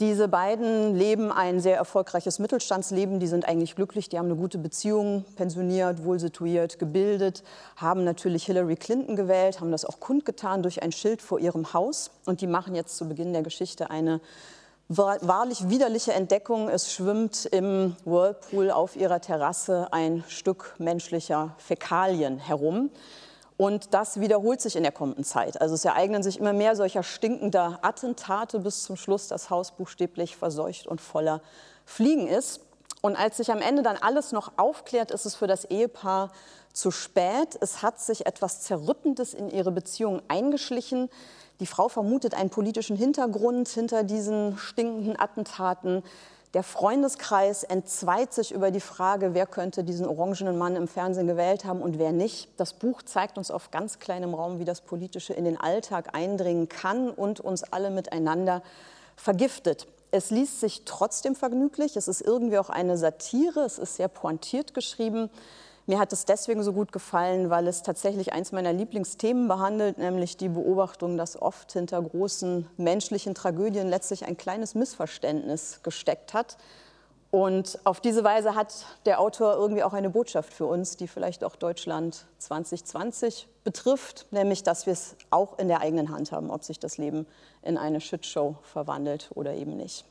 Diese 0.00 0.26
beiden 0.26 0.96
leben 0.96 1.30
ein 1.30 1.60
sehr 1.60 1.76
erfolgreiches 1.76 2.40
Mittelstandsleben. 2.40 3.20
Die 3.20 3.28
sind 3.28 3.46
eigentlich 3.46 3.76
glücklich, 3.76 4.08
die 4.08 4.18
haben 4.18 4.26
eine 4.26 4.34
gute 4.34 4.58
Beziehung, 4.58 5.24
pensioniert, 5.36 6.02
wohlsituiert, 6.02 6.80
gebildet, 6.80 7.44
haben 7.76 8.02
natürlich 8.02 8.44
Hillary 8.44 8.74
Clinton 8.74 9.14
gewählt, 9.14 9.60
haben 9.60 9.70
das 9.70 9.84
auch 9.84 10.00
kundgetan 10.00 10.62
durch 10.62 10.82
ein 10.82 10.90
Schild 10.90 11.22
vor 11.22 11.38
ihrem 11.38 11.72
Haus. 11.74 12.10
Und 12.26 12.40
die 12.40 12.48
machen 12.48 12.74
jetzt 12.74 12.96
zu 12.96 13.08
Beginn 13.08 13.32
der 13.32 13.42
Geschichte 13.42 13.88
eine 13.90 14.20
wahrlich 14.88 15.68
widerliche 15.68 16.12
Entdeckung. 16.12 16.68
Es 16.68 16.92
schwimmt 16.92 17.46
im 17.46 17.96
Whirlpool 18.04 18.70
auf 18.70 18.96
ihrer 18.96 19.20
Terrasse 19.20 19.88
ein 19.92 20.24
Stück 20.28 20.74
menschlicher 20.78 21.54
Fäkalien 21.58 22.38
herum. 22.38 22.90
Und 23.56 23.94
das 23.94 24.20
wiederholt 24.20 24.60
sich 24.60 24.74
in 24.74 24.82
der 24.82 24.92
kommenden 24.92 25.24
Zeit. 25.24 25.60
Also 25.60 25.74
es 25.74 25.84
ereignen 25.84 26.22
sich 26.22 26.40
immer 26.40 26.52
mehr 26.52 26.74
solcher 26.74 27.04
stinkender 27.04 27.78
Attentate, 27.82 28.58
bis 28.58 28.82
zum 28.82 28.96
Schluss 28.96 29.28
das 29.28 29.48
Haus 29.48 29.70
buchstäblich 29.70 30.36
verseucht 30.36 30.86
und 30.88 31.00
voller 31.00 31.40
Fliegen 31.84 32.26
ist. 32.26 32.60
Und 33.00 33.16
als 33.16 33.36
sich 33.36 33.52
am 33.52 33.60
Ende 33.60 33.82
dann 33.82 33.96
alles 33.96 34.32
noch 34.32 34.52
aufklärt, 34.56 35.10
ist 35.12 35.24
es 35.24 35.36
für 35.36 35.46
das 35.46 35.66
Ehepaar 35.66 36.32
zu 36.72 36.90
spät. 36.90 37.56
Es 37.60 37.82
hat 37.82 38.00
sich 38.00 38.26
etwas 38.26 38.62
Zerrüttendes 38.62 39.34
in 39.34 39.48
ihre 39.50 39.70
Beziehung 39.70 40.20
eingeschlichen. 40.26 41.08
Die 41.60 41.66
Frau 41.66 41.88
vermutet 41.88 42.34
einen 42.34 42.50
politischen 42.50 42.96
Hintergrund 42.96 43.68
hinter 43.68 44.02
diesen 44.02 44.58
stinkenden 44.58 45.18
Attentaten. 45.18 46.02
Der 46.52 46.62
Freundeskreis 46.62 47.64
entzweit 47.64 48.32
sich 48.32 48.52
über 48.52 48.70
die 48.70 48.80
Frage, 48.80 49.34
wer 49.34 49.46
könnte 49.46 49.82
diesen 49.82 50.06
orangenen 50.06 50.56
Mann 50.56 50.76
im 50.76 50.86
Fernsehen 50.86 51.26
gewählt 51.26 51.64
haben 51.64 51.80
und 51.82 51.98
wer 51.98 52.12
nicht. 52.12 52.48
Das 52.58 52.72
Buch 52.72 53.02
zeigt 53.02 53.38
uns 53.38 53.50
auf 53.50 53.72
ganz 53.72 53.98
kleinem 53.98 54.34
Raum, 54.34 54.60
wie 54.60 54.64
das 54.64 54.80
Politische 54.80 55.32
in 55.32 55.44
den 55.44 55.60
Alltag 55.60 56.14
eindringen 56.14 56.68
kann 56.68 57.10
und 57.10 57.40
uns 57.40 57.64
alle 57.64 57.90
miteinander 57.90 58.62
vergiftet. 59.16 59.88
Es 60.12 60.30
liest 60.30 60.60
sich 60.60 60.82
trotzdem 60.84 61.34
vergnüglich. 61.34 61.96
Es 61.96 62.06
ist 62.06 62.20
irgendwie 62.20 62.58
auch 62.58 62.70
eine 62.70 62.96
Satire. 62.96 63.60
Es 63.60 63.78
ist 63.78 63.96
sehr 63.96 64.06
pointiert 64.06 64.74
geschrieben. 64.74 65.30
Mir 65.86 65.98
hat 65.98 66.14
es 66.14 66.24
deswegen 66.24 66.62
so 66.62 66.72
gut 66.72 66.92
gefallen, 66.92 67.50
weil 67.50 67.66
es 67.66 67.82
tatsächlich 67.82 68.32
eins 68.32 68.52
meiner 68.52 68.72
Lieblingsthemen 68.72 69.48
behandelt, 69.48 69.98
nämlich 69.98 70.38
die 70.38 70.48
Beobachtung, 70.48 71.18
dass 71.18 71.40
oft 71.40 71.72
hinter 71.72 72.00
großen 72.00 72.66
menschlichen 72.78 73.34
Tragödien 73.34 73.88
letztlich 73.88 74.24
ein 74.24 74.38
kleines 74.38 74.74
Missverständnis 74.74 75.80
gesteckt 75.82 76.32
hat. 76.32 76.56
Und 77.30 77.78
auf 77.84 78.00
diese 78.00 78.24
Weise 78.24 78.54
hat 78.54 78.86
der 79.04 79.20
Autor 79.20 79.56
irgendwie 79.56 79.82
auch 79.82 79.92
eine 79.92 80.08
Botschaft 80.08 80.54
für 80.54 80.64
uns, 80.64 80.96
die 80.96 81.08
vielleicht 81.08 81.44
auch 81.44 81.56
Deutschland 81.56 82.24
2020 82.38 83.48
betrifft, 83.62 84.26
nämlich 84.30 84.62
dass 84.62 84.86
wir 84.86 84.94
es 84.94 85.16
auch 85.30 85.58
in 85.58 85.68
der 85.68 85.80
eigenen 85.80 86.10
Hand 86.10 86.32
haben, 86.32 86.50
ob 86.50 86.64
sich 86.64 86.78
das 86.78 86.96
Leben 86.96 87.26
in 87.60 87.76
eine 87.76 88.00
Shitshow 88.00 88.56
verwandelt 88.62 89.30
oder 89.34 89.52
eben 89.52 89.76
nicht. 89.76 90.06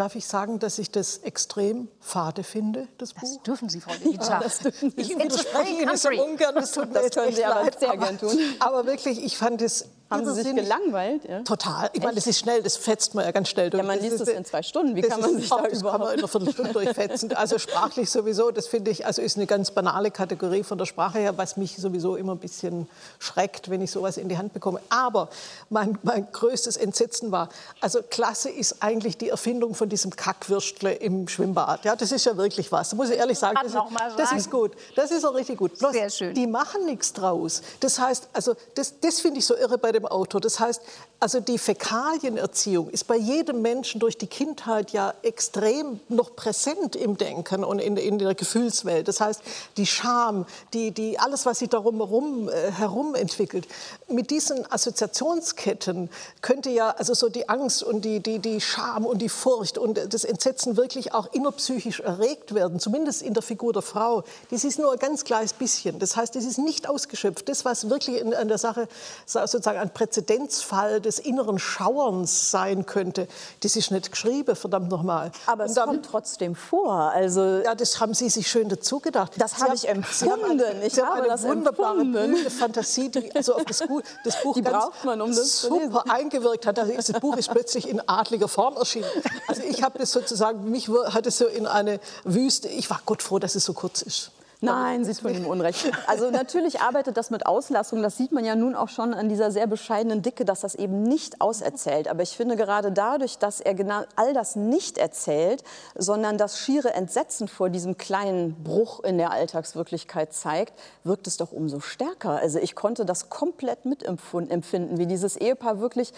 Darf 0.00 0.14
ich 0.14 0.26
sagen, 0.26 0.58
dass 0.58 0.78
ich 0.78 0.90
das 0.90 1.18
extrem 1.18 1.86
fade 2.00 2.42
finde, 2.42 2.88
das, 2.96 3.12
Das 3.12 3.20
Buch? 3.20 3.42
dürfen 3.42 3.68
Sie, 3.68 3.82
Frau 3.82 3.92
Levitsa. 4.02 4.40
Ich 4.96 5.10
widerspreche 5.10 5.82
Ihnen 5.82 5.94
so 5.94 6.08
ungern, 6.08 6.54
das 6.54 6.72
tut 6.72 6.88
mir 6.90 7.02
Das 7.02 7.10
können 7.10 7.36
Sie 7.36 7.44
aber 7.44 7.64
leid, 7.64 7.78
sehr 7.78 7.90
aber, 7.90 8.06
gern 8.06 8.18
tun. 8.18 8.38
aber 8.60 8.86
wirklich, 8.86 9.22
ich 9.22 9.36
fand 9.36 9.60
es 9.60 9.84
Haben 10.10 10.24
Sie 10.24 10.32
sich 10.34 10.44
irrsinnig- 10.46 10.64
gelangweilt? 10.64 11.24
Ja? 11.28 11.40
Total. 11.42 11.88
Ich 11.92 12.00
meine, 12.02 12.16
das 12.16 12.26
ist 12.26 12.38
schnell, 12.40 12.62
das 12.62 12.76
fetzt 12.76 13.14
man 13.14 13.24
ja 13.24 13.30
ganz 13.30 13.48
schnell 13.48 13.70
durch. 13.70 13.80
Ja, 13.80 13.86
man 13.86 13.96
Das 13.98 14.04
liest 14.04 14.20
ist- 14.22 14.28
es 14.28 14.34
in 14.34 14.44
zwei 14.44 14.62
Stunden. 14.62 14.96
Wie 14.96 15.02
das 15.02 15.10
kann 15.10 15.20
man 15.20 15.30
ist- 15.30 15.40
sich 15.42 15.48
da 15.50 15.56
das 15.56 15.62
kann 15.64 15.72
man 15.72 15.80
überhaupt- 15.80 16.12
in 16.14 16.18
einer 16.18 16.28
Viertelstunde 16.28 16.72
durchfetzen. 16.72 17.32
Also 17.34 17.58
sprachlich 17.58 18.10
sowieso, 18.10 18.50
das 18.50 18.66
finde 18.66 18.90
ich, 18.90 19.06
also 19.06 19.22
ist 19.22 19.36
eine 19.36 19.46
ganz 19.46 19.70
banale 19.70 20.10
Kategorie 20.10 20.64
von 20.64 20.78
der 20.78 20.86
Sprache 20.86 21.18
her, 21.18 21.38
was 21.38 21.56
mich 21.56 21.76
sowieso 21.76 22.16
immer 22.16 22.32
ein 22.34 22.38
bisschen 22.38 22.88
schreckt, 23.20 23.70
wenn 23.70 23.80
ich 23.82 23.90
sowas 23.92 24.16
in 24.16 24.28
die 24.28 24.36
Hand 24.36 24.52
bekomme. 24.52 24.80
Aber 24.88 25.28
mein, 25.68 25.96
mein 26.02 26.26
größtes 26.32 26.76
Entsetzen 26.76 27.30
war, 27.30 27.48
also 27.80 28.00
klasse 28.08 28.50
ist 28.50 28.82
eigentlich 28.82 29.16
die 29.16 29.28
Erfindung 29.28 29.74
von 29.74 29.88
diesem 29.88 30.10
Kackwürstle 30.16 30.92
im 30.94 31.28
Schwimmbad. 31.28 31.84
Ja, 31.84 31.94
das 31.94 32.10
ist 32.10 32.24
ja 32.26 32.36
wirklich 32.36 32.72
was. 32.72 32.90
Da 32.90 32.96
muss 32.96 33.10
ich 33.10 33.18
ehrlich 33.18 33.38
sagen, 33.38 33.56
das, 33.62 33.72
mal 33.74 34.12
das 34.16 34.32
ist 34.32 34.50
gut. 34.50 34.72
Das 34.96 35.10
ist 35.12 35.24
auch 35.24 35.34
richtig 35.34 35.58
gut. 35.58 35.78
Bloß, 35.78 35.92
Sehr 35.92 36.10
schön. 36.10 36.34
Die 36.34 36.46
machen 36.48 36.84
nichts 36.86 37.12
draus. 37.12 37.62
Das 37.80 37.98
heißt, 37.98 38.28
also 38.32 38.54
das, 38.74 38.94
das 39.00 39.20
finde 39.20 39.38
ich 39.38 39.46
so 39.46 39.54
irre 39.56 39.78
bei 39.78 39.92
dem 39.92 39.99
Autor. 40.06 40.40
Das 40.40 40.60
heißt, 40.60 40.82
also 41.22 41.38
die 41.38 41.58
Fäkalienerziehung 41.58 42.88
ist 42.88 43.06
bei 43.06 43.16
jedem 43.16 43.60
Menschen 43.60 44.00
durch 44.00 44.16
die 44.16 44.26
Kindheit 44.26 44.90
ja 44.92 45.12
extrem 45.22 46.00
noch 46.08 46.34
präsent 46.34 46.96
im 46.96 47.18
Denken 47.18 47.62
und 47.62 47.78
in, 47.78 47.98
in 47.98 48.18
der 48.18 48.34
Gefühlswelt. 48.34 49.06
Das 49.06 49.20
heißt, 49.20 49.42
die 49.76 49.86
Scham, 49.86 50.46
die, 50.72 50.92
die, 50.92 51.18
alles, 51.18 51.44
was 51.44 51.58
sich 51.58 51.68
darum 51.68 51.98
herum, 51.98 52.48
äh, 52.48 52.70
herum 52.72 53.14
entwickelt. 53.14 53.68
Mit 54.08 54.30
diesen 54.30 54.70
Assoziationsketten 54.72 56.08
könnte 56.40 56.70
ja 56.70 56.88
also 56.90 57.12
so 57.12 57.28
die 57.28 57.50
Angst 57.50 57.82
und 57.82 58.06
die, 58.06 58.20
die, 58.20 58.38
die 58.38 58.62
Scham 58.62 59.04
und 59.04 59.18
die 59.18 59.28
Furcht 59.28 59.76
und 59.76 60.00
das 60.14 60.24
Entsetzen 60.24 60.78
wirklich 60.78 61.12
auch 61.12 61.30
innerpsychisch 61.34 62.00
erregt 62.00 62.54
werden, 62.54 62.80
zumindest 62.80 63.20
in 63.20 63.34
der 63.34 63.42
Figur 63.42 63.74
der 63.74 63.82
Frau. 63.82 64.24
Das 64.50 64.64
ist 64.64 64.78
nur 64.78 64.92
ein 64.92 64.98
ganz 64.98 65.24
kleines 65.24 65.52
bisschen. 65.52 65.98
Das 65.98 66.16
heißt, 66.16 66.34
es 66.36 66.46
ist 66.46 66.56
nicht 66.56 66.88
ausgeschöpft. 66.88 67.46
Das, 67.50 67.66
was 67.66 67.90
wirklich 67.90 68.24
an 68.24 68.48
der 68.48 68.56
Sache 68.56 68.88
sozusagen 69.26 69.89
ein 69.90 69.94
Präzedenzfall 69.94 71.00
des 71.00 71.18
inneren 71.18 71.58
Schauerns 71.58 72.50
sein 72.50 72.86
könnte, 72.86 73.26
das 73.62 73.76
ist 73.76 73.90
nicht 73.90 74.10
geschrieben, 74.10 74.54
verdammt 74.56 74.88
nochmal. 74.90 75.32
Aber 75.46 75.64
es 75.64 75.74
dann- 75.74 75.88
kommt 75.88 76.06
trotzdem 76.06 76.54
vor. 76.54 76.92
Also 77.12 77.40
ja, 77.64 77.74
das 77.74 78.00
haben 78.00 78.14
Sie 78.14 78.28
sich 78.28 78.48
schön 78.50 78.68
dazu 78.68 79.00
gedacht. 79.00 79.32
Das 79.38 79.54
habe 79.54 79.70
haben- 79.70 79.74
ich 79.74 79.88
haben 79.88 79.96
empfunden. 79.98 80.62
eine, 80.62 80.86
Ich 80.86 80.98
haben 80.98 81.08
habe 81.08 81.18
eine 81.22 81.28
das 81.28 81.42
wunderbare 81.42 82.00
empfunden. 82.00 82.12
blühende 82.30 82.50
Fantasie, 82.50 83.08
die 83.10 83.34
also 83.34 83.54
auf 83.56 83.64
das 83.64 83.80
Buch, 83.86 84.02
das 84.24 84.42
Buch 84.42 84.54
Die 84.54 84.62
braucht 84.62 85.04
man, 85.04 85.20
um 85.20 85.30
das 85.34 85.62
super 85.62 86.04
eingewirkt 86.08 86.66
hat. 86.66 86.78
Also 86.78 87.12
das 87.12 87.20
Buch 87.20 87.36
ist 87.36 87.50
plötzlich 87.50 87.88
in 87.88 88.00
adliger 88.08 88.48
Form 88.48 88.76
erschienen. 88.76 89.06
Also 89.48 89.62
ich 89.62 89.82
habe 89.82 89.98
das 89.98 90.12
sozusagen, 90.12 90.70
mich 90.70 90.88
hat 90.88 91.26
es 91.26 91.38
so 91.38 91.46
in 91.46 91.66
eine 91.66 92.00
Wüste. 92.24 92.68
Ich 92.68 92.88
war 92.90 93.00
Gott 93.06 93.22
froh, 93.22 93.38
dass 93.38 93.54
es 93.54 93.64
so 93.64 93.72
kurz 93.72 94.02
ist. 94.02 94.30
Nein, 94.62 95.06
Sie 95.06 95.14
tun 95.14 95.34
ihm 95.34 95.46
Unrecht. 95.46 95.90
Also 96.06 96.30
natürlich 96.30 96.80
arbeitet 96.80 97.16
das 97.16 97.30
mit 97.30 97.46
Auslassung. 97.46 98.02
Das 98.02 98.18
sieht 98.18 98.30
man 98.30 98.44
ja 98.44 98.54
nun 98.56 98.74
auch 98.74 98.88
schon 98.88 99.14
an 99.14 99.30
dieser 99.30 99.50
sehr 99.50 99.66
bescheidenen 99.66 100.20
Dicke, 100.20 100.44
dass 100.44 100.60
das 100.60 100.74
eben 100.74 101.02
nicht 101.02 101.40
auserzählt. 101.40 102.08
Aber 102.08 102.22
ich 102.22 102.36
finde 102.36 102.56
gerade 102.56 102.92
dadurch, 102.92 103.38
dass 103.38 103.60
er 103.60 103.74
genau 103.74 104.02
all 104.16 104.34
das 104.34 104.56
nicht 104.56 104.98
erzählt, 104.98 105.64
sondern 105.94 106.36
das 106.36 106.58
schiere 106.58 106.92
Entsetzen 106.92 107.48
vor 107.48 107.70
diesem 107.70 107.96
kleinen 107.96 108.62
Bruch 108.62 109.02
in 109.02 109.16
der 109.16 109.30
Alltagswirklichkeit 109.30 110.34
zeigt, 110.34 110.78
wirkt 111.04 111.26
es 111.26 111.38
doch 111.38 111.52
umso 111.52 111.80
stärker. 111.80 112.32
Also 112.32 112.58
ich 112.58 112.74
konnte 112.74 113.06
das 113.06 113.30
komplett 113.30 113.86
mitempfinden, 113.86 114.98
wie 114.98 115.06
dieses 115.06 115.36
Ehepaar 115.36 115.80
wirklich 115.80 116.12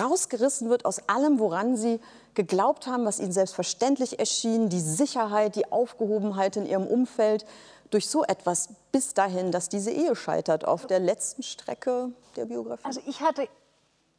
rausgerissen 0.00 0.70
wird 0.70 0.84
aus 0.84 1.08
allem, 1.08 1.40
woran 1.40 1.76
sie 1.76 1.98
geglaubt 2.38 2.86
haben, 2.86 3.04
was 3.04 3.18
ihnen 3.18 3.32
selbstverständlich 3.32 4.20
erschien, 4.20 4.68
die 4.68 4.78
Sicherheit, 4.78 5.56
die 5.56 5.72
Aufgehobenheit 5.72 6.56
in 6.56 6.66
ihrem 6.66 6.86
Umfeld, 6.86 7.44
durch 7.90 8.08
so 8.08 8.22
etwas 8.22 8.68
bis 8.92 9.12
dahin, 9.12 9.50
dass 9.50 9.68
diese 9.68 9.90
Ehe 9.90 10.14
scheitert 10.14 10.64
auf 10.64 10.86
der 10.86 11.00
letzten 11.00 11.42
Strecke 11.42 12.12
der 12.36 12.44
Biografie. 12.44 12.84
Also 12.84 13.00
ich 13.06 13.22
hatte 13.22 13.48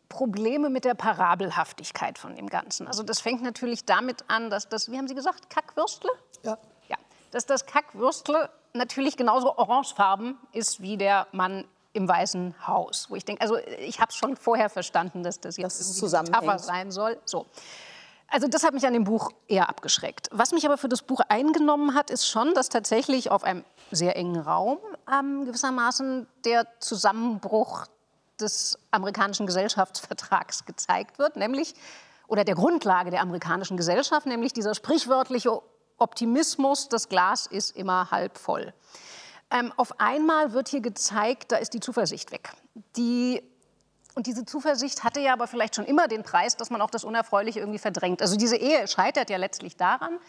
Probleme 0.10 0.70
mit 0.70 0.84
der 0.84 0.96
Parabelhaftigkeit 0.96 2.18
von 2.18 2.36
dem 2.36 2.50
Ganzen. 2.50 2.88
Also 2.88 3.04
das 3.04 3.22
fängt 3.22 3.42
natürlich 3.42 3.86
damit 3.86 4.26
an, 4.28 4.50
dass 4.50 4.68
das, 4.68 4.92
wie 4.92 4.98
haben 4.98 5.08
Sie 5.08 5.16
gesagt, 5.16 5.50
Kackwürstle? 5.50 6.10
Ja. 6.44 6.58
Ja, 6.90 6.98
dass 7.32 7.46
das 7.46 7.66
Kackwürstle 7.68 8.50
natürlich 8.74 9.16
genauso 9.16 9.58
orangefarben 9.58 10.38
ist 10.52 10.82
wie 10.82 10.98
der 10.98 11.28
Mann 11.32 11.64
im 11.94 12.06
Weißen 12.06 12.68
Haus. 12.68 13.06
Wo 13.10 13.16
ich 13.16 13.24
denke, 13.24 13.42
also 13.42 13.58
ich 13.58 14.02
habe 14.02 14.10
es 14.10 14.16
schon 14.16 14.36
vorher 14.36 14.70
verstanden, 14.70 15.24
dass 15.24 15.40
das 15.40 15.56
jetzt 15.56 15.80
irgendwie 15.80 16.00
zusammenhängt. 16.00 16.60
Sein 16.60 16.92
soll. 16.92 17.18
So. 17.24 17.46
Also 18.32 18.48
das 18.48 18.64
hat 18.64 18.74
mich 18.74 18.86
an 18.86 18.94
dem 18.94 19.04
Buch 19.04 19.32
eher 19.48 19.70
abgeschreckt. 19.70 20.30
Was 20.32 20.52
mich 20.52 20.66
aber 20.66 20.78
für 20.78 20.90
das 20.90 21.02
Buch 21.02 21.22
eingenommen 21.30 21.96
hat, 21.96 22.10
ist 22.10 22.28
schon, 22.28 22.54
dass 22.54 22.70
tatsächlich 22.70 23.32
auf 23.32 23.44
einem 23.44 23.64
sehr 23.92 24.16
engen 24.16 24.40
Raum 24.40 24.78
ähm, 25.12 25.46
gewissermaßen 25.46 26.28
der 26.46 26.68
Zusammenbruch 26.80 27.86
des 28.40 28.78
amerikanischen 28.92 29.48
Gesellschaftsvertrags 29.48 30.66
gezeigt 30.66 31.20
wird, 31.20 31.36
nämlich 31.36 31.74
oder 32.28 32.44
der 32.44 32.56
Grundlage 32.56 33.10
der 33.10 33.22
amerikanischen 33.22 33.76
Gesellschaft, 33.76 34.28
nämlich 34.28 34.54
dieser 34.54 34.76
sprichwörtliche 34.76 35.62
Optimismus, 35.98 36.88
das 36.88 37.10
Glas 37.10 37.48
ist 37.48 37.76
immer 37.76 38.12
halb 38.12 38.38
voll. 38.38 38.74
Ähm, 39.52 39.74
auf 39.78 40.00
einmal 40.00 40.54
wird 40.54 40.70
hier 40.70 40.82
gezeigt, 40.82 41.52
da 41.52 41.58
ist 41.58 41.74
die 41.74 41.80
Zuversicht 41.80 42.32
weg. 42.32 42.52
Die 42.96 43.42
und 44.20 44.28
diese 44.28 44.44
Zuversicht 44.44 45.06
hatte 45.06 45.22
ja 45.22 45.32
aber 45.32 45.48
vielleicht 45.48 45.78
schon 45.78 45.86
immer 45.86 46.10
den 46.10 46.24
Preis, 46.24 46.58
dass 46.58 46.70
man 46.72 46.82
auch 46.82 46.90
das 46.90 47.06
Unerfreuliche 47.06 47.62
irgendwie 47.62 47.80
verdrängt. 47.80 48.22
Also 48.22 48.36
diese 48.36 48.58
Ehe 48.58 48.86
scheitert 48.86 49.30
ja 49.30 49.38
letztlich 49.38 49.78
daran, 49.78 50.20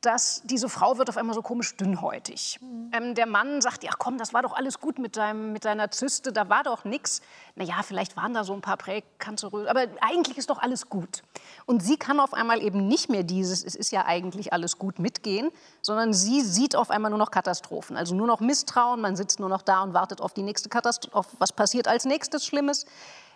dass 0.00 0.40
diese 0.44 0.70
Frau 0.70 0.96
wird 0.96 1.10
auf 1.10 1.18
einmal 1.18 1.34
so 1.34 1.42
komisch 1.42 1.76
dünnhäutig. 1.76 2.58
Ähm, 2.92 3.14
der 3.14 3.26
Mann 3.26 3.60
sagt, 3.60 3.84
ja 3.84 3.90
komm, 3.98 4.16
das 4.16 4.32
war 4.32 4.40
doch 4.40 4.54
alles 4.54 4.80
gut 4.80 4.98
mit, 4.98 5.18
deinem, 5.18 5.52
mit 5.52 5.66
deiner 5.66 5.90
Zyste, 5.90 6.32
da 6.32 6.48
war 6.48 6.62
doch 6.62 6.84
nichts. 6.84 7.20
Naja, 7.54 7.82
vielleicht 7.82 8.16
waren 8.16 8.32
da 8.32 8.44
so 8.44 8.54
ein 8.54 8.62
paar 8.62 8.78
Präkanzeröse, 8.78 9.68
aber 9.68 9.88
eigentlich 10.00 10.38
ist 10.38 10.48
doch 10.48 10.58
alles 10.58 10.88
gut. 10.88 11.22
Und 11.66 11.82
sie 11.82 11.98
kann 11.98 12.20
auf 12.20 12.32
einmal 12.32 12.62
eben 12.62 12.88
nicht 12.88 13.10
mehr 13.10 13.24
dieses, 13.24 13.62
es 13.62 13.74
ist 13.74 13.92
ja 13.92 14.06
eigentlich 14.06 14.54
alles 14.54 14.78
gut 14.78 14.98
mitgehen, 14.98 15.50
sondern 15.82 16.14
sie 16.14 16.40
sieht 16.40 16.76
auf 16.76 16.90
einmal 16.90 17.10
nur 17.10 17.18
noch 17.18 17.30
Katastrophen. 17.30 17.98
Also 17.98 18.14
nur 18.14 18.26
noch 18.26 18.40
Misstrauen, 18.40 19.02
man 19.02 19.16
sitzt 19.16 19.38
nur 19.38 19.50
noch 19.50 19.60
da 19.60 19.82
und 19.82 19.92
wartet 19.92 20.22
auf 20.22 20.32
die 20.32 20.42
nächste 20.42 20.70
Katastrophe, 20.70 21.14
auf 21.14 21.26
was 21.38 21.52
passiert 21.52 21.88
als 21.88 22.06
nächstes 22.06 22.46
Schlimmes. 22.46 22.86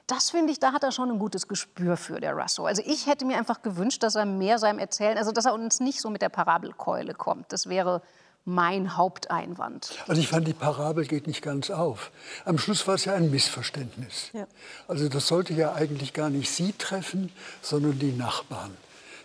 Das 0.08 0.30
finde 0.30 0.52
ich, 0.52 0.58
da 0.58 0.72
hat 0.72 0.82
er 0.82 0.90
schon 0.90 1.10
ein 1.10 1.18
gutes 1.18 1.48
Gespür 1.48 1.98
für, 1.98 2.18
der 2.18 2.32
Russo. 2.32 2.64
Also 2.64 2.82
ich 2.84 3.06
hätte 3.06 3.26
mir 3.26 3.36
einfach 3.36 3.60
gewünscht, 3.60 4.02
dass 4.02 4.14
er 4.14 4.24
mehr 4.24 4.58
seinem 4.58 4.78
Erzählen, 4.78 5.18
also 5.18 5.32
dass 5.32 5.44
er 5.44 5.52
uns 5.52 5.80
nicht 5.80 6.00
so 6.00 6.08
mit 6.08 6.22
der 6.22 6.30
Parabelkeule 6.30 7.12
kommt. 7.12 7.52
Das 7.52 7.68
wäre 7.68 8.02
mein 8.46 8.96
Haupteinwand. 8.96 9.98
Also 10.08 10.20
ich 10.20 10.28
fand, 10.28 10.48
die 10.48 10.54
Parabel 10.54 11.06
geht 11.06 11.26
nicht 11.26 11.42
ganz 11.42 11.68
auf. 11.68 12.10
Am 12.46 12.56
Schluss 12.56 12.86
war 12.86 12.94
es 12.94 13.04
ja 13.04 13.12
ein 13.12 13.30
Missverständnis. 13.30 14.30
Ja. 14.32 14.46
Also 14.88 15.10
das 15.10 15.26
sollte 15.26 15.52
ja 15.52 15.74
eigentlich 15.74 16.14
gar 16.14 16.30
nicht 16.30 16.50
Sie 16.50 16.72
treffen, 16.72 17.30
sondern 17.60 17.98
die 17.98 18.12
Nachbarn. 18.12 18.74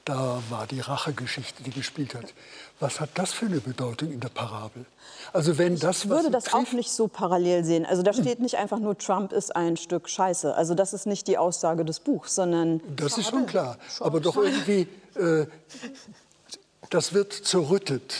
Da 0.04 0.43
war 0.50 0.67
die 0.67 0.82
Rachegeschichte, 0.82 1.63
die 1.63 1.72
gespielt 1.72 2.13
hat. 2.13 2.34
Was 2.84 3.00
hat 3.00 3.12
das 3.15 3.32
für 3.32 3.46
eine 3.46 3.62
Bedeutung 3.62 4.12
in 4.12 4.19
der 4.19 4.28
Parabel? 4.28 4.86
Also 5.32 5.58
wenn 5.58 5.80
das, 5.80 6.04
Ich 6.04 6.10
würde 6.10 6.30
das 6.30 6.54
auch 6.54 6.74
nicht 6.74 6.91
so 6.91 7.08
parallel 7.08 7.63
sehen. 7.63 7.86
Also 7.86 8.04
da 8.04 8.12
steht 8.12 8.41
nicht 8.41 8.58
einfach 8.58 8.78
nur, 8.78 8.98
Trump 8.98 9.32
ist 9.32 9.56
ein 9.56 9.78
Stück 9.78 10.10
Scheiße. 10.10 10.54
Also 10.54 10.76
das 10.76 10.91
ist 10.91 11.06
nicht 11.06 11.30
die 11.30 11.38
Aussage 11.38 11.86
des 11.86 12.02
Buchs, 12.02 12.36
sondern 12.36 12.82
Das 12.98 13.17
ist 13.17 13.30
schon 13.30 13.46
klar. 13.46 13.78
Aber 14.02 14.19
doch 14.19 14.36
irgendwie, 14.36 14.89
äh, 15.15 15.46
das 16.89 17.13
wird 17.13 17.32
zerrüttet 17.32 18.15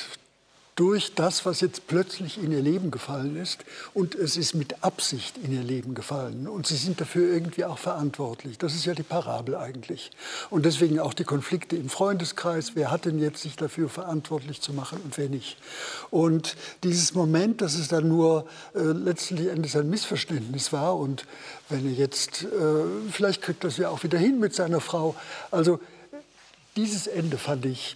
durch 0.76 1.14
das, 1.14 1.46
was 1.46 1.62
jetzt 1.62 1.88
plötzlich 1.88 2.42
in 2.42 2.52
ihr 2.52 2.62
Leben 2.62 2.90
gefallen 2.90 3.36
ist. 3.36 3.64
Und 3.94 4.16
es 4.16 4.38
ist 4.38 4.56
mit 4.56 4.84
Absicht 4.84 5.38
in 5.38 5.54
ihr 5.54 5.64
Leben 5.64 5.94
gefallen. 5.94 6.48
Und 6.48 6.66
sie 6.66 6.76
sind 6.76 7.00
dafür 7.00 7.32
irgendwie 7.32 7.66
auch 7.66 7.78
verantwortlich. 7.78 8.58
Das 8.58 8.74
ist 8.74 8.86
ja 8.86 8.96
die 8.96 9.04
Parabel 9.04 9.56
eigentlich. 9.56 10.12
Und 10.50 10.66
deswegen 10.66 11.00
auch 11.00 11.14
die 11.14 11.26
Konflikte 11.26 11.76
im 11.76 11.90
Freundeskreis. 11.90 12.72
Wer 12.76 12.90
hat 12.90 13.06
denn 13.06 13.20
jetzt 13.20 13.42
sich 13.42 13.56
dafür 13.56 13.88
verantwortlich 13.88 14.62
zu 14.62 14.74
machen 14.74 15.00
und 15.04 15.18
wer 15.18 15.30
nicht? 15.30 15.58
Und 16.10 16.56
dieses 16.84 17.14
Moment, 17.14 17.62
dass 17.62 17.76
es 17.76 17.88
dann 17.88 18.08
nur 18.08 18.48
äh, 18.74 18.80
letztlich 18.80 19.48
Endes 19.48 19.76
ein 19.76 19.90
Missverständnis 19.90 20.74
war 20.74 20.98
und 20.98 21.26
wenn 21.70 21.86
er 21.86 21.94
jetzt, 21.94 22.44
äh, 22.44 22.48
vielleicht 23.12 23.42
kriegt 23.42 23.64
das 23.64 23.78
ja 23.78 23.90
auch 23.90 24.04
wieder 24.04 24.18
hin 24.18 24.40
mit 24.40 24.56
seiner 24.56 24.82
Frau. 24.82 25.16
Also 25.52 25.80
dieses 26.76 27.08
Ende 27.08 27.38
fand 27.38 27.66
ich, 27.66 27.96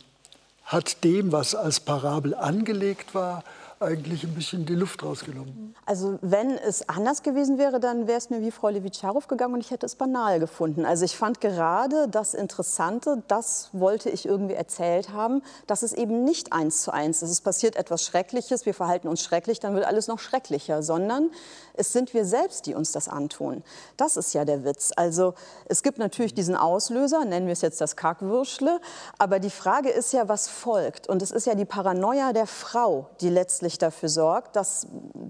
hat 0.68 1.04
dem, 1.04 1.32
was 1.32 1.56
als 1.56 1.80
Parabel 1.80 2.36
angelegt 2.36 3.16
war, 3.16 3.44
eigentlich 3.80 4.24
ein 4.24 4.34
bisschen 4.34 4.66
die 4.66 4.74
Luft 4.74 5.04
rausgenommen. 5.04 5.76
Also 5.86 6.18
wenn 6.22 6.52
es 6.52 6.88
anders 6.90 7.22
gewesen 7.22 7.58
wäre, 7.58 7.80
dann 7.80 8.08
wäre 8.08 8.18
es 8.18 8.30
mir 8.30 8.42
wie 8.42 8.52
Frau 8.52 8.70
Levitscharow 8.70 9.28
gegangen 9.28 9.54
und 9.54 9.60
ich 9.60 9.72
hätte 9.72 9.86
es 9.86 9.96
banal 9.96 10.40
gefunden. 10.40 10.86
Also 10.86 11.06
ich 11.06 11.16
fand 11.16 11.42
gerade 11.42 12.08
das 12.08 12.34
Interessante, 12.34 13.24
das 13.28 13.70
wollte 13.74 14.10
ich 14.10 14.26
irgendwie 14.26 14.56
erzählt 14.56 15.10
haben, 15.10 15.44
dass 15.68 15.84
es 15.84 15.94
eben 15.94 16.24
nicht 16.24 16.54
eins 16.54 16.82
zu 16.82 16.92
eins 16.92 17.22
ist. 17.22 17.30
Es 17.30 17.42
passiert 17.42 17.76
etwas 17.76 18.04
Schreckliches, 18.04 18.66
wir 18.66 18.74
verhalten 18.74 19.08
uns 19.08 19.22
schrecklich, 19.22 19.60
dann 19.60 19.76
wird 19.76 19.86
alles 19.86 20.08
noch 20.08 20.20
schrecklicher, 20.20 20.82
sondern 20.82 21.30
es 21.74 21.94
sind 21.94 22.14
wir 22.16 22.26
selbst, 22.26 22.66
die 22.66 22.74
uns 22.74 22.92
das 22.92 23.08
antun. 23.08 23.64
Das 23.96 24.18
ist 24.18 24.34
ja 24.34 24.44
der 24.44 24.66
Witz. 24.66 24.92
Also 24.96 25.36
es 25.66 25.84
gibt 25.84 26.00
natürlich 26.00 26.34
diesen 26.34 26.56
Auslöser, 26.56 27.26
nennen 27.26 27.46
wir 27.46 27.54
es 27.54 27.62
jetzt 27.62 27.80
das 27.80 27.96
Kackwürschle, 27.96 28.80
aber 29.20 29.40
die 29.40 29.52
Frage 29.52 29.90
ist 29.90 30.14
ja, 30.14 30.28
was 30.28 30.50
folgt. 30.50 31.08
Und 31.08 31.22
es 31.22 31.30
ist 31.30 31.46
ja 31.46 31.54
die 31.54 31.66
Paranoia 31.66 32.34
der 32.34 32.48
Frau, 32.48 33.10
die 33.22 33.30
letztlich 33.30 33.67
dafür 33.76 34.10
sorgt, 34.10 34.56
dass 34.56 34.88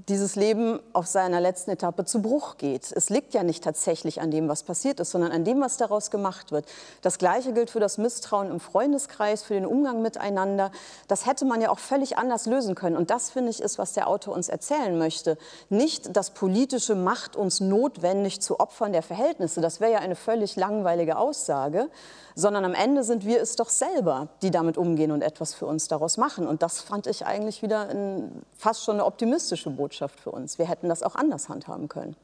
dieses 0.07 0.35
Leben 0.35 0.79
auf 0.93 1.07
seiner 1.07 1.41
letzten 1.41 1.71
Etappe 1.71 2.05
zu 2.05 2.21
Bruch 2.21 2.57
geht. 2.57 2.91
Es 2.91 3.09
liegt 3.09 3.33
ja 3.33 3.43
nicht 3.43 3.63
tatsächlich 3.63 4.21
an 4.21 4.31
dem, 4.31 4.47
was 4.47 4.63
passiert 4.63 4.99
ist, 4.99 5.11
sondern 5.11 5.31
an 5.31 5.43
dem, 5.43 5.61
was 5.61 5.77
daraus 5.77 6.11
gemacht 6.11 6.51
wird. 6.51 6.65
Das 7.01 7.17
Gleiche 7.17 7.53
gilt 7.53 7.69
für 7.69 7.79
das 7.79 7.97
Misstrauen 7.97 8.51
im 8.51 8.59
Freundeskreis, 8.59 9.43
für 9.43 9.53
den 9.53 9.65
Umgang 9.65 10.01
miteinander. 10.01 10.71
Das 11.07 11.25
hätte 11.25 11.45
man 11.45 11.61
ja 11.61 11.69
auch 11.69 11.79
völlig 11.79 12.17
anders 12.17 12.45
lösen 12.45 12.75
können. 12.75 12.95
Und 12.97 13.09
das, 13.09 13.31
finde 13.31 13.49
ich, 13.49 13.61
ist, 13.61 13.77
was 13.77 13.93
der 13.93 14.07
Autor 14.07 14.35
uns 14.35 14.49
erzählen 14.49 14.97
möchte. 14.97 15.37
Nicht, 15.69 16.15
dass 16.15 16.31
politische 16.31 16.95
Macht 16.95 17.35
uns 17.35 17.59
notwendig 17.59 18.41
zu 18.41 18.59
Opfern 18.59 18.91
der 18.91 19.03
Verhältnisse, 19.03 19.61
das 19.61 19.79
wäre 19.79 19.93
ja 19.93 19.99
eine 19.99 20.15
völlig 20.15 20.55
langweilige 20.55 21.17
Aussage, 21.17 21.89
sondern 22.37 22.65
am 22.65 22.75
Ende 22.75 23.03
sind 23.03 23.25
wir 23.25 23.41
es 23.41 23.55
doch 23.55 23.69
selber, 23.69 24.27
die 24.43 24.51
damit 24.51 24.77
umgehen 24.77 25.11
und 25.11 25.23
etwas 25.23 25.55
für 25.55 25.65
uns 25.65 25.87
daraus 25.87 26.17
machen. 26.17 26.45
Und 26.47 26.61
das 26.61 26.81
fand 26.81 27.07
ich 27.07 27.25
eigentlich 27.25 27.63
wieder 27.63 27.89
ein, 27.89 28.43
fast 28.55 28.83
schon 28.83 28.97
eine 28.97 29.05
optimistische 29.05 29.71
Botschaft 29.71 30.19
für 30.19 30.29
uns. 30.29 30.59
Wir 30.59 30.67
hätten 30.67 30.87
das 30.87 31.01
auch 31.01 31.15
anders 31.15 31.49
handhaben 31.49 31.89
können. 31.89 32.15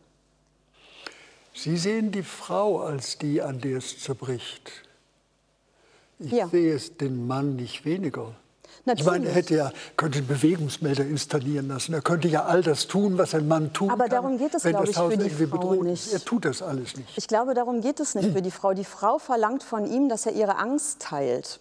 Sie 1.55 1.77
sehen 1.77 2.11
die 2.11 2.21
Frau 2.21 2.81
als 2.81 3.17
die, 3.17 3.41
an 3.41 3.59
der 3.59 3.79
es 3.79 3.99
zerbricht. 3.99 4.71
Ich 6.19 6.31
Ja. 6.31 6.47
sehe 6.47 6.75
es 6.75 6.95
den 6.95 7.25
Mann 7.25 7.55
nicht 7.55 7.83
weniger. 7.83 8.35
Ich 8.81 8.85
Natürlich. 8.85 9.11
meine, 9.11 9.27
er 9.27 9.33
hätte 9.33 9.55
ja, 9.55 9.71
könnte 9.95 10.17
einen 10.19 10.27
Bewegungsmelder 10.27 11.05
installieren 11.05 11.69
lassen. 11.69 11.93
Er 11.93 12.01
könnte 12.01 12.27
ja 12.27 12.43
all 12.45 12.61
das 12.61 12.87
tun, 12.87 13.17
was 13.17 13.33
ein 13.33 13.47
Mann 13.47 13.71
tun 13.71 13.89
Aber 13.89 14.03
kann. 14.05 14.11
darum 14.11 14.37
geht 14.37 14.53
es, 14.53 14.63
glaube 14.63 14.89
ich, 14.89 14.97
Haus 14.97 15.13
für 15.13 15.17
die 15.17 15.29
Frau 15.29 15.57
bedroht 15.57 15.83
nicht. 15.83 16.11
Er 16.11 16.23
tut 16.23 16.45
das 16.45 16.61
alles 16.61 16.97
nicht. 16.97 17.17
Ich 17.17 17.27
glaube, 17.27 17.53
darum 17.53 17.81
geht 17.81 17.99
es 17.99 18.15
nicht 18.15 18.31
für 18.31 18.41
die 18.41 18.51
Frau. 18.51 18.73
Die 18.73 18.83
Frau 18.83 19.19
verlangt 19.19 19.63
von 19.63 19.85
ihm, 19.85 20.09
dass 20.09 20.25
er 20.25 20.33
ihre 20.33 20.57
Angst 20.57 20.99
teilt 20.99 21.59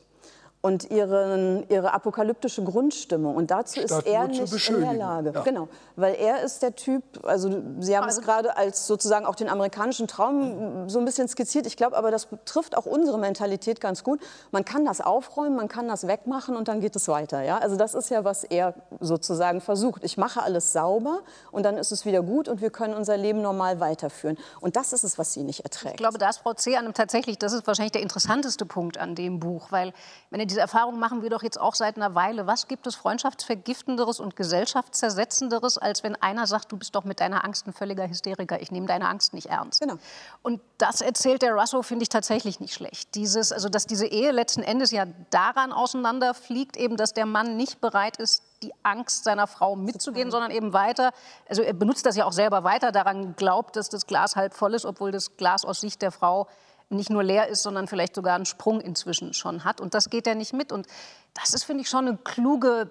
und 0.62 0.90
ihren, 0.92 1.68
ihre 1.68 1.92
apokalyptische 1.92 2.62
Grundstimmung. 2.62 3.34
Und 3.34 3.50
dazu 3.50 3.80
Statt 3.80 3.90
ist 3.90 4.06
er 4.06 4.28
nicht 4.28 4.68
in 4.70 4.80
der. 4.80 4.92
Lage. 4.94 5.32
Ja. 5.34 5.40
Genau, 5.42 5.68
weil 5.96 6.14
er 6.14 6.42
ist 6.42 6.62
der 6.62 6.76
Typ, 6.76 7.02
also 7.24 7.50
Sie 7.80 7.96
haben 7.96 8.04
Also- 8.04 8.20
es 8.20 8.24
gerade 8.24 8.56
als 8.56 8.86
sozusagen 8.86 9.26
auch 9.26 9.34
den 9.34 9.48
amerikanischen 9.48 10.06
Traum 10.06 10.88
so 10.88 11.00
ein 11.00 11.04
bisschen 11.04 11.26
skizziert. 11.26 11.66
Ich 11.66 11.76
glaube 11.76 11.96
aber, 11.96 12.10
das 12.12 12.28
trifft 12.44 12.76
auch 12.76 12.86
unsere 12.86 13.18
Mentalität 13.18 13.80
ganz 13.80 14.04
gut. 14.04 14.20
Man 14.52 14.64
kann 14.64 14.84
das 14.84 15.00
aufräumen, 15.00 15.56
man 15.56 15.66
kann 15.68 15.88
das 15.88 16.06
wegmachen 16.06 16.54
und 16.56 16.68
dann 16.68 16.80
geht 16.80 16.94
es 16.94 17.08
weiter. 17.08 17.42
Ja? 17.42 17.58
Also 17.58 17.74
das 17.76 17.94
ist 17.94 18.10
ja, 18.10 18.24
was 18.24 18.44
er 18.44 18.74
sozusagen 19.00 19.60
versucht. 19.60 20.04
Ich 20.04 20.16
mache 20.16 20.42
alles 20.42 20.72
sauber 20.72 21.20
und 21.50 21.64
dann 21.64 21.76
ist 21.76 21.90
es 21.90 22.06
wieder 22.06 22.22
gut 22.22 22.46
und 22.48 22.60
wir 22.60 22.70
können 22.70 22.94
unser 22.94 23.16
Leben 23.16 23.42
normal 23.42 23.80
weiterführen. 23.80 24.38
Und 24.60 24.76
das 24.76 24.92
ist 24.92 25.02
es, 25.02 25.18
was 25.18 25.32
sie 25.32 25.42
nicht 25.42 25.64
erträgt. 25.64 25.94
Ich 25.94 25.98
glaube, 25.98 26.18
da 26.18 26.28
ist 26.30 26.38
Frau 26.38 26.54
C. 26.54 26.76
an 26.76 26.84
einem 26.84 26.94
tatsächlich, 26.94 27.36
das 27.38 27.52
ist 27.52 27.66
wahrscheinlich 27.66 27.92
der 27.92 28.02
interessanteste 28.02 28.64
Punkt 28.64 28.96
an 28.98 29.16
dem 29.16 29.40
Buch, 29.40 29.66
weil 29.72 29.92
wenn 30.30 30.38
diese 30.52 30.60
Erfahrung 30.60 30.98
machen 30.98 31.22
wir 31.22 31.30
doch 31.30 31.42
jetzt 31.42 31.58
auch 31.58 31.74
seit 31.74 31.96
einer 31.96 32.14
Weile, 32.14 32.46
was 32.46 32.68
gibt 32.68 32.86
es 32.86 32.94
freundschaftsvergiftenderes 32.94 34.20
und 34.20 34.36
gesellschaftszersetzenderes, 34.36 35.78
als 35.78 36.02
wenn 36.02 36.14
einer 36.16 36.46
sagt, 36.46 36.70
du 36.70 36.76
bist 36.76 36.94
doch 36.94 37.04
mit 37.04 37.20
deiner 37.20 37.42
Angst 37.42 37.66
ein 37.66 37.72
völliger 37.72 38.06
Hysteriker, 38.06 38.60
ich 38.60 38.70
nehme 38.70 38.86
deine 38.86 39.08
Angst 39.08 39.32
nicht 39.32 39.46
ernst. 39.46 39.80
Genau. 39.80 39.94
Und 40.42 40.60
das 40.76 41.00
erzählt 41.00 41.40
der 41.40 41.54
Russo, 41.54 41.82
finde 41.82 42.02
ich 42.02 42.10
tatsächlich 42.10 42.60
nicht 42.60 42.74
schlecht. 42.74 43.14
Dieses, 43.14 43.50
also 43.50 43.70
dass 43.70 43.86
diese 43.86 44.04
Ehe 44.04 44.30
letzten 44.30 44.62
Endes 44.62 44.90
ja 44.90 45.06
daran 45.30 45.72
auseinanderfliegt, 45.72 46.76
eben, 46.76 46.98
dass 46.98 47.14
der 47.14 47.24
Mann 47.24 47.56
nicht 47.56 47.80
bereit 47.80 48.18
ist, 48.18 48.42
die 48.62 48.74
Angst 48.82 49.24
seiner 49.24 49.46
Frau 49.46 49.74
mitzugehen, 49.74 50.30
sondern 50.30 50.50
eben 50.50 50.74
weiter, 50.74 51.12
also 51.48 51.62
er 51.62 51.72
benutzt 51.72 52.04
das 52.04 52.14
ja 52.14 52.26
auch 52.26 52.32
selber 52.32 52.62
weiter, 52.62 52.92
daran 52.92 53.36
glaubt, 53.36 53.76
dass 53.76 53.88
das 53.88 54.06
Glas 54.06 54.36
halb 54.36 54.52
voll 54.52 54.74
ist, 54.74 54.84
obwohl 54.84 55.12
das 55.12 55.38
Glas 55.38 55.64
aus 55.64 55.80
Sicht 55.80 56.02
der 56.02 56.12
Frau 56.12 56.46
nicht 56.92 57.10
nur 57.10 57.22
leer 57.22 57.48
ist, 57.48 57.62
sondern 57.62 57.88
vielleicht 57.88 58.14
sogar 58.14 58.34
einen 58.34 58.46
Sprung 58.46 58.80
inzwischen 58.80 59.34
schon 59.34 59.64
hat. 59.64 59.80
Und 59.80 59.94
das 59.94 60.10
geht 60.10 60.26
er 60.26 60.34
nicht 60.34 60.52
mit. 60.52 60.72
Und 60.72 60.86
das 61.34 61.54
ist, 61.54 61.64
finde 61.64 61.82
ich, 61.82 61.88
schon 61.88 62.06
eine 62.06 62.16
kluge 62.16 62.90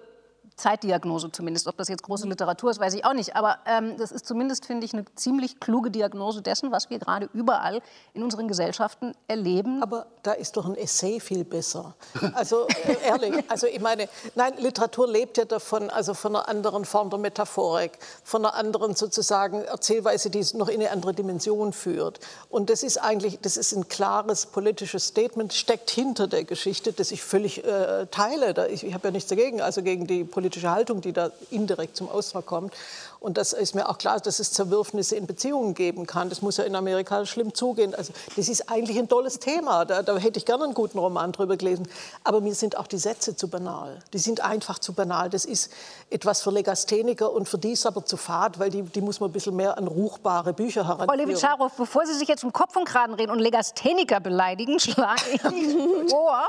Zeitdiagnose 0.56 1.32
zumindest. 1.32 1.66
Ob 1.66 1.76
das 1.76 1.88
jetzt 1.88 2.02
große 2.02 2.28
Literatur 2.28 2.70
ist, 2.70 2.78
weiß 2.78 2.94
ich 2.94 3.04
auch 3.04 3.14
nicht. 3.14 3.34
Aber 3.34 3.58
ähm, 3.66 3.96
das 3.96 4.12
ist 4.12 4.26
zumindest, 4.26 4.66
finde 4.66 4.84
ich, 4.84 4.92
eine 4.92 5.04
ziemlich 5.16 5.58
kluge 5.58 5.90
Diagnose 5.90 6.42
dessen, 6.42 6.70
was 6.70 6.90
wir 6.90 6.98
gerade 6.98 7.28
überall 7.32 7.82
in 8.14 8.22
unseren 8.22 8.46
Gesellschaften 8.46 9.14
erleben. 9.26 9.82
Aber 9.82 10.06
da 10.22 10.32
ist 10.32 10.56
doch 10.56 10.66
ein 10.66 10.76
Essay 10.76 11.20
viel 11.20 11.44
besser. 11.44 11.94
Also 12.34 12.66
äh, 12.86 13.08
ehrlich, 13.08 13.44
also 13.48 13.66
ich 13.66 13.80
meine, 13.80 14.08
nein, 14.34 14.54
Literatur 14.58 15.08
lebt 15.08 15.38
ja 15.38 15.44
davon, 15.44 15.90
also 15.90 16.14
von 16.14 16.36
einer 16.36 16.48
anderen 16.48 16.84
Form 16.84 17.10
der 17.10 17.18
Metaphorik, 17.18 17.98
von 18.22 18.44
einer 18.44 18.54
anderen 18.54 18.94
sozusagen 18.94 19.62
Erzählweise, 19.62 20.30
die 20.30 20.38
es 20.38 20.54
noch 20.54 20.68
in 20.68 20.80
eine 20.80 20.90
andere 20.90 21.14
Dimension 21.14 21.72
führt. 21.72 22.20
Und 22.48 22.70
das 22.70 22.82
ist 22.82 22.98
eigentlich, 22.98 23.40
das 23.40 23.56
ist 23.56 23.72
ein 23.72 23.88
klares 23.88 24.46
politisches 24.46 25.08
Statement, 25.08 25.52
steckt 25.52 25.90
hinter 25.90 26.26
der 26.26 26.44
Geschichte, 26.44 26.92
das 26.92 27.10
ich 27.10 27.22
völlig 27.22 27.64
äh, 27.64 28.06
teile. 28.10 28.68
Ich 28.68 28.82
ich 28.84 28.94
habe 28.94 29.08
ja 29.08 29.12
nichts 29.12 29.30
dagegen, 29.30 29.62
also 29.62 29.82
gegen 29.82 30.06
die 30.06 30.24
politische 30.42 30.70
Haltung, 30.70 31.00
die 31.00 31.12
da 31.12 31.30
indirekt 31.50 31.96
zum 31.96 32.08
Ausdruck 32.10 32.46
kommt. 32.46 32.74
Und 33.20 33.38
das 33.38 33.52
ist 33.52 33.76
mir 33.76 33.88
auch 33.88 33.98
klar, 33.98 34.18
dass 34.18 34.40
es 34.40 34.52
Zerwürfnisse 34.52 35.14
in 35.14 35.28
Beziehungen 35.28 35.74
geben 35.74 36.06
kann. 36.08 36.28
Das 36.28 36.42
muss 36.42 36.56
ja 36.56 36.64
in 36.64 36.74
Amerika 36.74 37.24
schlimm 37.24 37.54
zugehen. 37.54 37.94
Also 37.94 38.12
das 38.34 38.48
ist 38.48 38.68
eigentlich 38.68 38.98
ein 38.98 39.08
tolles 39.08 39.38
Thema. 39.38 39.84
Da, 39.84 40.02
da 40.02 40.16
hätte 40.16 40.38
ich 40.40 40.44
gerne 40.44 40.64
einen 40.64 40.74
guten 40.74 40.98
Roman 40.98 41.30
drüber 41.30 41.56
gelesen. 41.56 41.86
Aber 42.24 42.40
mir 42.40 42.56
sind 42.56 42.76
auch 42.76 42.88
die 42.88 42.98
Sätze 42.98 43.36
zu 43.36 43.46
banal. 43.46 44.00
Die 44.12 44.18
sind 44.18 44.40
einfach 44.40 44.80
zu 44.80 44.92
banal. 44.92 45.30
Das 45.30 45.44
ist 45.44 45.70
etwas 46.10 46.42
für 46.42 46.50
Legastheniker 46.50 47.32
und 47.32 47.48
für 47.48 47.58
die 47.58 47.72
ist 47.72 47.86
aber 47.86 48.04
zu 48.04 48.16
fad, 48.16 48.58
weil 48.58 48.70
die, 48.70 48.82
die 48.82 49.00
muss 49.00 49.20
man 49.20 49.30
ein 49.30 49.32
bisschen 49.32 49.54
mehr 49.54 49.78
an 49.78 49.86
ruchbare 49.86 50.52
Bücher 50.52 50.84
Frau 50.84 50.98
heranführen. 50.98 51.20
Levitscharow, 51.28 51.72
bevor 51.76 52.04
Sie 52.06 52.14
sich 52.14 52.26
jetzt 52.26 52.42
um 52.42 52.52
Kopf 52.52 52.74
und 52.74 52.86
Kragen 52.86 53.14
reden 53.14 53.30
und 53.30 53.38
Legastheniker 53.38 54.18
beleidigen, 54.18 54.80
schlage 54.80 55.22
ich 55.32 55.40
vor, 56.10 56.42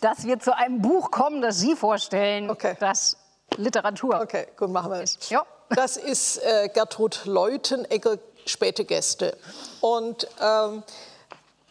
dass 0.00 0.24
wir 0.24 0.38
zu 0.38 0.56
einem 0.56 0.80
Buch 0.80 1.10
kommen, 1.10 1.42
das 1.42 1.58
Sie 1.58 1.74
vorstellen, 1.74 2.50
Okay. 2.50 2.76
das 2.78 3.16
Literatur 3.56 4.20
Okay, 4.22 4.46
gut, 4.56 4.70
machen 4.70 4.92
wir 4.92 5.02
es. 5.02 5.18
Ja. 5.28 5.44
Das 5.70 5.96
ist 5.96 6.38
äh, 6.38 6.68
Gertrud 6.68 7.22
Leutenegger, 7.24 8.18
späte 8.46 8.84
Gäste. 8.84 9.36
Und 9.80 10.28
ähm, 10.40 10.82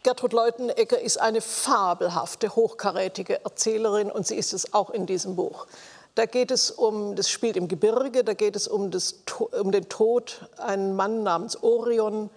Gertrud 0.03 0.33
Leutenegger 0.33 0.99
ist 0.99 1.21
eine 1.21 1.41
fabelhafte, 1.41 2.55
hochkarätige 2.55 3.43
Erzählerin 3.45 4.11
und 4.11 4.27
sie 4.27 4.35
ist 4.35 4.51
es 4.51 4.73
auch 4.73 4.89
in 4.89 5.05
diesem 5.05 5.35
Buch. 5.35 5.67
Da 6.15 6.25
geht 6.25 6.51
es 6.51 6.69
um, 6.69 7.15
das 7.15 7.29
spielt 7.29 7.55
im 7.55 7.67
Gebirge, 7.67 8.23
da 8.23 8.33
geht 8.33 8.55
es 8.55 8.67
um, 8.67 8.91
das, 8.91 9.15
um 9.51 9.71
den 9.71 9.89
Tod 9.89 10.47
einen 10.57 10.95
Mann 10.95 11.23
namens 11.23 11.61
Orion, 11.63 12.29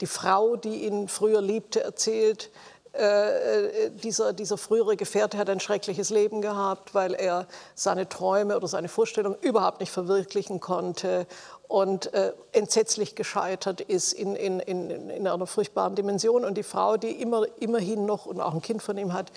die 0.00 0.06
Frau, 0.06 0.56
die 0.56 0.84
ihn 0.84 1.06
früher 1.08 1.40
liebte, 1.40 1.82
erzählt. 1.82 2.50
Äh, 2.92 3.90
dieser, 3.90 4.34
dieser 4.34 4.58
frühere 4.58 4.96
Gefährte 4.96 5.38
hat 5.38 5.48
ein 5.48 5.60
schreckliches 5.60 6.10
Leben 6.10 6.42
gehabt, 6.42 6.94
weil 6.94 7.14
er 7.14 7.46
seine 7.74 8.06
Träume 8.06 8.54
oder 8.54 8.68
seine 8.68 8.88
Vorstellungen 8.88 9.38
überhaupt 9.40 9.80
nicht 9.80 9.90
verwirklichen 9.90 10.60
konnte 10.60 11.26
und 11.68 12.12
äh, 12.12 12.34
entsetzlich 12.52 13.14
gescheitert 13.14 13.80
ist 13.80 14.12
in, 14.12 14.36
in, 14.36 14.60
in, 14.60 15.08
in 15.08 15.26
einer 15.26 15.46
furchtbaren 15.46 15.94
Dimension. 15.94 16.44
Und 16.44 16.58
die 16.58 16.62
Frau, 16.62 16.98
die 16.98 17.12
immer, 17.12 17.44
immerhin 17.60 18.04
noch 18.04 18.26
und 18.26 18.42
auch 18.42 18.52
ein 18.52 18.60
Kind 18.60 18.82
von 18.82 18.98
ihm 18.98 19.14
hat, 19.14 19.32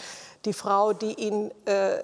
die 0.45 0.53
Frau, 0.53 0.93
die 0.93 1.13
ihn 1.13 1.51
äh, 1.65 1.97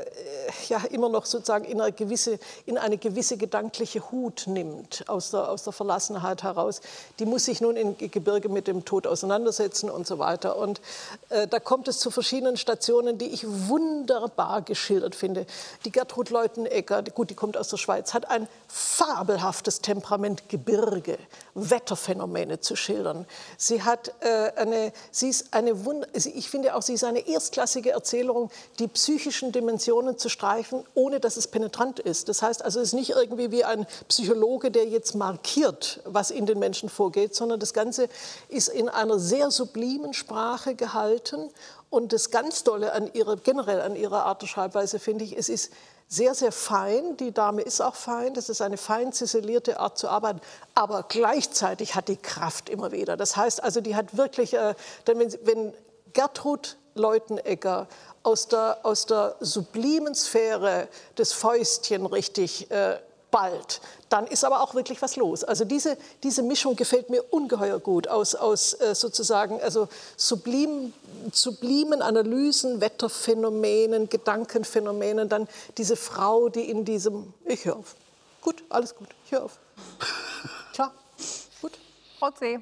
ja 0.68 0.84
immer 0.90 1.10
noch 1.10 1.26
sozusagen 1.26 1.66
in 1.66 1.80
eine 1.80 1.92
gewisse, 1.92 2.40
in 2.66 2.78
eine 2.78 2.98
gewisse 2.98 3.38
gedankliche 3.38 4.12
Hut 4.12 4.44
nimmt 4.48 5.08
aus 5.08 5.32
der, 5.32 5.50
aus 5.50 5.64
der 5.64 5.74
Verlassenheit 5.74 6.44
heraus, 6.44 6.82
die 7.20 7.26
muss 7.26 7.46
sich 7.46 7.62
nun 7.62 7.76
im 7.76 7.98
Gebirge 7.98 8.50
mit 8.50 8.68
dem 8.68 8.86
Tod 8.86 9.08
auseinandersetzen 9.08 9.90
und 9.90 10.08
so 10.08 10.20
weiter. 10.20 10.58
Und 10.58 10.82
äh, 11.30 11.48
da 11.48 11.60
kommt 11.60 11.88
es 11.88 12.00
zu 12.00 12.12
verschiedenen 12.12 12.58
Stationen, 12.58 13.18
die 13.18 13.28
ich 13.28 13.46
wunderbar 13.48 14.62
geschildert 14.62 15.16
finde. 15.16 15.46
Die 15.86 15.92
Gertrud 15.92 16.30
Leutenegger, 16.30 17.04
gut, 17.04 17.30
die 17.30 17.36
kommt 17.36 17.58
aus 17.58 17.70
der 17.70 17.78
Schweiz, 17.78 18.14
hat 18.14 18.30
ein 18.30 18.48
fabelhaftes 18.68 19.82
Temperament, 19.82 20.50
Gebirge, 20.50 21.18
Wetterphänomene 21.54 22.60
zu 22.60 22.76
schildern. 22.76 23.26
Sie 23.58 23.84
hat 23.84 24.14
äh, 24.22 24.52
eine, 24.56 24.94
sie 25.12 25.30
ist 25.30 25.54
eine 25.54 25.72
ich 26.16 26.50
finde 26.50 26.76
auch, 26.76 26.82
sie 26.82 26.94
ist 26.94 27.04
eine 27.04 27.28
erstklassige 27.28 27.96
Erzählerin, 28.32 28.50
die 28.80 28.88
psychischen 28.88 29.52
Dimensionen 29.52 30.18
zu 30.18 30.30
streifen, 30.30 30.84
ohne 30.94 31.20
dass 31.20 31.38
es 31.38 31.48
penetrant 31.48 32.00
ist. 32.00 32.30
Das 32.30 32.42
heißt 32.42 32.64
also, 32.64 32.80
es 32.80 32.90
ist 32.90 32.94
nicht 32.94 33.12
irgendwie 33.12 33.52
wie 33.52 33.64
ein 33.64 33.86
Psychologe, 34.08 34.72
der 34.72 34.88
jetzt 34.88 35.16
markiert, 35.16 36.02
was 36.06 36.32
in 36.32 36.46
den 36.46 36.60
Menschen 36.60 36.90
vorgeht, 36.90 37.36
sondern 37.36 37.60
das 37.60 37.74
Ganze 37.74 38.08
ist 38.50 38.70
in 38.70 38.90
einer 38.90 39.20
sehr 39.20 39.52
sublimen 39.52 40.14
Sprache 40.14 40.76
gehalten. 40.76 41.50
Und 41.90 42.14
das 42.14 42.32
ganz 42.32 42.64
Tolle 42.64 42.94
an 42.94 43.12
ihrer, 43.14 43.36
generell 43.36 43.82
an 43.82 43.96
ihrer 43.96 44.26
Art 44.26 44.42
der 44.42 44.48
Schreibweise 44.48 44.98
finde 44.98 45.26
ich, 45.26 45.38
es 45.38 45.50
ist 45.50 45.72
sehr, 46.08 46.36
sehr 46.36 46.52
fein. 46.52 47.18
Die 47.18 47.34
Dame 47.34 47.62
ist 47.62 47.82
auch 47.82 47.96
fein. 47.96 48.34
Das 48.34 48.50
ist 48.50 48.62
eine 48.62 48.78
fein 48.78 49.14
ziselierte 49.14 49.80
Art 49.80 49.98
zu 49.98 50.10
arbeiten. 50.10 50.42
Aber 50.74 51.04
gleichzeitig 51.08 51.96
hat 51.96 52.08
die 52.08 52.18
Kraft 52.18 52.70
immer 52.70 52.92
wieder. 52.92 53.18
Das 53.18 53.36
heißt 53.38 53.64
also, 53.64 53.82
die 53.82 53.96
hat 53.96 54.18
wirklich, 54.18 54.54
äh, 54.54 54.74
denn 55.08 55.20
wenn, 55.20 55.34
wenn 55.44 55.74
Gertrud 56.14 56.78
Leutenegger 56.96 57.88
aus 58.24 58.48
der, 58.48 58.80
aus 58.84 59.06
der 59.06 59.36
sublimen 59.40 60.16
Sphäre 60.16 60.88
des 61.18 61.34
Fäustchen 61.34 62.06
richtig 62.06 62.70
äh, 62.72 62.98
bald, 63.32 63.82
dann 64.10 64.28
ist 64.28 64.44
aber 64.44 64.62
auch 64.62 64.76
wirklich 64.76 65.02
was 65.02 65.16
los. 65.16 65.44
Also 65.44 65.66
diese, 65.66 65.98
diese 66.22 66.44
Mischung 66.44 66.76
gefällt 66.76 67.10
mir 67.10 67.24
ungeheuer 67.32 67.80
gut 67.80 68.08
aus, 68.08 68.36
aus 68.36 68.74
äh, 68.74 68.94
sozusagen 68.94 69.60
also 69.62 69.88
sublim, 70.18 70.94
sublimen 71.32 72.02
Analysen, 72.02 72.82
Wetterphänomenen, 72.82 74.10
Gedankenphänomenen, 74.10 75.30
dann 75.30 75.48
diese 75.78 75.96
Frau, 75.96 76.50
die 76.50 76.70
in 76.70 76.86
diesem, 76.86 77.34
ich 77.46 77.66
höre 77.66 77.78
auf. 77.78 77.96
Gut, 78.42 78.64
alles 78.70 78.96
gut, 78.96 79.08
ich 79.26 79.32
höre 79.32 79.46
auf. 79.46 79.58
Klar, 80.74 80.94
gut. 81.62 81.72
Frau 82.20 82.32
C. 82.32 82.60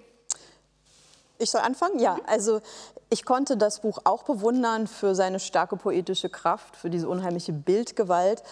Ich 1.39 1.49
soll 1.49 1.61
anfangen? 1.61 1.99
Ja, 1.99 2.17
also 2.27 2.61
ich 3.09 3.25
konnte 3.25 3.57
das 3.57 3.79
Buch 3.79 3.99
auch 4.03 4.23
bewundern 4.23 4.87
für 4.87 5.15
seine 5.15 5.39
starke 5.39 5.77
poetische 5.77 6.29
Kraft, 6.29 6.75
für 6.75 6.89
diese 6.89 7.09
unheimliche 7.09 7.53
Bildgewalt 7.53 8.43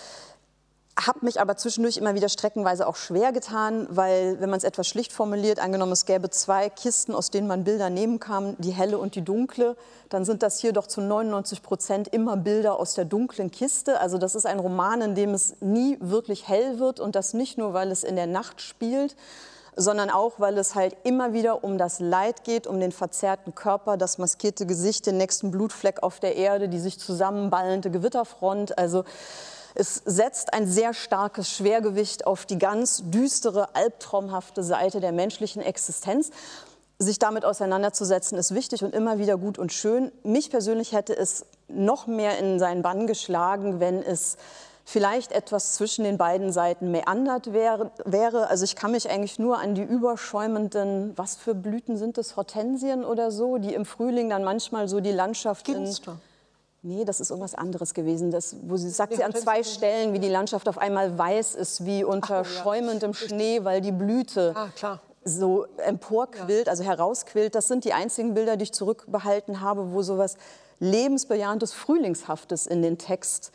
habe 1.00 1.20
mich 1.22 1.40
aber 1.40 1.56
zwischendurch 1.58 1.98
immer 1.98 2.16
wieder 2.16 2.30
streckenweise 2.30 2.88
auch 2.88 2.96
schwer 2.96 3.32
getan, 3.32 3.88
weil, 3.90 4.40
wenn 4.40 4.50
man 4.50 4.58
es 4.58 4.64
etwas 4.64 4.88
schlicht 4.88 5.14
formuliert, 5.14 5.60
angenommen 5.60 5.92
es 5.92 6.06
gäbe 6.06 6.30
zwei 6.30 6.70
Kisten, 6.70 7.14
aus 7.14 7.30
denen 7.30 7.48
man 7.48 7.64
Bilder 7.64 7.90
nehmen 7.90 8.20
kann, 8.20 8.56
die 8.58 8.72
helle 8.72 8.98
und 8.98 9.16
die 9.16 9.22
dunkle, 9.22 9.76
dann 10.10 10.26
sind 10.26 10.42
das 10.42 10.60
hier 10.60 10.74
doch 10.74 10.88
zu 10.88 11.02
99 11.02 11.62
Prozent 11.62 12.08
immer 12.08 12.36
Bilder 12.36 12.80
aus 12.80 12.96
der 12.96 13.06
dunklen 13.06 13.52
Kiste. 13.52 14.00
Also 14.00 14.18
das 14.18 14.34
ist 14.34 14.46
ein 14.46 14.60
Roman, 14.60 15.02
in 15.02 15.16
dem 15.16 15.34
es 15.34 15.56
nie 15.62 15.98
wirklich 16.00 16.48
hell 16.48 16.80
wird 16.80 17.00
und 17.00 17.16
das 17.16 17.34
nicht 17.34 17.58
nur, 17.58 17.74
weil 17.74 17.92
es 17.92 18.04
in 18.04 18.16
der 18.16 18.28
Nacht 18.28 18.62
spielt, 18.62 19.16
sondern 19.78 20.10
auch, 20.10 20.40
weil 20.40 20.58
es 20.58 20.76
halt 20.76 20.98
immer 21.04 21.34
wieder 21.34 21.64
um 21.64 21.78
das 21.78 22.00
Leid 22.00 22.44
geht, 22.44 22.66
um 22.66 22.80
den 22.80 22.92
verzerrten 22.92 23.54
Körper, 23.54 23.96
das 23.96 24.18
maskierte 24.18 24.66
Gesicht, 24.66 25.06
den 25.06 25.18
nächsten 25.18 25.52
Blutfleck 25.52 26.02
auf 26.02 26.20
der 26.20 26.36
Erde, 26.36 26.68
die 26.68 26.80
sich 26.80 27.00
zusammenballende 27.00 27.92
Gewitterfront. 27.92 28.78
Also 28.78 29.06
es 29.76 30.02
setzt 30.04 30.54
ein 30.54 30.68
sehr 30.68 30.96
starkes 30.96 31.52
Schwergewicht 31.52 32.26
auf 32.26 32.48
die 32.48 32.58
ganz 32.58 33.04
düstere, 33.06 33.76
albtraumhafte 33.76 34.64
Seite 34.64 35.00
der 35.00 35.12
menschlichen 35.12 35.62
Existenz. 35.62 36.32
Sich 36.98 37.20
damit 37.20 37.46
auseinanderzusetzen, 37.46 38.40
ist 38.40 38.56
wichtig 38.56 38.84
und 38.84 38.96
immer 38.96 39.20
wieder 39.20 39.38
gut 39.38 39.60
und 39.60 39.72
schön. 39.72 40.12
Mich 40.24 40.50
persönlich 40.50 40.94
hätte 40.94 41.16
es 41.16 41.46
noch 41.68 42.08
mehr 42.08 42.40
in 42.40 42.58
seinen 42.58 42.82
Bann 42.82 43.06
geschlagen, 43.06 43.80
wenn 43.80 44.02
es 44.02 44.38
vielleicht 44.90 45.34
etwas 45.34 45.74
zwischen 45.74 46.06
den 46.06 46.18
beiden 46.18 46.54
Seiten 46.54 46.92
meandert 46.92 47.52
wäre. 47.52 47.92
wäre. 48.06 48.48
Also 48.48 48.64
ich 48.64 48.78
kann 48.78 48.92
mich 48.92 49.10
eigentlich 49.10 49.38
nur 49.38 49.60
an 49.60 49.76
die 49.76 49.84
überschäumenden, 49.84 51.12
was 51.18 51.36
für 51.36 51.54
Blüten 51.54 51.98
sind 51.98 52.18
das, 52.18 52.38
Hortensien 52.38 53.04
oder 53.04 53.30
so, 53.30 53.58
die 53.58 53.74
im 53.74 53.84
Frühling 53.84 54.30
dann 54.30 54.46
manchmal 54.46 54.88
so 54.88 55.02
die 55.02 55.12
Landschaft 55.12 55.66
Ginster. 55.66 56.14
in 56.14 56.20
Nee, 56.84 57.04
das 57.04 57.20
ist 57.20 57.32
irgendwas 57.32 57.54
anderes 57.54 57.94
gewesen. 57.94 58.32
Das, 58.32 58.56
wo 58.62 58.78
sie 58.78 58.90
sagt 58.90 59.14
sie 59.14 59.26
an 59.26 59.36
zwei 59.36 59.62
Stellen, 59.64 60.14
wie 60.14 60.20
die 60.20 60.30
Landschaft 60.30 60.70
auf 60.70 60.78
einmal 60.78 61.18
weiß 61.18 61.56
ist, 61.56 61.86
wie 61.86 62.06
unter 62.06 62.44
Ach, 62.46 62.48
oh 62.50 62.56
ja. 62.56 62.62
schäumendem 62.64 63.14
Schnee, 63.14 63.66
weil 63.66 63.82
die 63.82 63.92
Blüte 63.92 64.56
ah, 64.56 65.00
so 65.26 65.66
emporquillt, 65.78 66.68
ja. 66.68 66.72
also 66.72 66.86
herausquillt. 66.86 67.56
Das 67.56 67.68
sind 67.68 67.84
die 67.84 67.92
einzigen 67.92 68.36
Bilder, 68.36 68.56
die 68.56 68.64
ich 68.64 68.72
zurückbehalten 68.72 69.60
habe, 69.60 69.92
wo 69.92 70.02
sowas 70.02 70.38
lebensbejahendes, 70.80 71.74
frühlingshaftes 71.74 72.68
in 72.68 72.82
den 72.82 72.98
Text 72.98 73.52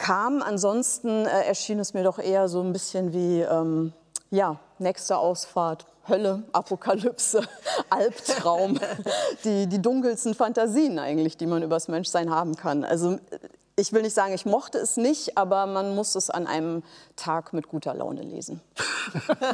kam. 0.00 0.42
Ansonsten 0.42 1.26
äh, 1.26 1.44
erschien 1.44 1.78
es 1.78 1.94
mir 1.94 2.02
doch 2.02 2.18
eher 2.18 2.48
so 2.48 2.60
ein 2.60 2.72
bisschen 2.72 3.12
wie 3.12 3.42
ähm, 3.42 3.92
ja 4.30 4.58
nächste 4.78 5.18
Ausfahrt. 5.18 5.86
Hölle, 6.08 6.42
Apokalypse, 6.52 7.42
Albtraum, 7.90 8.80
die, 9.44 9.66
die 9.66 9.80
dunkelsten 9.80 10.34
Fantasien 10.34 10.98
eigentlich, 10.98 11.36
die 11.36 11.46
man 11.46 11.62
über 11.62 11.76
das 11.76 11.88
Menschsein 11.88 12.30
haben 12.30 12.56
kann. 12.56 12.82
Also 12.84 13.18
ich 13.76 13.92
will 13.92 14.02
nicht 14.02 14.14
sagen, 14.14 14.34
ich 14.34 14.46
mochte 14.46 14.78
es 14.78 14.96
nicht, 14.96 15.38
aber 15.38 15.66
man 15.66 15.94
muss 15.94 16.14
es 16.14 16.30
an 16.30 16.46
einem 16.46 16.82
Tag 17.16 17.52
mit 17.52 17.68
guter 17.68 17.94
Laune 17.94 18.22
lesen. 18.22 18.60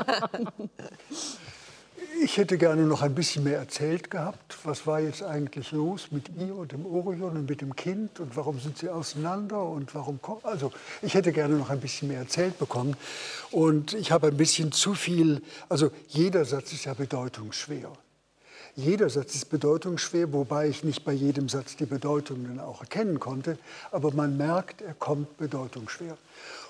Ich 2.22 2.38
hätte 2.38 2.56
gerne 2.56 2.82
noch 2.82 3.02
ein 3.02 3.14
bisschen 3.14 3.44
mehr 3.44 3.58
erzählt 3.58 4.10
gehabt. 4.10 4.56
Was 4.64 4.86
war 4.86 5.00
jetzt 5.00 5.22
eigentlich 5.22 5.72
los 5.72 6.08
mit 6.10 6.30
ihr 6.38 6.54
und 6.54 6.72
dem 6.72 6.86
Orion 6.86 7.36
und 7.36 7.48
mit 7.48 7.60
dem 7.60 7.76
Kind 7.76 8.20
und 8.20 8.36
warum 8.36 8.58
sind 8.58 8.78
sie 8.78 8.88
auseinander 8.88 9.62
und 9.62 9.94
warum 9.94 10.18
also 10.42 10.72
ich 11.02 11.14
hätte 11.14 11.32
gerne 11.32 11.56
noch 11.56 11.68
ein 11.68 11.80
bisschen 11.80 12.08
mehr 12.08 12.20
erzählt 12.20 12.58
bekommen 12.58 12.96
und 13.50 13.92
ich 13.92 14.12
habe 14.12 14.28
ein 14.28 14.36
bisschen 14.36 14.72
zu 14.72 14.94
viel. 14.94 15.42
Also 15.68 15.90
jeder 16.08 16.44
Satz 16.44 16.72
ist 16.72 16.86
ja 16.86 16.94
bedeutungsschwer. 16.94 17.92
Jeder 18.76 19.10
Satz 19.10 19.34
ist 19.34 19.50
bedeutungsschwer, 19.50 20.32
wobei 20.32 20.68
ich 20.68 20.84
nicht 20.84 21.04
bei 21.04 21.12
jedem 21.12 21.48
Satz 21.48 21.76
die 21.76 21.86
Bedeutung 21.86 22.46
dann 22.46 22.60
auch 22.60 22.80
erkennen 22.80 23.20
konnte. 23.20 23.58
Aber 23.90 24.12
man 24.12 24.36
merkt, 24.36 24.80
er 24.80 24.94
kommt 24.94 25.36
bedeutungsschwer. 25.38 26.16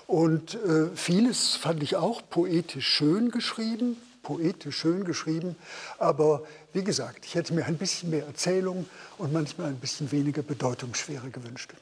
Und 0.07 0.55
äh, 0.55 0.87
vieles 0.95 1.55
fand 1.55 1.83
ich 1.83 1.95
auch 1.95 2.21
poetisch 2.29 2.87
schön 2.87 3.29
geschrieben, 3.29 3.97
poetisch 4.27 4.77
schön 4.77 5.05
geschrieben. 5.05 5.55
Aber 5.99 6.43
wie 6.73 6.83
gesagt, 6.83 7.25
ich 7.25 7.35
hätte 7.35 7.53
mir 7.53 7.65
ein 7.65 7.77
bisschen 7.77 8.09
mehr 8.09 8.27
Erzählung 8.27 8.85
und 9.17 9.31
manchmal 9.31 9.67
ein 9.67 9.79
bisschen 9.79 10.11
weniger 10.11 10.41
Bedeutungsschwere 10.41 11.29
gewünscht. 11.29 11.73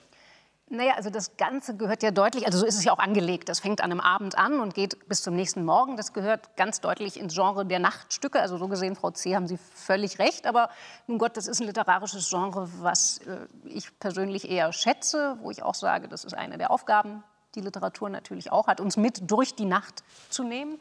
Naja, 0.69 0.93
also 0.95 1.09
das 1.09 1.37
Ganze 1.37 1.75
gehört 1.75 2.03
ja 2.03 2.11
deutlich, 2.11 2.45
also 2.45 2.59
so 2.59 2.65
ist 2.65 2.75
es 2.75 2.83
ja 2.83 2.91
auch 2.91 2.99
angelegt. 2.99 3.49
Das 3.49 3.59
fängt 3.59 3.81
an 3.81 3.91
einem 3.91 3.99
Abend 3.99 4.37
an 4.37 4.59
und 4.59 4.75
geht 4.75 5.07
bis 5.09 5.23
zum 5.23 5.35
nächsten 5.35 5.65
Morgen. 5.65 5.97
Das 5.97 6.13
gehört 6.13 6.55
ganz 6.55 6.81
deutlich 6.81 7.19
ins 7.19 7.33
Genre 7.33 7.65
der 7.65 7.79
Nachtstücke. 7.79 8.39
Also 8.39 8.57
so 8.57 8.67
gesehen, 8.67 8.95
Frau 8.95 9.09
C., 9.09 9.35
haben 9.35 9.47
Sie 9.47 9.57
völlig 9.57 10.19
recht. 10.19 10.45
Aber 10.45 10.69
nun 11.07 11.17
Gott, 11.17 11.37
das 11.37 11.47
ist 11.47 11.61
ein 11.61 11.67
literarisches 11.67 12.29
Genre, 12.29 12.69
was 12.79 13.19
äh, 13.19 13.37
ich 13.63 13.97
persönlich 13.99 14.49
eher 14.49 14.71
schätze, 14.71 15.37
wo 15.41 15.49
ich 15.49 15.63
auch 15.63 15.75
sage, 15.75 16.07
das 16.07 16.23
ist 16.23 16.35
eine 16.35 16.57
der 16.59 16.69
Aufgaben, 16.69 17.23
die 17.55 17.61
Literatur 17.61 18.09
natürlich 18.09 18.51
auch 18.51 18.67
hat, 18.67 18.79
uns 18.79 18.97
mit 18.97 19.31
durch 19.31 19.55
die 19.55 19.65
Nacht 19.65 20.03
zu 20.29 20.43
nehmen. 20.43 20.79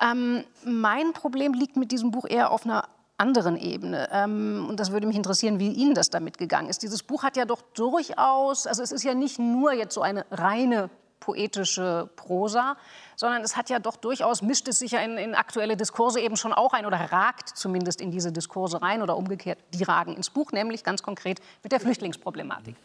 Ähm, 0.00 0.44
mein 0.64 1.12
Problem 1.12 1.52
liegt 1.54 1.76
mit 1.76 1.92
diesem 1.92 2.10
Buch 2.10 2.26
eher 2.28 2.50
auf 2.50 2.64
einer 2.64 2.88
anderen 3.18 3.56
Ebene. 3.56 4.08
Ähm, 4.12 4.66
und 4.68 4.80
das 4.80 4.90
würde 4.90 5.06
mich 5.06 5.16
interessieren, 5.16 5.58
wie 5.58 5.68
Ihnen 5.68 5.94
das 5.94 6.10
damit 6.10 6.38
gegangen 6.38 6.68
ist. 6.68 6.82
Dieses 6.82 7.02
Buch 7.02 7.22
hat 7.22 7.36
ja 7.36 7.44
doch 7.44 7.62
durchaus, 7.74 8.66
also 8.66 8.82
es 8.82 8.90
ist 8.90 9.04
ja 9.04 9.14
nicht 9.14 9.38
nur 9.38 9.72
jetzt 9.72 9.94
so 9.94 10.02
eine 10.02 10.26
reine 10.30 10.90
poetische 11.20 12.10
Prosa, 12.16 12.76
sondern 13.14 13.42
es 13.42 13.56
hat 13.56 13.70
ja 13.70 13.78
doch 13.78 13.96
durchaus, 13.96 14.42
mischt 14.42 14.66
es 14.66 14.80
sich 14.80 14.90
ja 14.90 15.00
in, 15.00 15.16
in, 15.18 15.34
aktuelle 15.36 15.76
Diskurse 15.76 16.20
eben 16.20 16.36
schon 16.36 16.52
auch 16.52 16.72
ein 16.72 16.84
oder 16.84 16.96
ragt 17.12 17.50
zumindest 17.56 18.00
in 18.00 18.10
diese 18.10 18.32
Diskurse 18.32 18.82
rein 18.82 19.02
oder 19.02 19.16
umgekehrt, 19.16 19.60
die 19.72 19.84
ragen 19.84 20.16
ins 20.16 20.30
Buch, 20.30 20.50
nämlich 20.50 20.82
ganz 20.82 21.04
konkret 21.04 21.40
mit 21.62 21.70
der 21.70 21.78
Flüchtlingsproblematik. 21.78 22.74
Ähm, 22.74 22.80